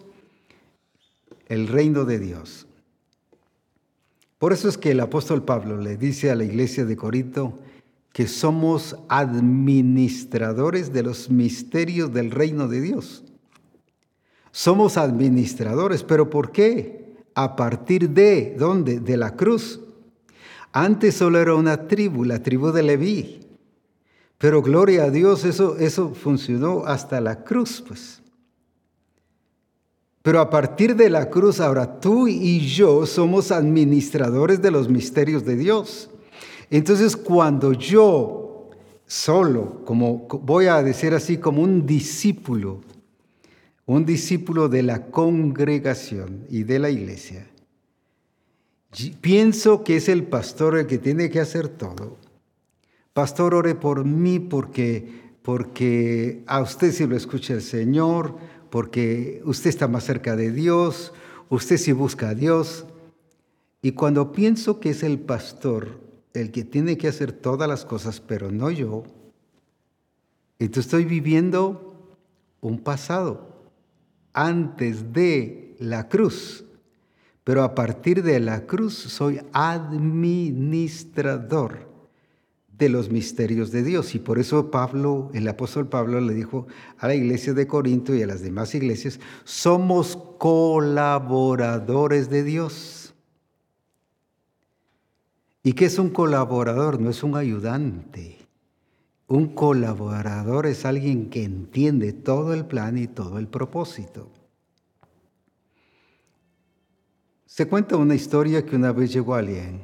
el 1.46 1.66
reino 1.66 2.04
de 2.04 2.18
Dios. 2.18 2.66
Por 4.36 4.52
eso 4.52 4.68
es 4.68 4.76
que 4.76 4.90
el 4.90 5.00
apóstol 5.00 5.46
Pablo 5.46 5.78
le 5.78 5.96
dice 5.96 6.30
a 6.30 6.34
la 6.34 6.44
iglesia 6.44 6.84
de 6.84 6.94
Corinto 6.94 7.58
que 8.18 8.26
somos 8.26 8.96
administradores 9.08 10.92
de 10.92 11.04
los 11.04 11.30
misterios 11.30 12.12
del 12.12 12.32
reino 12.32 12.66
de 12.66 12.80
Dios. 12.80 13.22
Somos 14.50 14.96
administradores, 14.96 16.02
pero 16.02 16.28
¿por 16.28 16.50
qué? 16.50 17.14
A 17.36 17.54
partir 17.54 18.10
de, 18.10 18.56
¿dónde? 18.58 18.98
De 18.98 19.16
la 19.16 19.36
cruz. 19.36 19.78
Antes 20.72 21.14
solo 21.14 21.38
era 21.38 21.54
una 21.54 21.86
tribu, 21.86 22.24
la 22.24 22.42
tribu 22.42 22.72
de 22.72 22.82
Leví. 22.82 23.38
Pero 24.36 24.62
gloria 24.62 25.04
a 25.04 25.10
Dios, 25.10 25.44
eso, 25.44 25.76
eso 25.76 26.12
funcionó 26.12 26.86
hasta 26.86 27.20
la 27.20 27.44
cruz, 27.44 27.84
pues. 27.86 28.20
Pero 30.22 30.40
a 30.40 30.50
partir 30.50 30.96
de 30.96 31.08
la 31.08 31.30
cruz, 31.30 31.60
ahora 31.60 32.00
tú 32.00 32.26
y 32.26 32.66
yo 32.66 33.06
somos 33.06 33.52
administradores 33.52 34.60
de 34.60 34.72
los 34.72 34.88
misterios 34.88 35.44
de 35.44 35.54
Dios. 35.54 36.10
Entonces, 36.70 37.16
cuando 37.16 37.72
yo 37.72 38.70
solo, 39.06 39.84
como 39.84 40.26
voy 40.42 40.66
a 40.66 40.82
decir 40.82 41.14
así, 41.14 41.38
como 41.38 41.62
un 41.62 41.86
discípulo, 41.86 42.82
un 43.86 44.04
discípulo 44.04 44.68
de 44.68 44.82
la 44.82 45.06
congregación 45.06 46.44
y 46.50 46.64
de 46.64 46.78
la 46.78 46.90
iglesia, 46.90 47.46
pienso 49.20 49.82
que 49.84 49.96
es 49.96 50.08
el 50.08 50.24
pastor 50.24 50.76
el 50.76 50.86
que 50.86 50.98
tiene 50.98 51.30
que 51.30 51.40
hacer 51.40 51.68
todo 51.68 52.16
Pastor, 53.18 53.52
ore 53.52 53.74
por 53.74 54.04
mí 54.04 54.38
porque, 54.38 55.32
porque 55.42 56.44
a 56.46 56.60
usted 56.60 56.92
sí 56.92 57.04
lo 57.04 57.16
escucha 57.16 57.52
el 57.54 57.62
Señor, 57.62 58.36
porque 58.70 59.42
usted 59.44 59.70
está 59.70 59.88
más 59.88 60.04
cerca 60.04 60.36
de 60.36 60.52
Dios, 60.52 61.12
usted 61.48 61.78
sí 61.78 61.90
busca 61.90 62.28
a 62.28 62.34
Dios. 62.36 62.84
Y 63.82 63.90
cuando 63.90 64.30
pienso 64.30 64.78
que 64.78 64.90
es 64.90 65.02
el 65.02 65.18
pastor 65.18 65.98
el 66.34 66.50
que 66.50 66.64
tiene 66.64 66.96
que 66.96 67.08
hacer 67.08 67.32
todas 67.32 67.68
las 67.68 67.84
cosas, 67.84 68.20
pero 68.20 68.50
no 68.50 68.70
yo, 68.70 69.04
entonces 70.58 70.86
estoy 70.86 71.04
viviendo 71.04 72.16
un 72.60 72.78
pasado 72.78 73.48
antes 74.32 75.12
de 75.12 75.76
la 75.78 76.08
cruz. 76.08 76.64
Pero 77.44 77.62
a 77.62 77.74
partir 77.74 78.22
de 78.22 78.40
la 78.40 78.66
cruz 78.66 78.94
soy 78.94 79.40
administrador 79.52 81.86
de 82.76 82.88
los 82.88 83.10
misterios 83.10 83.70
de 83.72 83.82
Dios. 83.82 84.14
Y 84.14 84.18
por 84.18 84.38
eso 84.38 84.70
Pablo, 84.70 85.30
el 85.34 85.46
apóstol 85.48 85.88
Pablo 85.88 86.20
le 86.20 86.34
dijo 86.34 86.66
a 86.98 87.08
la 87.08 87.14
iglesia 87.14 87.54
de 87.54 87.66
Corinto 87.66 88.14
y 88.14 88.22
a 88.22 88.26
las 88.26 88.42
demás 88.42 88.74
iglesias, 88.74 89.18
somos 89.44 90.18
colaboradores 90.38 92.30
de 92.30 92.44
Dios. 92.44 92.97
¿Y 95.68 95.74
qué 95.74 95.84
es 95.84 95.98
un 95.98 96.08
colaborador? 96.08 96.98
No 96.98 97.10
es 97.10 97.22
un 97.22 97.36
ayudante. 97.36 98.38
Un 99.26 99.48
colaborador 99.48 100.64
es 100.64 100.86
alguien 100.86 101.28
que 101.28 101.44
entiende 101.44 102.14
todo 102.14 102.54
el 102.54 102.64
plan 102.64 102.96
y 102.96 103.06
todo 103.06 103.38
el 103.38 103.48
propósito. 103.48 104.30
Se 107.44 107.68
cuenta 107.68 107.98
una 107.98 108.14
historia 108.14 108.64
que 108.64 108.76
una 108.76 108.92
vez 108.92 109.12
llegó 109.12 109.34
alguien 109.34 109.82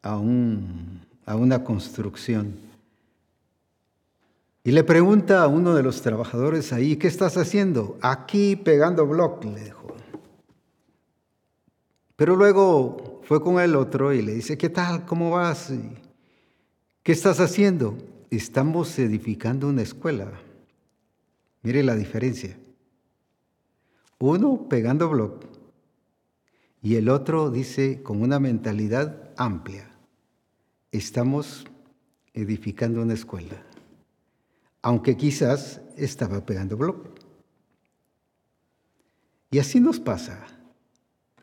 a, 0.00 0.12
a 0.12 1.34
una 1.34 1.64
construcción 1.64 2.60
y 4.62 4.70
le 4.70 4.84
pregunta 4.84 5.42
a 5.42 5.48
uno 5.48 5.74
de 5.74 5.82
los 5.82 6.02
trabajadores 6.02 6.72
ahí, 6.72 6.94
¿qué 6.94 7.08
estás 7.08 7.36
haciendo? 7.36 7.98
Aquí 8.00 8.54
pegando 8.54 9.04
bloc, 9.04 9.42
le 9.44 9.64
dijo. 9.64 9.88
Pero 12.14 12.36
luego 12.36 13.15
fue 13.26 13.40
con 13.40 13.60
el 13.60 13.76
otro 13.76 14.12
y 14.12 14.22
le 14.22 14.34
dice, 14.34 14.56
¿qué 14.56 14.68
tal? 14.68 15.04
¿Cómo 15.04 15.30
vas? 15.30 15.72
¿Qué 17.02 17.12
estás 17.12 17.40
haciendo? 17.40 17.98
Estamos 18.30 18.98
edificando 18.98 19.68
una 19.68 19.82
escuela. 19.82 20.30
Mire 21.62 21.82
la 21.82 21.94
diferencia. 21.94 22.56
Uno 24.18 24.66
pegando 24.68 25.08
bloc 25.08 25.44
y 26.82 26.94
el 26.94 27.08
otro 27.08 27.50
dice 27.50 28.02
con 28.02 28.22
una 28.22 28.38
mentalidad 28.40 29.30
amplia. 29.36 29.90
Estamos 30.90 31.66
edificando 32.32 33.02
una 33.02 33.14
escuela 33.14 33.66
aunque 34.86 35.16
quizás 35.16 35.80
estaba 35.96 36.46
pegando 36.46 36.76
bloque. 36.76 37.10
Y 39.50 39.58
así 39.58 39.80
nos 39.80 39.98
pasa. 39.98 40.46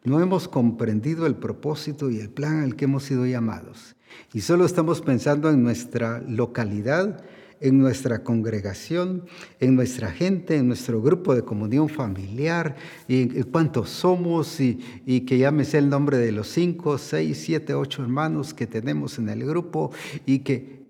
No 0.04 0.20
hemos 0.20 0.48
comprendido 0.48 1.26
el 1.26 1.36
propósito 1.36 2.10
y 2.10 2.20
el 2.20 2.30
plan 2.30 2.64
al 2.64 2.76
que 2.76 2.86
hemos 2.86 3.04
sido 3.04 3.26
llamados. 3.26 3.96
Y 4.34 4.42
solo 4.42 4.66
estamos 4.66 5.02
pensando 5.02 5.50
en 5.50 5.64
nuestra 5.64 6.22
localidad, 6.22 7.24
en 7.62 7.80
nuestra 7.80 8.24
congregación, 8.24 9.24
en 9.62 9.76
nuestra 9.76 10.12
gente, 10.12 10.58
en 10.58 10.68
nuestro 10.68 11.02
grupo 11.02 11.34
de 11.34 11.44
comunión 11.44 11.88
familiar, 11.88 12.76
y 13.08 13.44
cuántos 13.44 13.90
somos, 13.90 14.60
y, 14.60 14.80
y 15.06 15.22
que 15.22 15.38
llámese 15.38 15.78
el 15.78 15.88
nombre 15.88 16.18
de 16.18 16.34
los 16.34 16.50
cinco, 16.50 16.98
seis, 16.98 17.42
siete, 17.42 17.74
ocho 17.74 18.02
hermanos 18.02 18.54
que 18.54 18.68
tenemos 18.68 19.18
en 19.18 19.30
el 19.30 19.46
grupo, 19.46 19.92
y 20.26 20.40
que 20.40 20.84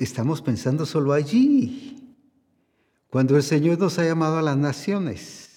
estamos 0.00 0.42
pensando 0.42 0.84
solo 0.84 1.12
allí. 1.12 2.12
Cuando 3.08 3.36
el 3.36 3.44
Señor 3.44 3.78
nos 3.78 3.98
ha 4.00 4.04
llamado 4.04 4.38
a 4.38 4.42
las 4.42 4.56
naciones. 4.56 5.47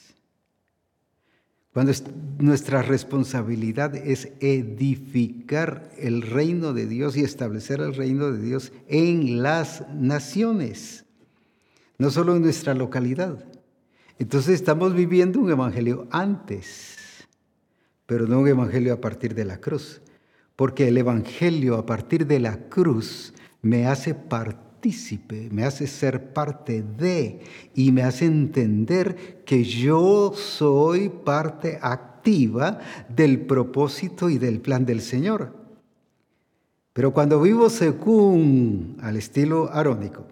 Cuando 1.74 1.93
nuestra 2.39 2.82
responsabilidad 2.82 3.95
es 3.95 4.30
edificar 4.41 5.89
el 5.97 6.22
reino 6.22 6.74
de 6.74 6.86
Dios 6.86 7.15
y 7.15 7.24
establecer 7.24 7.80
el 7.80 7.95
reino 7.95 8.32
de 8.32 8.41
Dios 8.41 8.74
en 8.88 9.41
las 9.41 9.88
naciones, 9.93 11.05
no 11.97 12.09
solo 12.09 12.36
en 12.36 12.41
nuestra 12.41 12.74
localidad. 12.74 13.45
Entonces 14.19 14.55
estamos 14.55 14.93
viviendo 14.93 15.39
un 15.39 15.49
evangelio 15.49 16.07
antes, 16.11 16.97
pero 18.05 18.28
no 18.28 18.39
un 18.39 18.49
evangelio 18.49 18.93
a 18.93 18.99
partir 18.99 19.34
de 19.34 19.45
la 19.45 19.61
cruz, 19.61 20.01
porque 20.57 20.89
el 20.89 20.97
evangelio 20.97 21.78
a 21.78 21.86
partir 21.86 22.28
de 22.28 22.39
la 22.39 22.67
cruz 22.67 23.34
me 23.61 23.88
hace 23.88 24.13
partícipe, 24.82 25.47
me 25.51 25.63
hace 25.63 25.86
ser 25.86 26.34
parte 26.34 26.82
de 26.82 27.41
y 27.75 27.91
me 27.91 28.01
hace 28.01 28.25
entender 28.25 29.43
que 29.45 29.63
yo 29.63 30.34
soy 30.36 31.09
parte 31.09 31.77
activa 31.79 32.79
del 33.07 33.41
propósito 33.41 34.27
y 34.27 34.39
del 34.39 34.59
plan 34.59 34.84
del 34.84 35.01
Señor. 35.01 35.53
Pero 36.93 37.13
cuando 37.13 37.39
vivo 37.39 37.69
según 37.69 38.97
al 39.03 39.17
estilo 39.17 39.71
arónico, 39.71 40.25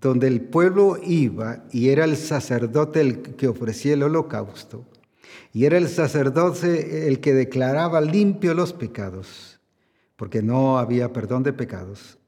donde 0.00 0.28
el 0.28 0.42
pueblo 0.42 0.96
iba 1.04 1.64
y 1.72 1.88
era 1.88 2.04
el 2.04 2.16
sacerdote 2.16 3.00
el 3.00 3.20
que 3.20 3.48
ofrecía 3.48 3.94
el 3.94 4.04
holocausto, 4.04 4.84
y 5.52 5.64
era 5.64 5.76
el 5.76 5.88
sacerdote 5.88 7.08
el 7.08 7.18
que 7.18 7.34
declaraba 7.34 8.00
limpio 8.00 8.54
los 8.54 8.72
pecados, 8.72 9.58
porque 10.14 10.40
no 10.40 10.78
había 10.78 11.12
perdón 11.12 11.42
de 11.42 11.52
pecados, 11.52 12.18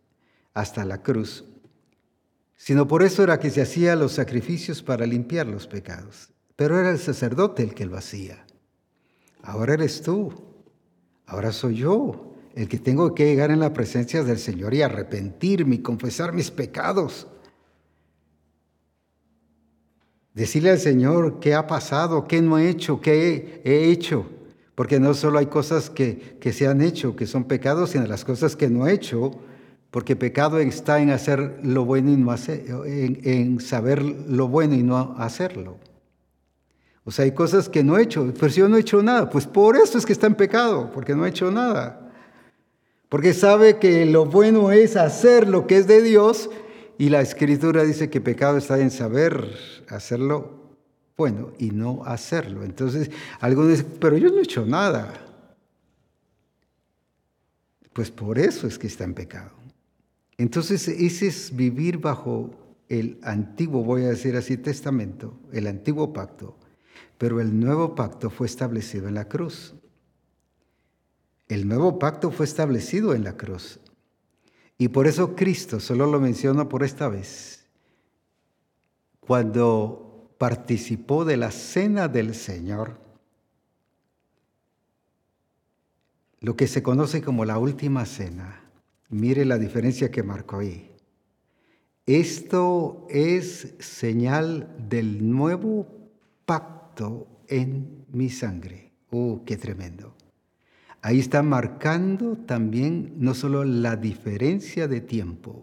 hasta 0.54 0.84
la 0.84 1.02
cruz, 1.02 1.44
sino 2.56 2.88
por 2.88 3.02
eso 3.02 3.22
era 3.22 3.38
que 3.38 3.50
se 3.50 3.62
hacían 3.62 3.98
los 3.98 4.12
sacrificios 4.12 4.82
para 4.82 5.06
limpiar 5.06 5.46
los 5.46 5.66
pecados. 5.66 6.30
Pero 6.56 6.78
era 6.78 6.90
el 6.90 6.98
sacerdote 6.98 7.64
el 7.64 7.74
que 7.74 7.84
lo 7.84 7.96
hacía. 7.96 8.46
Ahora 9.42 9.74
eres 9.74 10.00
tú, 10.00 10.32
ahora 11.26 11.52
soy 11.52 11.76
yo 11.76 12.30
el 12.54 12.68
que 12.68 12.78
tengo 12.78 13.14
que 13.14 13.26
llegar 13.26 13.50
en 13.50 13.58
la 13.58 13.72
presencia 13.72 14.22
del 14.22 14.38
Señor 14.38 14.74
y 14.74 14.82
arrepentirme 14.82 15.74
y 15.74 15.82
confesar 15.82 16.32
mis 16.32 16.52
pecados. 16.52 17.26
Decirle 20.32 20.70
al 20.70 20.78
Señor 20.78 21.40
qué 21.40 21.54
ha 21.54 21.66
pasado, 21.66 22.26
qué 22.28 22.40
no 22.40 22.58
he 22.58 22.68
hecho, 22.68 23.00
qué 23.00 23.60
he 23.64 23.90
hecho. 23.90 24.26
Porque 24.76 25.00
no 25.00 25.14
solo 25.14 25.38
hay 25.38 25.46
cosas 25.46 25.90
que, 25.90 26.38
que 26.40 26.52
se 26.52 26.66
han 26.66 26.80
hecho, 26.80 27.16
que 27.16 27.26
son 27.26 27.44
pecados, 27.44 27.90
sino 27.90 28.06
las 28.06 28.24
cosas 28.24 28.56
que 28.56 28.68
no 28.68 28.86
he 28.86 28.92
hecho, 28.92 29.32
porque 29.94 30.16
pecado 30.16 30.58
está 30.58 30.98
en 30.98 31.10
hacer 31.10 31.60
lo 31.62 31.84
bueno 31.84 32.10
y 32.10 32.16
no 32.16 32.32
hacer, 32.32 32.64
en, 32.84 33.60
saber 33.60 34.02
lo 34.02 34.48
bueno 34.48 34.74
y 34.74 34.82
no 34.82 35.14
hacerlo. 35.18 35.78
O 37.04 37.12
sea, 37.12 37.26
hay 37.26 37.30
cosas 37.30 37.68
que 37.68 37.84
no 37.84 37.96
he 37.96 38.02
hecho, 38.02 38.34
pero 38.34 38.50
si 38.50 38.58
yo 38.58 38.68
no 38.68 38.76
he 38.76 38.80
hecho 38.80 39.04
nada, 39.04 39.30
pues 39.30 39.46
por 39.46 39.76
eso 39.76 39.96
es 39.96 40.04
que 40.04 40.12
está 40.12 40.26
en 40.26 40.34
pecado, 40.34 40.90
porque 40.92 41.14
no 41.14 41.24
he 41.24 41.28
hecho 41.28 41.48
nada. 41.52 42.10
Porque 43.08 43.32
sabe 43.32 43.78
que 43.78 44.04
lo 44.04 44.26
bueno 44.26 44.72
es 44.72 44.96
hacer 44.96 45.46
lo 45.46 45.68
que 45.68 45.76
es 45.76 45.86
de 45.86 46.02
Dios 46.02 46.50
y 46.98 47.10
la 47.10 47.20
escritura 47.20 47.84
dice 47.84 48.10
que 48.10 48.20
pecado 48.20 48.56
está 48.56 48.80
en 48.80 48.90
saber 48.90 49.48
hacerlo 49.88 50.76
bueno 51.16 51.52
y 51.56 51.70
no 51.70 52.02
hacerlo. 52.04 52.64
Entonces, 52.64 53.12
algunos 53.38 53.70
dicen, 53.70 53.86
pero 54.00 54.16
yo 54.16 54.28
no 54.30 54.38
he 54.38 54.42
hecho 54.42 54.66
nada. 54.66 55.14
Pues 57.92 58.10
por 58.10 58.40
eso 58.40 58.66
es 58.66 58.76
que 58.76 58.88
está 58.88 59.04
en 59.04 59.14
pecado. 59.14 59.63
Entonces, 60.36 60.88
ese 60.88 61.28
es 61.28 61.54
vivir 61.54 61.98
bajo 61.98 62.50
el 62.88 63.18
antiguo, 63.22 63.84
voy 63.84 64.02
a 64.04 64.08
decir 64.08 64.36
así, 64.36 64.56
testamento, 64.56 65.38
el 65.52 65.66
antiguo 65.66 66.12
pacto, 66.12 66.56
pero 67.18 67.40
el 67.40 67.58
nuevo 67.58 67.94
pacto 67.94 68.30
fue 68.30 68.46
establecido 68.46 69.08
en 69.08 69.14
la 69.14 69.28
cruz. 69.28 69.74
El 71.48 71.68
nuevo 71.68 71.98
pacto 71.98 72.30
fue 72.30 72.46
establecido 72.46 73.14
en 73.14 73.24
la 73.24 73.36
cruz. 73.36 73.80
Y 74.76 74.88
por 74.88 75.06
eso 75.06 75.36
Cristo, 75.36 75.78
solo 75.78 76.06
lo 76.06 76.18
menciono 76.18 76.68
por 76.68 76.82
esta 76.82 77.08
vez, 77.08 77.66
cuando 79.20 80.34
participó 80.38 81.24
de 81.24 81.36
la 81.36 81.50
cena 81.50 82.08
del 82.08 82.34
Señor, 82.34 82.98
lo 86.40 86.56
que 86.56 86.66
se 86.66 86.82
conoce 86.82 87.22
como 87.22 87.44
la 87.44 87.56
última 87.56 88.04
cena, 88.04 88.63
Mire 89.14 89.44
la 89.44 89.58
diferencia 89.58 90.10
que 90.10 90.24
marcó 90.24 90.58
ahí. 90.58 90.90
Esto 92.04 93.06
es 93.08 93.76
señal 93.78 94.74
del 94.88 95.30
nuevo 95.30 95.86
pacto 96.44 97.28
en 97.46 98.06
mi 98.10 98.28
sangre. 98.28 98.90
¡Oh, 99.10 99.44
qué 99.46 99.56
tremendo! 99.56 100.16
Ahí 101.00 101.20
está 101.20 101.44
marcando 101.44 102.36
también 102.38 103.14
no 103.16 103.34
solo 103.34 103.62
la 103.62 103.94
diferencia 103.94 104.88
de 104.88 105.00
tiempo, 105.00 105.62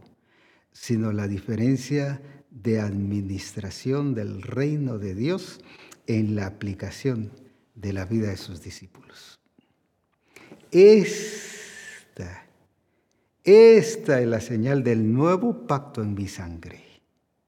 sino 0.72 1.12
la 1.12 1.28
diferencia 1.28 2.22
de 2.52 2.80
administración 2.80 4.16
del 4.16 4.44
reino 4.44 4.98
de 4.98 5.14
Dios 5.14 5.60
en 6.08 6.38
la 6.38 6.46
aplicación 6.46 7.34
de 7.76 7.92
la 7.92 8.06
vida 8.06 8.30
de 8.30 8.38
sus 8.38 8.62
discípulos. 8.62 9.42
Esta 10.72 11.61
esta 13.44 14.22
es 14.22 14.28
la 14.28 14.40
señal 14.40 14.84
del 14.84 15.12
nuevo 15.12 15.66
pacto 15.66 16.02
en 16.02 16.14
mi 16.14 16.28
sangre. 16.28 16.84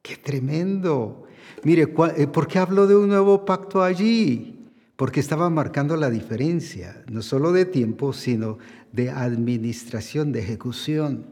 ¡Qué 0.01 0.17
tremendo! 0.17 1.23
Mire, 1.63 1.93
eh, 2.17 2.27
¿por 2.27 2.47
qué 2.47 2.59
hablo 2.59 2.87
de 2.87 2.95
un 2.95 3.07
nuevo 3.07 3.45
pacto 3.45 3.83
allí? 3.83 4.69
Porque 4.95 5.19
estaba 5.19 5.49
marcando 5.49 5.95
la 5.95 6.09
diferencia, 6.09 7.03
no 7.09 7.21
solo 7.21 7.51
de 7.51 7.65
tiempo, 7.65 8.13
sino 8.13 8.57
de 8.91 9.09
administración, 9.09 10.31
de 10.31 10.41
ejecución. 10.41 11.25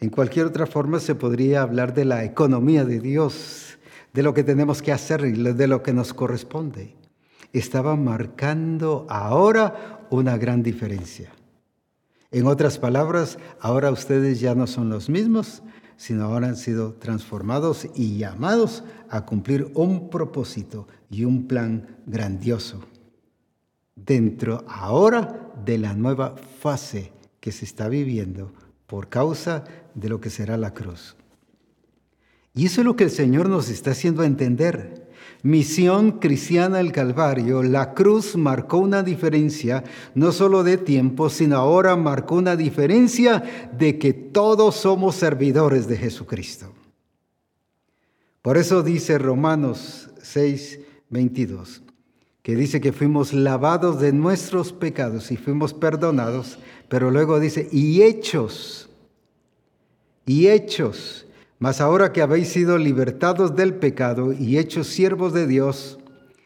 En 0.00 0.10
cualquier 0.10 0.46
otra 0.46 0.66
forma 0.66 1.00
se 1.00 1.14
podría 1.14 1.62
hablar 1.62 1.94
de 1.94 2.04
la 2.04 2.24
economía 2.24 2.84
de 2.84 2.98
Dios, 2.98 3.78
de 4.12 4.22
lo 4.22 4.34
que 4.34 4.42
tenemos 4.42 4.82
que 4.82 4.92
hacer 4.92 5.24
y 5.24 5.32
de 5.32 5.66
lo 5.68 5.82
que 5.82 5.92
nos 5.92 6.12
corresponde. 6.12 6.96
Estaba 7.52 7.94
marcando 7.94 9.06
ahora 9.08 10.06
una 10.10 10.36
gran 10.38 10.62
diferencia. 10.62 11.30
En 12.32 12.46
otras 12.46 12.78
palabras, 12.78 13.38
ahora 13.60 13.90
ustedes 13.90 14.40
ya 14.40 14.54
no 14.54 14.66
son 14.66 14.88
los 14.88 15.08
mismos, 15.08 15.62
sino 15.96 16.24
ahora 16.24 16.48
han 16.48 16.56
sido 16.56 16.94
transformados 16.94 17.86
y 17.94 18.16
llamados 18.16 18.84
a 19.08 19.24
cumplir 19.24 19.70
un 19.74 20.10
propósito 20.10 20.88
y 21.10 21.24
un 21.24 21.46
plan 21.46 21.98
grandioso 22.06 22.80
dentro 23.94 24.64
ahora 24.66 25.52
de 25.64 25.78
la 25.78 25.94
nueva 25.94 26.34
fase 26.36 27.12
que 27.40 27.52
se 27.52 27.64
está 27.64 27.88
viviendo 27.88 28.52
por 28.86 29.08
causa 29.08 29.64
de 29.94 30.08
lo 30.08 30.20
que 30.20 30.30
será 30.30 30.56
la 30.56 30.74
cruz. 30.74 31.16
Y 32.54 32.66
eso 32.66 32.80
es 32.80 32.84
lo 32.84 32.96
que 32.96 33.04
el 33.04 33.10
Señor 33.10 33.48
nos 33.48 33.68
está 33.68 33.92
haciendo 33.92 34.24
entender. 34.24 35.01
Misión 35.42 36.20
cristiana 36.20 36.78
del 36.78 36.92
Calvario, 36.92 37.64
la 37.64 37.94
cruz 37.94 38.36
marcó 38.36 38.78
una 38.78 39.02
diferencia, 39.02 39.82
no 40.14 40.30
solo 40.30 40.62
de 40.62 40.78
tiempo, 40.78 41.28
sino 41.30 41.56
ahora 41.56 41.96
marcó 41.96 42.36
una 42.36 42.54
diferencia 42.54 43.42
de 43.76 43.98
que 43.98 44.12
todos 44.12 44.76
somos 44.76 45.16
servidores 45.16 45.88
de 45.88 45.96
Jesucristo. 45.96 46.72
Por 48.40 48.56
eso 48.56 48.84
dice 48.84 49.18
Romanos 49.18 50.10
6, 50.22 50.78
22, 51.10 51.82
que 52.42 52.54
dice 52.54 52.80
que 52.80 52.92
fuimos 52.92 53.32
lavados 53.32 54.00
de 54.00 54.12
nuestros 54.12 54.72
pecados 54.72 55.32
y 55.32 55.36
fuimos 55.36 55.74
perdonados, 55.74 56.60
pero 56.88 57.10
luego 57.10 57.40
dice, 57.40 57.68
y 57.72 58.02
hechos, 58.02 58.88
y 60.24 60.46
hechos 60.46 61.21
mas 61.62 61.80
ahora 61.80 62.12
que 62.12 62.22
habéis 62.22 62.48
sido 62.48 62.76
libertados 62.76 63.54
del 63.54 63.74
pecado 63.74 64.32
y 64.32 64.58
hechos 64.58 64.88
siervos 64.88 65.32
de 65.32 65.46
Dios, 65.46 65.96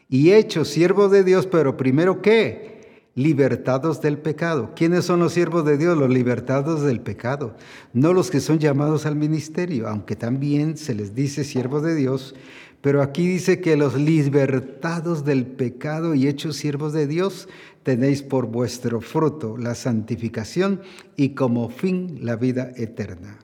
y 0.07 0.33
hechos 0.33 0.67
siervos 0.67 1.09
de 1.09 1.23
Dios, 1.23 1.47
pero 1.47 1.75
primero 1.75 2.21
qué? 2.21 3.01
Libertados 3.15 3.99
del 3.99 4.19
pecado. 4.19 4.73
¿Quiénes 4.75 5.05
son 5.05 5.19
los 5.19 5.33
siervos 5.33 5.65
de 5.65 5.79
Dios? 5.79 5.97
Los 5.97 6.11
libertados 6.11 6.83
del 6.83 6.99
pecado. 6.99 7.55
No 7.93 8.13
los 8.13 8.29
que 8.29 8.39
son 8.39 8.59
llamados 8.59 9.07
al 9.07 9.15
ministerio, 9.15 9.87
aunque 9.87 10.15
también 10.15 10.77
se 10.77 10.93
les 10.93 11.15
dice 11.15 11.43
siervos 11.43 11.81
de 11.81 11.95
Dios, 11.95 12.35
pero 12.81 13.01
aquí 13.01 13.27
dice 13.27 13.59
que 13.59 13.75
los 13.75 13.95
libertados 13.95 15.25
del 15.25 15.47
pecado 15.47 16.13
y 16.13 16.27
hechos 16.27 16.57
siervos 16.57 16.93
de 16.93 17.07
Dios 17.07 17.49
tenéis 17.81 18.21
por 18.21 18.45
vuestro 18.45 19.01
fruto 19.01 19.57
la 19.57 19.73
santificación 19.73 20.81
y 21.15 21.29
como 21.29 21.69
fin 21.69 22.19
la 22.21 22.35
vida 22.35 22.71
eterna. 22.75 23.39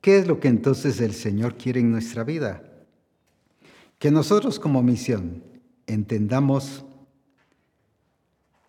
¿Qué 0.00 0.18
es 0.18 0.26
lo 0.26 0.40
que 0.40 0.48
entonces 0.48 1.00
el 1.00 1.12
Señor 1.12 1.56
quiere 1.56 1.80
en 1.80 1.90
nuestra 1.90 2.24
vida? 2.24 2.62
Que 3.98 4.10
nosotros 4.10 4.58
como 4.58 4.82
misión 4.82 5.44
entendamos 5.86 6.84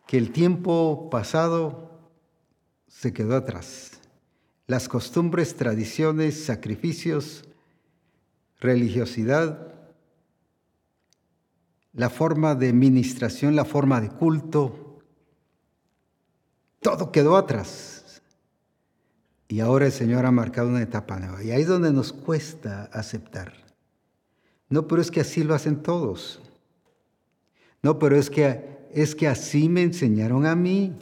que 0.07 0.17
el 0.17 0.31
tiempo 0.31 1.09
pasado 1.09 2.11
se 2.87 3.13
quedó 3.13 3.37
atrás. 3.37 3.91
Las 4.67 4.89
costumbres, 4.89 5.55
tradiciones, 5.55 6.43
sacrificios, 6.43 7.45
religiosidad, 8.59 9.73
la 11.93 12.09
forma 12.09 12.55
de 12.55 12.73
ministración, 12.73 13.55
la 13.55 13.65
forma 13.65 14.01
de 14.01 14.09
culto, 14.09 14.99
todo 16.81 17.11
quedó 17.11 17.37
atrás. 17.37 17.90
Y 19.51 19.59
ahora 19.59 19.85
el 19.87 19.91
Señor 19.91 20.25
ha 20.25 20.31
marcado 20.31 20.69
una 20.69 20.81
etapa 20.81 21.19
nueva. 21.19 21.43
Y 21.43 21.51
ahí 21.51 21.63
es 21.63 21.67
donde 21.67 21.91
nos 21.91 22.13
cuesta 22.13 22.89
aceptar. 22.93 23.51
No, 24.69 24.87
pero 24.87 25.01
es 25.01 25.11
que 25.11 25.19
así 25.19 25.43
lo 25.43 25.53
hacen 25.53 25.83
todos. 25.83 26.41
No, 27.83 27.99
pero 27.99 28.15
es 28.15 28.29
que, 28.29 28.87
es 28.93 29.13
que 29.13 29.27
así 29.27 29.67
me 29.67 29.83
enseñaron 29.83 30.45
a 30.45 30.55
mí. 30.55 30.93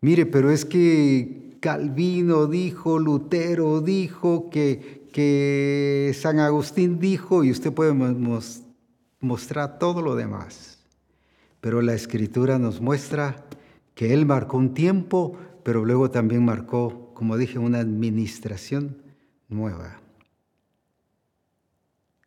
Mire, 0.00 0.24
pero 0.24 0.52
es 0.52 0.64
que 0.64 1.56
Calvino 1.58 2.46
dijo, 2.46 3.00
Lutero 3.00 3.80
dijo, 3.80 4.50
que, 4.50 5.08
que 5.12 6.14
San 6.16 6.38
Agustín 6.38 7.00
dijo, 7.00 7.42
y 7.42 7.50
usted 7.50 7.72
puede 7.72 7.92
mostrar 9.18 9.80
todo 9.80 10.00
lo 10.00 10.14
demás. 10.14 10.78
Pero 11.60 11.82
la 11.82 11.94
escritura 11.94 12.60
nos 12.60 12.80
muestra 12.80 13.44
que 13.96 14.14
Él 14.14 14.26
marcó 14.26 14.58
un 14.58 14.74
tiempo, 14.74 15.36
pero 15.64 15.84
luego 15.84 16.12
también 16.12 16.44
marcó 16.44 17.03
como 17.14 17.36
dije, 17.36 17.58
una 17.58 17.78
administración 17.78 19.02
nueva. 19.48 20.00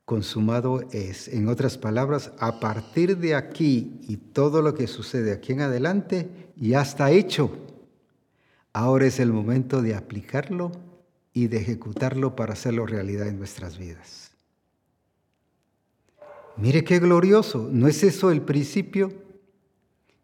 Consumado 0.05 0.87
es, 0.91 1.27
en 1.27 1.49
otras 1.49 1.77
palabras, 1.77 2.31
a 2.39 2.59
partir 2.59 3.17
de 3.17 3.35
aquí 3.35 3.99
y 4.07 4.17
todo 4.17 4.61
lo 4.61 4.73
que 4.73 4.87
sucede 4.87 5.33
aquí 5.33 5.51
en 5.51 5.61
adelante 5.61 6.29
ya 6.55 6.81
está 6.81 7.11
hecho. 7.11 7.51
Ahora 8.71 9.05
es 9.05 9.19
el 9.19 9.33
momento 9.33 9.81
de 9.81 9.95
aplicarlo 9.95 10.71
y 11.33 11.47
de 11.47 11.57
ejecutarlo 11.57 12.35
para 12.35 12.53
hacerlo 12.53 12.85
realidad 12.85 13.27
en 13.27 13.37
nuestras 13.37 13.77
vidas. 13.77 14.31
Mire 16.55 16.83
qué 16.83 16.99
glorioso, 16.99 17.69
¿no 17.71 17.87
es 17.87 18.03
eso 18.03 18.31
el 18.31 18.41
principio? 18.41 19.11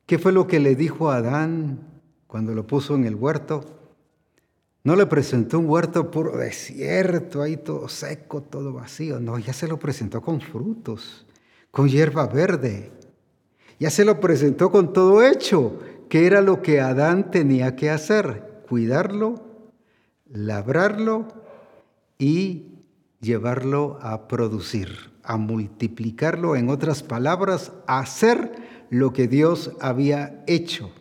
¿Qué 0.06 0.18
fue 0.18 0.32
lo 0.32 0.48
que 0.48 0.60
le 0.60 0.76
dijo 0.76 1.12
a 1.12 1.18
Adán 1.18 2.02
cuando 2.26 2.56
lo 2.56 2.66
puso 2.66 2.96
en 2.96 3.06
el 3.06 3.16
huerto? 3.16 3.83
No 4.86 4.98
le 4.98 5.06
presentó 5.06 5.60
un 5.60 5.70
huerto 5.70 6.12
puro 6.12 6.38
desierto, 6.38 7.42
ahí 7.42 7.56
todo 7.56 7.88
seco, 7.88 8.42
todo 8.42 8.74
vacío. 8.74 9.20
No, 9.22 9.40
ya 9.40 9.54
se 9.54 9.68
lo 9.68 9.80
presentó 9.80 10.22
con 10.22 10.42
frutos, 10.42 11.26
con 11.72 11.88
hierba 11.88 12.28
verde. 12.28 12.92
Ya 13.80 13.90
se 13.90 14.04
lo 14.04 14.20
presentó 14.20 14.72
con 14.72 14.92
todo 14.92 15.24
hecho, 15.24 15.80
que 16.10 16.26
era 16.28 16.42
lo 16.42 16.62
que 16.62 16.82
Adán 16.82 17.32
tenía 17.32 17.78
que 17.78 17.90
hacer, 17.90 18.64
cuidarlo, 18.68 19.42
labrarlo 20.30 21.30
y 22.18 22.74
llevarlo 23.22 23.98
a 24.02 24.28
producir, 24.28 25.12
a 25.24 25.38
multiplicarlo, 25.38 26.58
en 26.58 26.70
otras 26.70 27.04
palabras, 27.04 27.72
hacer 27.88 28.52
lo 28.90 29.14
que 29.14 29.30
Dios 29.30 29.72
había 29.80 30.44
hecho, 30.46 30.92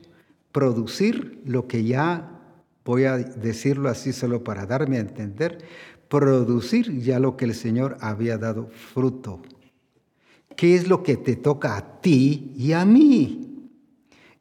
producir 0.53 1.43
lo 1.45 1.67
que 1.67 1.83
ya 1.83 2.32
voy 2.85 3.05
a 3.05 3.17
decirlo 3.17 3.89
así 3.89 4.13
solo 4.13 4.43
para 4.45 4.67
darme 4.67 4.97
a 4.97 5.01
entender, 5.01 5.59
producir 6.09 6.99
ya 7.01 7.19
lo 7.19 7.37
que 7.37 7.47
el 7.47 7.55
Señor 7.55 7.97
había 8.01 8.39
dado 8.39 8.69
fruto. 8.69 9.43
¿Qué 10.57 10.75
es 10.75 10.89
lo 10.89 11.03
que 11.03 11.17
te 11.17 11.37
toca 11.37 11.77
a 11.77 12.01
ti 12.01 12.53
y 12.57 12.73
a 12.73 12.85
mí? 12.85 13.71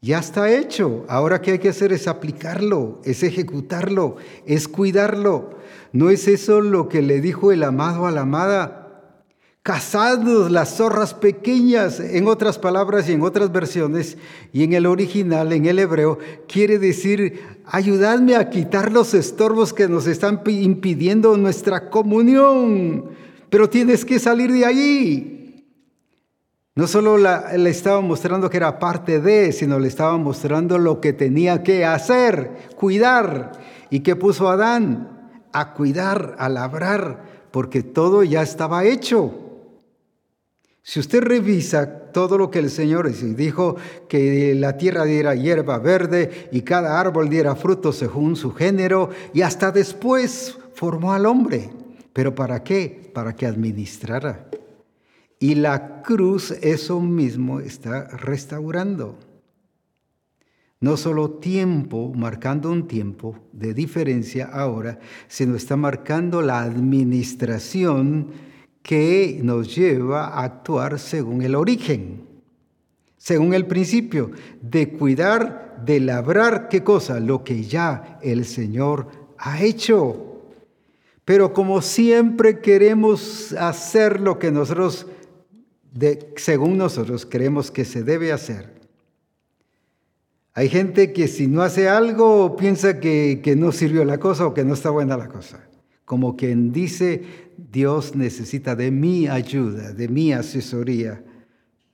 Ya 0.01 0.19
está 0.19 0.51
hecho. 0.51 1.05
Ahora 1.07 1.41
que 1.41 1.51
hay 1.51 1.59
que 1.59 1.69
hacer 1.69 1.93
es 1.93 2.07
aplicarlo, 2.07 3.01
es 3.05 3.23
ejecutarlo, 3.23 4.17
es 4.45 4.67
cuidarlo. 4.67 5.57
¿No 5.93 6.09
es 6.09 6.27
eso 6.27 6.59
lo 6.61 6.89
que 6.89 7.01
le 7.01 7.21
dijo 7.21 7.51
el 7.51 7.63
amado 7.63 8.07
a 8.07 8.11
la 8.11 8.21
amada? 8.21 8.80
Cazados 9.63 10.49
las 10.49 10.77
zorras 10.77 11.13
pequeñas, 11.13 11.99
en 11.99 12.27
otras 12.27 12.57
palabras 12.57 13.07
y 13.07 13.13
en 13.13 13.21
otras 13.21 13.51
versiones, 13.51 14.17
y 14.51 14.63
en 14.63 14.73
el 14.73 14.87
original, 14.87 15.53
en 15.53 15.67
el 15.67 15.77
hebreo, 15.77 16.17
quiere 16.47 16.79
decir, 16.79 17.39
ayudadme 17.67 18.35
a 18.35 18.49
quitar 18.49 18.91
los 18.91 19.13
estorbos 19.13 19.71
que 19.71 19.87
nos 19.87 20.07
están 20.07 20.41
impidiendo 20.47 21.37
nuestra 21.37 21.91
comunión, 21.91 23.11
pero 23.51 23.69
tienes 23.69 24.03
que 24.03 24.17
salir 24.17 24.51
de 24.51 24.65
allí. 24.65 25.67
No 26.73 26.87
solo 26.87 27.19
le 27.19 27.69
estaba 27.69 28.01
mostrando 28.01 28.49
que 28.49 28.57
era 28.57 28.79
parte 28.79 29.19
de, 29.19 29.51
sino 29.51 29.77
le 29.77 29.89
estaba 29.89 30.17
mostrando 30.17 30.79
lo 30.79 30.99
que 30.99 31.13
tenía 31.13 31.61
que 31.61 31.85
hacer, 31.85 32.69
cuidar. 32.75 33.51
¿Y 33.91 33.99
qué 33.99 34.15
puso 34.15 34.49
Adán? 34.49 35.29
A 35.53 35.73
cuidar, 35.73 36.35
a 36.39 36.49
labrar, 36.49 37.49
porque 37.51 37.83
todo 37.83 38.23
ya 38.23 38.41
estaba 38.41 38.85
hecho. 38.85 39.50
Si 40.83 40.99
usted 40.99 41.21
revisa 41.21 42.11
todo 42.11 42.37
lo 42.37 42.49
que 42.49 42.59
el 42.59 42.71
Señor 42.71 43.11
dijo 43.35 43.75
que 44.09 44.55
la 44.55 44.77
tierra 44.77 45.05
diera 45.05 45.35
hierba 45.35 45.77
verde 45.77 46.49
y 46.51 46.61
cada 46.61 46.99
árbol 46.99 47.29
diera 47.29 47.55
fruto 47.55 47.93
según 47.93 48.35
su 48.35 48.51
género, 48.51 49.09
y 49.33 49.41
hasta 49.41 49.71
después 49.71 50.57
formó 50.73 51.13
al 51.13 51.25
hombre. 51.27 51.69
¿Pero 52.13 52.33
para 52.33 52.63
qué? 52.63 53.11
Para 53.13 53.35
que 53.35 53.45
administrara. 53.45 54.47
Y 55.39 55.55
la 55.55 56.01
cruz 56.01 56.51
eso 56.61 56.99
mismo 56.99 57.59
está 57.59 58.07
restaurando. 58.09 59.17
No 60.79 60.97
solo 60.97 61.29
tiempo, 61.29 62.11
marcando 62.15 62.71
un 62.71 62.87
tiempo 62.87 63.37
de 63.51 63.75
diferencia 63.75 64.49
ahora, 64.51 64.99
sino 65.27 65.55
está 65.55 65.77
marcando 65.77 66.41
la 66.41 66.61
administración 66.61 68.29
que 68.81 69.39
nos 69.43 69.75
lleva 69.75 70.27
a 70.27 70.43
actuar 70.43 70.99
según 70.99 71.41
el 71.41 71.55
origen, 71.55 72.27
según 73.17 73.53
el 73.53 73.67
principio 73.67 74.31
de 74.61 74.89
cuidar, 74.93 75.81
de 75.85 75.99
labrar, 75.99 76.69
¿qué 76.69 76.83
cosa? 76.83 77.19
Lo 77.19 77.43
que 77.43 77.63
ya 77.63 78.19
el 78.21 78.45
Señor 78.45 79.07
ha 79.37 79.61
hecho. 79.61 80.27
Pero 81.23 81.53
como 81.53 81.81
siempre 81.81 82.59
queremos 82.59 83.53
hacer 83.53 84.19
lo 84.19 84.39
que 84.39 84.51
nosotros, 84.51 85.05
según 86.35 86.77
nosotros, 86.77 87.25
creemos 87.25 87.69
que 87.69 87.85
se 87.85 88.03
debe 88.03 88.31
hacer, 88.31 88.81
hay 90.53 90.67
gente 90.67 91.13
que 91.13 91.27
si 91.27 91.47
no 91.47 91.61
hace 91.61 91.87
algo 91.87 92.57
piensa 92.57 92.99
que, 92.99 93.39
que 93.41 93.55
no 93.55 93.71
sirvió 93.71 94.03
la 94.03 94.17
cosa 94.17 94.45
o 94.45 94.53
que 94.53 94.65
no 94.65 94.73
está 94.73 94.89
buena 94.89 95.15
la 95.15 95.29
cosa. 95.29 95.65
Como 96.11 96.35
quien 96.35 96.73
dice, 96.73 97.23
Dios 97.55 98.17
necesita 98.17 98.75
de 98.75 98.91
mi 98.91 99.29
ayuda, 99.29 99.93
de 99.93 100.09
mi 100.09 100.33
asesoría 100.33 101.23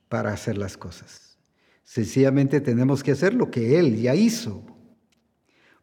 para 0.08 0.32
hacer 0.32 0.58
las 0.58 0.76
cosas. 0.76 1.38
Sencillamente 1.84 2.60
tenemos 2.60 3.04
que 3.04 3.12
hacer 3.12 3.32
lo 3.32 3.48
que 3.48 3.78
Él 3.78 3.94
ya 3.94 4.16
hizo. 4.16 4.66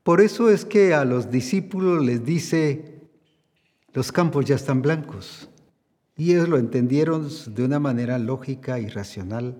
Por 0.04 0.20
eso 0.20 0.50
es 0.50 0.66
que 0.66 0.94
a 0.94 1.06
los 1.06 1.32
discípulos 1.32 2.06
les 2.06 2.26
dice, 2.26 3.08
los 3.94 4.12
campos 4.12 4.44
ya 4.44 4.56
están 4.56 4.82
blancos. 4.82 5.50
Y 6.18 6.34
ellos 6.34 6.50
lo 6.50 6.58
entendieron 6.58 7.30
de 7.56 7.64
una 7.64 7.80
manera 7.80 8.20
lógica 8.20 8.82
y 8.82 8.90
racional. 8.90 9.56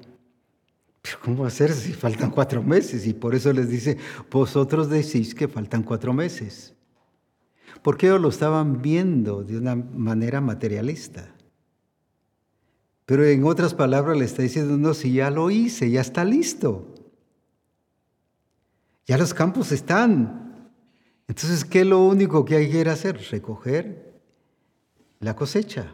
Pero 1.02 1.18
¿cómo 1.24 1.46
hacer 1.46 1.72
si 1.72 1.94
faltan 1.94 2.30
cuatro 2.30 2.62
meses? 2.62 3.08
Y 3.08 3.14
por 3.14 3.36
eso 3.36 3.54
les 3.54 3.70
dice, 3.70 3.98
vosotros 4.30 4.90
decís 4.90 5.34
que 5.34 5.48
faltan 5.48 5.82
cuatro 5.82 6.12
meses. 6.12 6.75
Porque 7.86 8.08
ellos 8.08 8.20
lo 8.20 8.30
estaban 8.30 8.82
viendo 8.82 9.44
de 9.44 9.60
una 9.60 9.76
manera 9.76 10.42
materialista. 10.42 11.32
Pero 13.06 13.24
en 13.24 13.44
otras 13.44 13.76
palabras 13.76 14.18
le 14.18 14.26
está 14.26 14.42
diciendo, 14.42 14.76
no, 14.76 14.96
si 14.96 15.14
ya 15.14 15.30
lo 15.30 15.52
hice, 15.52 15.92
ya 15.92 16.02
está 16.02 16.26
listo. 16.26 16.96
Ya 19.06 19.20
los 19.20 19.36
campos 19.36 19.72
están. 19.72 20.72
Entonces, 21.28 21.64
¿qué 21.64 21.82
es 21.82 21.86
lo 21.86 22.04
único 22.04 22.44
que 22.44 22.56
hay 22.56 22.72
que 22.72 22.90
hacer? 22.90 23.22
Recoger 23.30 24.20
la 25.20 25.36
cosecha. 25.36 25.94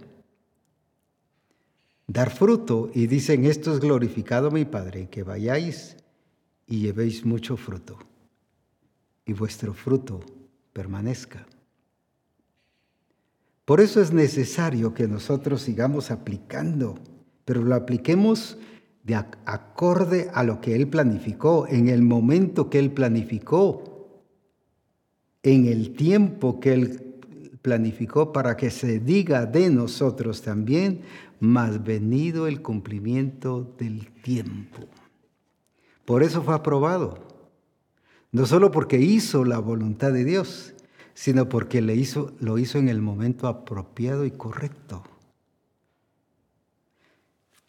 Dar 2.08 2.30
fruto. 2.30 2.89
Y 2.94 3.08
dicen, 3.08 3.44
esto 3.44 3.74
es 3.74 3.82
glorificado 3.82 4.50
mi 4.50 4.64
Padre, 4.64 5.10
que 5.10 5.24
vayáis 5.24 5.98
y 6.68 6.84
llevéis 6.84 7.26
mucho 7.26 7.58
fruto. 7.58 8.00
Y 9.26 9.34
vuestro 9.34 9.74
fruto 9.74 10.22
permanezca. 10.72 11.46
Por 13.72 13.80
eso 13.80 14.01
es 14.01 14.11
necesario 14.11 14.93
que 14.93 15.07
nosotros 15.07 15.61
sigamos 15.61 16.11
aplicando, 16.11 16.95
pero 17.45 17.63
lo 17.63 17.74
apliquemos 17.74 18.57
de 19.05 19.15
acorde 19.15 20.30
a 20.34 20.43
lo 20.43 20.59
que 20.59 20.76
Él 20.76 20.89
planificó, 20.89 21.65
en 21.69 21.88
el 21.88 22.01
momento 22.01 22.69
que 22.69 22.80
Él 22.80 22.91
planificó, 22.91 24.26
en 25.41 25.67
el 25.67 25.95
tiempo 25.95 26.59
que 26.59 26.74
Él 26.74 27.15
planificó 27.61 28.34
para 28.34 28.57
que 28.57 28.72
se 28.72 28.99
diga 28.99 29.45
de 29.45 29.69
nosotros 29.69 30.41
también, 30.41 31.03
más 31.39 31.82
venido 31.82 32.47
el 32.47 32.61
cumplimiento 32.61 33.74
del 33.80 34.11
tiempo. 34.22 34.80
Por 36.03 36.24
eso 36.24 36.43
fue 36.43 36.55
aprobado, 36.55 37.19
no 38.34 38.45
solo 38.45 38.69
porque 38.69 38.99
hizo 38.99 39.45
la 39.45 39.59
voluntad 39.59 40.11
de 40.11 40.26
Dios, 40.26 40.74
sino 41.22 41.47
porque 41.47 41.84
le 41.84 41.93
hizo, 41.93 42.34
lo 42.39 42.57
hizo 42.57 42.80
en 42.80 42.89
el 42.89 42.99
momento 42.99 43.47
apropiado 43.47 44.26
y 44.26 44.32
correcto. 44.32 45.03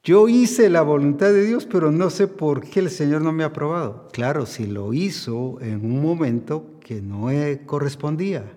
Yo 0.03 0.27
hice 0.27 0.71
la 0.71 0.81
voluntad 0.81 1.35
de 1.35 1.45
Dios, 1.45 1.67
pero 1.67 1.93
no 1.93 2.09
sé 2.09 2.29
por 2.29 2.63
qué 2.63 2.81
el 2.81 2.89
Señor 2.89 3.21
no 3.21 3.31
me 3.31 3.45
ha 3.45 3.49
aprobado. 3.49 4.09
Claro, 4.11 4.47
si 4.47 4.67
lo 4.67 4.95
hizo 4.95 5.61
en 5.61 5.85
un 5.85 6.01
momento 6.01 6.81
que 6.81 7.03
no 7.03 7.27
correspondía. 7.67 8.57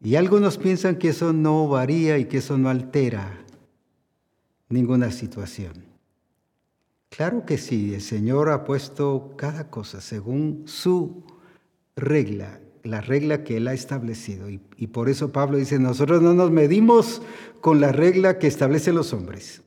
Y 0.00 0.14
algunos 0.14 0.58
piensan 0.58 0.94
que 0.94 1.08
eso 1.08 1.32
no 1.32 1.66
varía 1.66 2.18
y 2.18 2.26
que 2.26 2.38
eso 2.38 2.56
no 2.56 2.68
altera 2.68 3.44
ninguna 4.68 5.10
situación. 5.10 5.72
Claro 7.08 7.44
que 7.44 7.58
sí, 7.58 7.94
el 7.94 8.00
Señor 8.00 8.48
ha 8.48 8.62
puesto 8.62 9.34
cada 9.36 9.70
cosa 9.70 10.00
según 10.00 10.62
su 10.66 11.24
regla, 12.00 12.60
la 12.82 13.00
regla 13.00 13.44
que 13.44 13.58
Él 13.58 13.68
ha 13.68 13.74
establecido. 13.74 14.48
Y, 14.48 14.58
por 14.88 15.08
eso 15.08 15.32
Pablo 15.32 15.58
dice, 15.58 15.78
nosotros 15.78 16.22
no 16.22 16.34
nos 16.34 16.50
medimos 16.50 17.22
con 17.60 17.80
la 17.80 17.92
regla 17.92 18.38
que 18.38 18.46
establecen 18.46 18.94
los 18.94 19.12
hombres, 19.12 19.62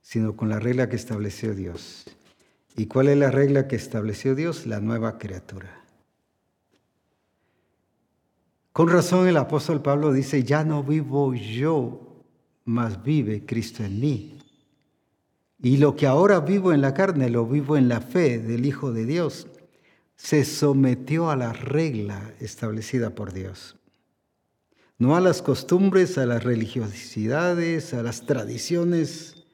sino 0.00 0.36
con 0.36 0.48
la 0.48 0.58
regla 0.58 0.88
que 0.88 0.96
estableció 0.96 1.54
Dios. 1.54 2.04
¿Y 2.76 2.86
cuál 2.86 3.08
es 3.08 3.18
la 3.18 3.30
regla 3.30 3.68
que 3.68 3.76
estableció 3.76 4.34
Dios? 4.34 4.66
La 4.66 4.80
nueva 4.80 5.18
criatura. 5.18 5.84
Con 8.72 8.88
razón 8.88 9.26
el 9.26 9.36
apóstol 9.36 9.82
Pablo 9.82 10.12
dice, 10.12 10.44
ya 10.44 10.64
no 10.64 10.84
vivo 10.84 11.34
yo, 11.34 12.22
mas 12.64 13.02
vive 13.02 13.44
Cristo 13.44 13.82
en 13.82 14.00
mí. 14.00 14.38
Y 15.58 15.76
lo 15.76 15.96
que 15.96 16.06
ahora 16.06 16.40
vivo 16.40 16.72
en 16.72 16.80
la 16.80 16.94
carne, 16.94 17.28
lo 17.28 17.44
vivo 17.46 17.76
en 17.76 17.88
la 17.88 18.00
fe 18.00 18.38
del 18.38 18.64
Hijo 18.64 18.92
de 18.92 19.04
Dios 19.04 19.46
se 20.22 20.44
sometió 20.44 21.30
a 21.30 21.36
la 21.36 21.54
regla 21.54 22.34
establecida 22.40 23.14
por 23.14 23.32
Dios. 23.32 23.76
No 24.98 25.16
a 25.16 25.20
las 25.20 25.40
costumbres, 25.40 26.18
a 26.18 26.26
las 26.26 26.44
religiosidades, 26.44 27.94
a 27.94 28.02
las 28.02 28.26
tradiciones. 28.26 29.44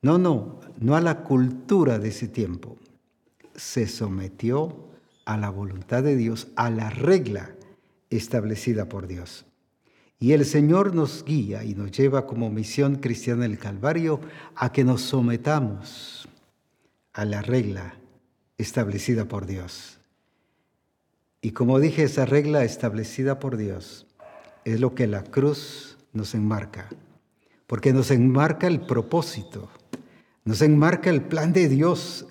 No, 0.00 0.16
no, 0.16 0.60
no 0.78 0.94
a 0.94 1.00
la 1.00 1.24
cultura 1.24 1.98
de 1.98 2.10
ese 2.10 2.28
tiempo. 2.28 2.78
Se 3.56 3.88
sometió 3.88 4.90
a 5.24 5.36
la 5.36 5.50
voluntad 5.50 6.04
de 6.04 6.14
Dios, 6.16 6.46
a 6.54 6.70
la 6.70 6.88
regla 6.90 7.50
establecida 8.10 8.88
por 8.88 9.08
Dios. 9.08 9.44
Y 10.20 10.32
el 10.32 10.44
Señor 10.44 10.94
nos 10.94 11.24
guía 11.24 11.64
y 11.64 11.74
nos 11.74 11.90
lleva 11.90 12.28
como 12.28 12.48
misión 12.48 12.96
cristiana 12.96 13.42
del 13.42 13.58
Calvario 13.58 14.20
a 14.54 14.70
que 14.70 14.84
nos 14.84 15.02
sometamos 15.02 16.28
a 17.12 17.24
la 17.24 17.42
regla 17.42 17.96
establecida 18.58 19.26
por 19.26 19.46
Dios. 19.46 19.98
Y 21.40 21.50
como 21.50 21.80
dije, 21.80 22.04
esa 22.04 22.24
regla 22.24 22.64
establecida 22.64 23.38
por 23.38 23.56
Dios 23.56 24.06
es 24.64 24.80
lo 24.80 24.94
que 24.94 25.06
la 25.06 25.22
cruz 25.24 25.98
nos 26.12 26.34
enmarca, 26.34 26.88
porque 27.66 27.92
nos 27.92 28.10
enmarca 28.10 28.66
el 28.66 28.80
propósito, 28.80 29.68
nos 30.44 30.62
enmarca 30.62 31.10
el 31.10 31.22
plan 31.22 31.52
de 31.52 31.68
Dios, 31.68 32.26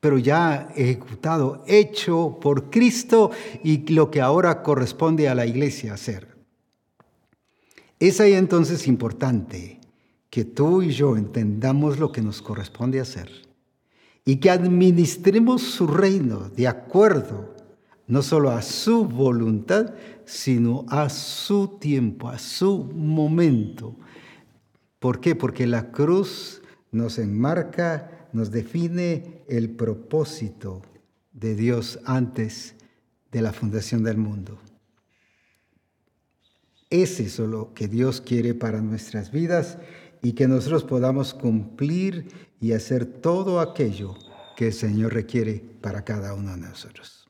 pero 0.00 0.18
ya 0.18 0.68
ejecutado, 0.76 1.64
hecho 1.66 2.38
por 2.40 2.70
Cristo 2.70 3.30
y 3.64 3.90
lo 3.92 4.10
que 4.10 4.20
ahora 4.20 4.62
corresponde 4.62 5.28
a 5.28 5.34
la 5.34 5.46
iglesia 5.46 5.94
hacer. 5.94 6.28
Es 7.98 8.20
ahí 8.20 8.34
entonces 8.34 8.86
importante 8.86 9.80
que 10.28 10.44
tú 10.44 10.82
y 10.82 10.90
yo 10.90 11.16
entendamos 11.16 11.98
lo 11.98 12.10
que 12.10 12.22
nos 12.22 12.42
corresponde 12.42 13.00
hacer 13.00 13.51
y 14.24 14.36
que 14.36 14.50
administremos 14.50 15.62
su 15.62 15.86
reino 15.86 16.48
de 16.50 16.68
acuerdo 16.68 17.52
no 18.06 18.22
solo 18.22 18.50
a 18.50 18.62
su 18.62 19.06
voluntad, 19.06 19.94
sino 20.24 20.84
a 20.88 21.08
su 21.08 21.78
tiempo, 21.78 22.28
a 22.28 22.38
su 22.38 22.84
momento. 22.84 23.96
¿Por 24.98 25.20
qué? 25.20 25.34
Porque 25.34 25.66
la 25.66 25.92
cruz 25.92 26.62
nos 26.90 27.18
enmarca, 27.18 28.28
nos 28.32 28.50
define 28.50 29.44
el 29.48 29.70
propósito 29.70 30.82
de 31.32 31.54
Dios 31.54 32.00
antes 32.04 32.74
de 33.30 33.40
la 33.40 33.52
fundación 33.52 34.04
del 34.04 34.18
mundo. 34.18 34.58
Es 36.90 37.18
eso 37.18 37.46
lo 37.46 37.72
que 37.72 37.88
Dios 37.88 38.20
quiere 38.20 38.52
para 38.52 38.82
nuestras 38.82 39.32
vidas 39.32 39.78
y 40.22 40.34
que 40.34 40.46
nosotros 40.46 40.84
podamos 40.84 41.32
cumplir 41.32 42.51
y 42.62 42.74
hacer 42.74 43.04
todo 43.04 43.58
aquello 43.60 44.14
que 44.56 44.68
el 44.68 44.72
Señor 44.72 45.12
requiere 45.12 45.64
para 45.80 46.04
cada 46.04 46.32
uno 46.32 46.52
de 46.52 46.58
nosotros. 46.58 47.26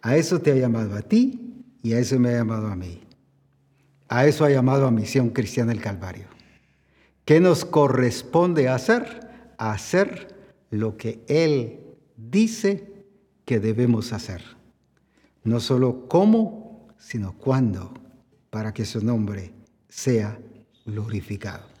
A 0.00 0.16
eso 0.16 0.40
te 0.40 0.52
ha 0.52 0.56
llamado 0.56 0.96
a 0.96 1.02
ti 1.02 1.66
y 1.82 1.92
a 1.92 1.98
eso 1.98 2.18
me 2.18 2.30
ha 2.30 2.38
llamado 2.38 2.68
a 2.68 2.74
mí. 2.74 3.02
A 4.08 4.26
eso 4.26 4.46
ha 4.46 4.50
llamado 4.50 4.86
a 4.86 4.90
Misión 4.90 5.28
Cristiana 5.30 5.70
el 5.70 5.82
Calvario. 5.82 6.28
¿Qué 7.26 7.40
nos 7.40 7.66
corresponde 7.66 8.70
hacer? 8.70 9.52
Hacer 9.58 10.34
lo 10.70 10.96
que 10.96 11.22
Él 11.28 11.80
dice 12.16 13.04
que 13.44 13.60
debemos 13.60 14.14
hacer. 14.14 14.42
No 15.44 15.60
solo 15.60 16.08
cómo, 16.08 16.88
sino 16.96 17.36
cuándo, 17.36 17.92
para 18.48 18.72
que 18.72 18.86
su 18.86 19.04
nombre 19.04 19.52
sea 19.90 20.38
glorificado. 20.86 21.75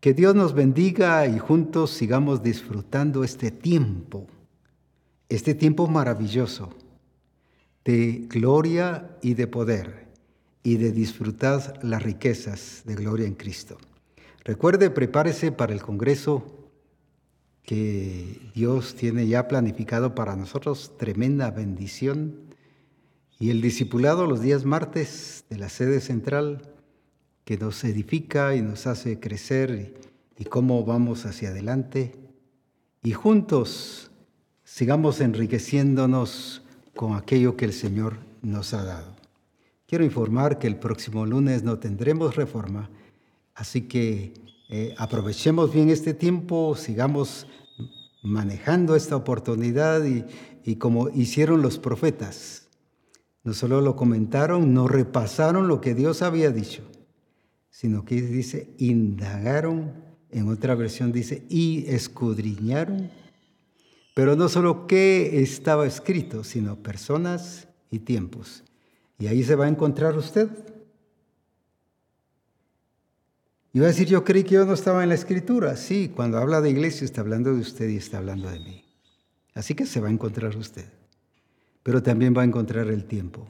Que 0.00 0.14
Dios 0.14 0.34
nos 0.34 0.54
bendiga 0.54 1.26
y 1.26 1.38
juntos 1.38 1.90
sigamos 1.90 2.42
disfrutando 2.42 3.24
este 3.24 3.50
tiempo, 3.50 4.26
este 5.28 5.54
tiempo 5.54 5.88
maravilloso 5.88 6.70
de 7.84 8.26
gloria 8.28 9.16
y 9.22 9.34
de 9.34 9.46
poder 9.46 10.08
y 10.62 10.76
de 10.76 10.92
disfrutar 10.92 11.78
las 11.82 12.02
riquezas 12.02 12.82
de 12.84 12.94
gloria 12.96 13.26
en 13.26 13.34
Cristo. 13.34 13.78
Recuerde, 14.44 14.90
prepárese 14.90 15.52
para 15.52 15.72
el 15.72 15.82
Congreso 15.82 16.44
que 17.62 18.38
Dios 18.54 18.94
tiene 18.94 19.26
ya 19.26 19.48
planificado 19.48 20.14
para 20.14 20.36
nosotros, 20.36 20.96
tremenda 20.98 21.50
bendición. 21.50 22.46
Y 23.38 23.50
el 23.50 23.60
discipulado 23.60 24.26
los 24.26 24.40
días 24.40 24.64
martes 24.64 25.44
de 25.50 25.58
la 25.58 25.68
sede 25.68 26.00
central 26.00 26.75
que 27.46 27.56
nos 27.56 27.84
edifica 27.84 28.56
y 28.56 28.60
nos 28.60 28.88
hace 28.88 29.20
crecer 29.20 29.94
y, 30.36 30.44
cómo 30.46 30.84
vamos 30.84 31.24
hacia 31.26 31.50
adelante. 31.50 32.16
Y 33.04 33.12
juntos 33.12 34.10
sigamos 34.64 35.20
enriqueciéndonos 35.20 36.62
con 36.96 37.14
aquello 37.14 37.56
que 37.56 37.64
el 37.64 37.72
Señor 37.72 38.16
nos 38.42 38.74
ha 38.74 38.82
dado. 38.82 39.14
Quiero 39.86 40.04
informar 40.04 40.58
que 40.58 40.66
el 40.66 40.76
próximo 40.76 41.24
lunes 41.24 41.62
no 41.62 41.78
tendremos 41.78 42.34
reforma, 42.34 42.90
así 43.54 43.82
que 43.82 44.34
eh, 44.68 44.96
aprovechemos 44.98 45.72
bien 45.72 45.88
este 45.88 46.14
tiempo, 46.14 46.74
sigamos 46.74 47.46
manejando 48.24 48.96
esta 48.96 49.14
oportunidad 49.14 50.02
y 50.04 50.76
como 50.76 51.10
hicieron 51.10 51.62
los 51.62 51.78
profetas, 51.78 52.66
no 53.44 53.54
solo 53.54 53.80
lo 53.80 53.94
comentaron, 53.94 54.74
no 54.74 54.88
repasaron 54.88 55.68
lo 55.68 55.80
que 55.80 55.94
Dios 55.94 56.22
había 56.22 56.50
dicho, 56.50 56.82
sino 57.76 58.04
que 58.04 58.22
dice, 58.22 58.70
indagaron, 58.78 59.92
en 60.30 60.48
otra 60.48 60.74
versión 60.74 61.12
dice, 61.12 61.44
y 61.48 61.84
escudriñaron, 61.88 63.10
pero 64.14 64.34
no 64.34 64.48
solo 64.48 64.86
qué 64.86 65.42
estaba 65.42 65.86
escrito, 65.86 66.42
sino 66.42 66.82
personas 66.82 67.68
y 67.90 67.98
tiempos. 67.98 68.64
Y 69.18 69.26
ahí 69.26 69.44
se 69.44 69.56
va 69.56 69.66
a 69.66 69.68
encontrar 69.68 70.16
usted. 70.16 70.48
Y 73.74 73.80
va 73.80 73.86
a 73.86 73.88
decir, 73.88 74.08
yo 74.08 74.24
creí 74.24 74.42
que 74.44 74.54
yo 74.54 74.64
no 74.64 74.72
estaba 74.72 75.02
en 75.02 75.10
la 75.10 75.14
escritura. 75.14 75.76
Sí, 75.76 76.10
cuando 76.14 76.38
habla 76.38 76.62
de 76.62 76.70
iglesia 76.70 77.04
está 77.04 77.20
hablando 77.20 77.52
de 77.52 77.60
usted 77.60 77.88
y 77.90 77.96
está 77.96 78.18
hablando 78.18 78.48
de 78.50 78.60
mí. 78.60 78.84
Así 79.52 79.74
que 79.74 79.84
se 79.84 80.00
va 80.00 80.08
a 80.08 80.12
encontrar 80.12 80.56
usted 80.56 80.86
pero 81.86 82.02
también 82.02 82.34
va 82.36 82.42
a 82.42 82.44
encontrar 82.44 82.88
el 82.88 83.04
tiempo 83.04 83.46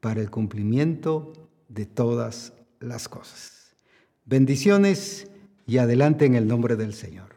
para 0.00 0.20
el 0.20 0.32
cumplimiento 0.32 1.32
de 1.68 1.86
todas 1.86 2.52
las 2.80 3.08
cosas. 3.08 3.76
Bendiciones 4.24 5.28
y 5.66 5.78
adelante 5.78 6.24
en 6.24 6.34
el 6.34 6.48
nombre 6.48 6.76
del 6.76 6.94
Señor. 6.94 7.29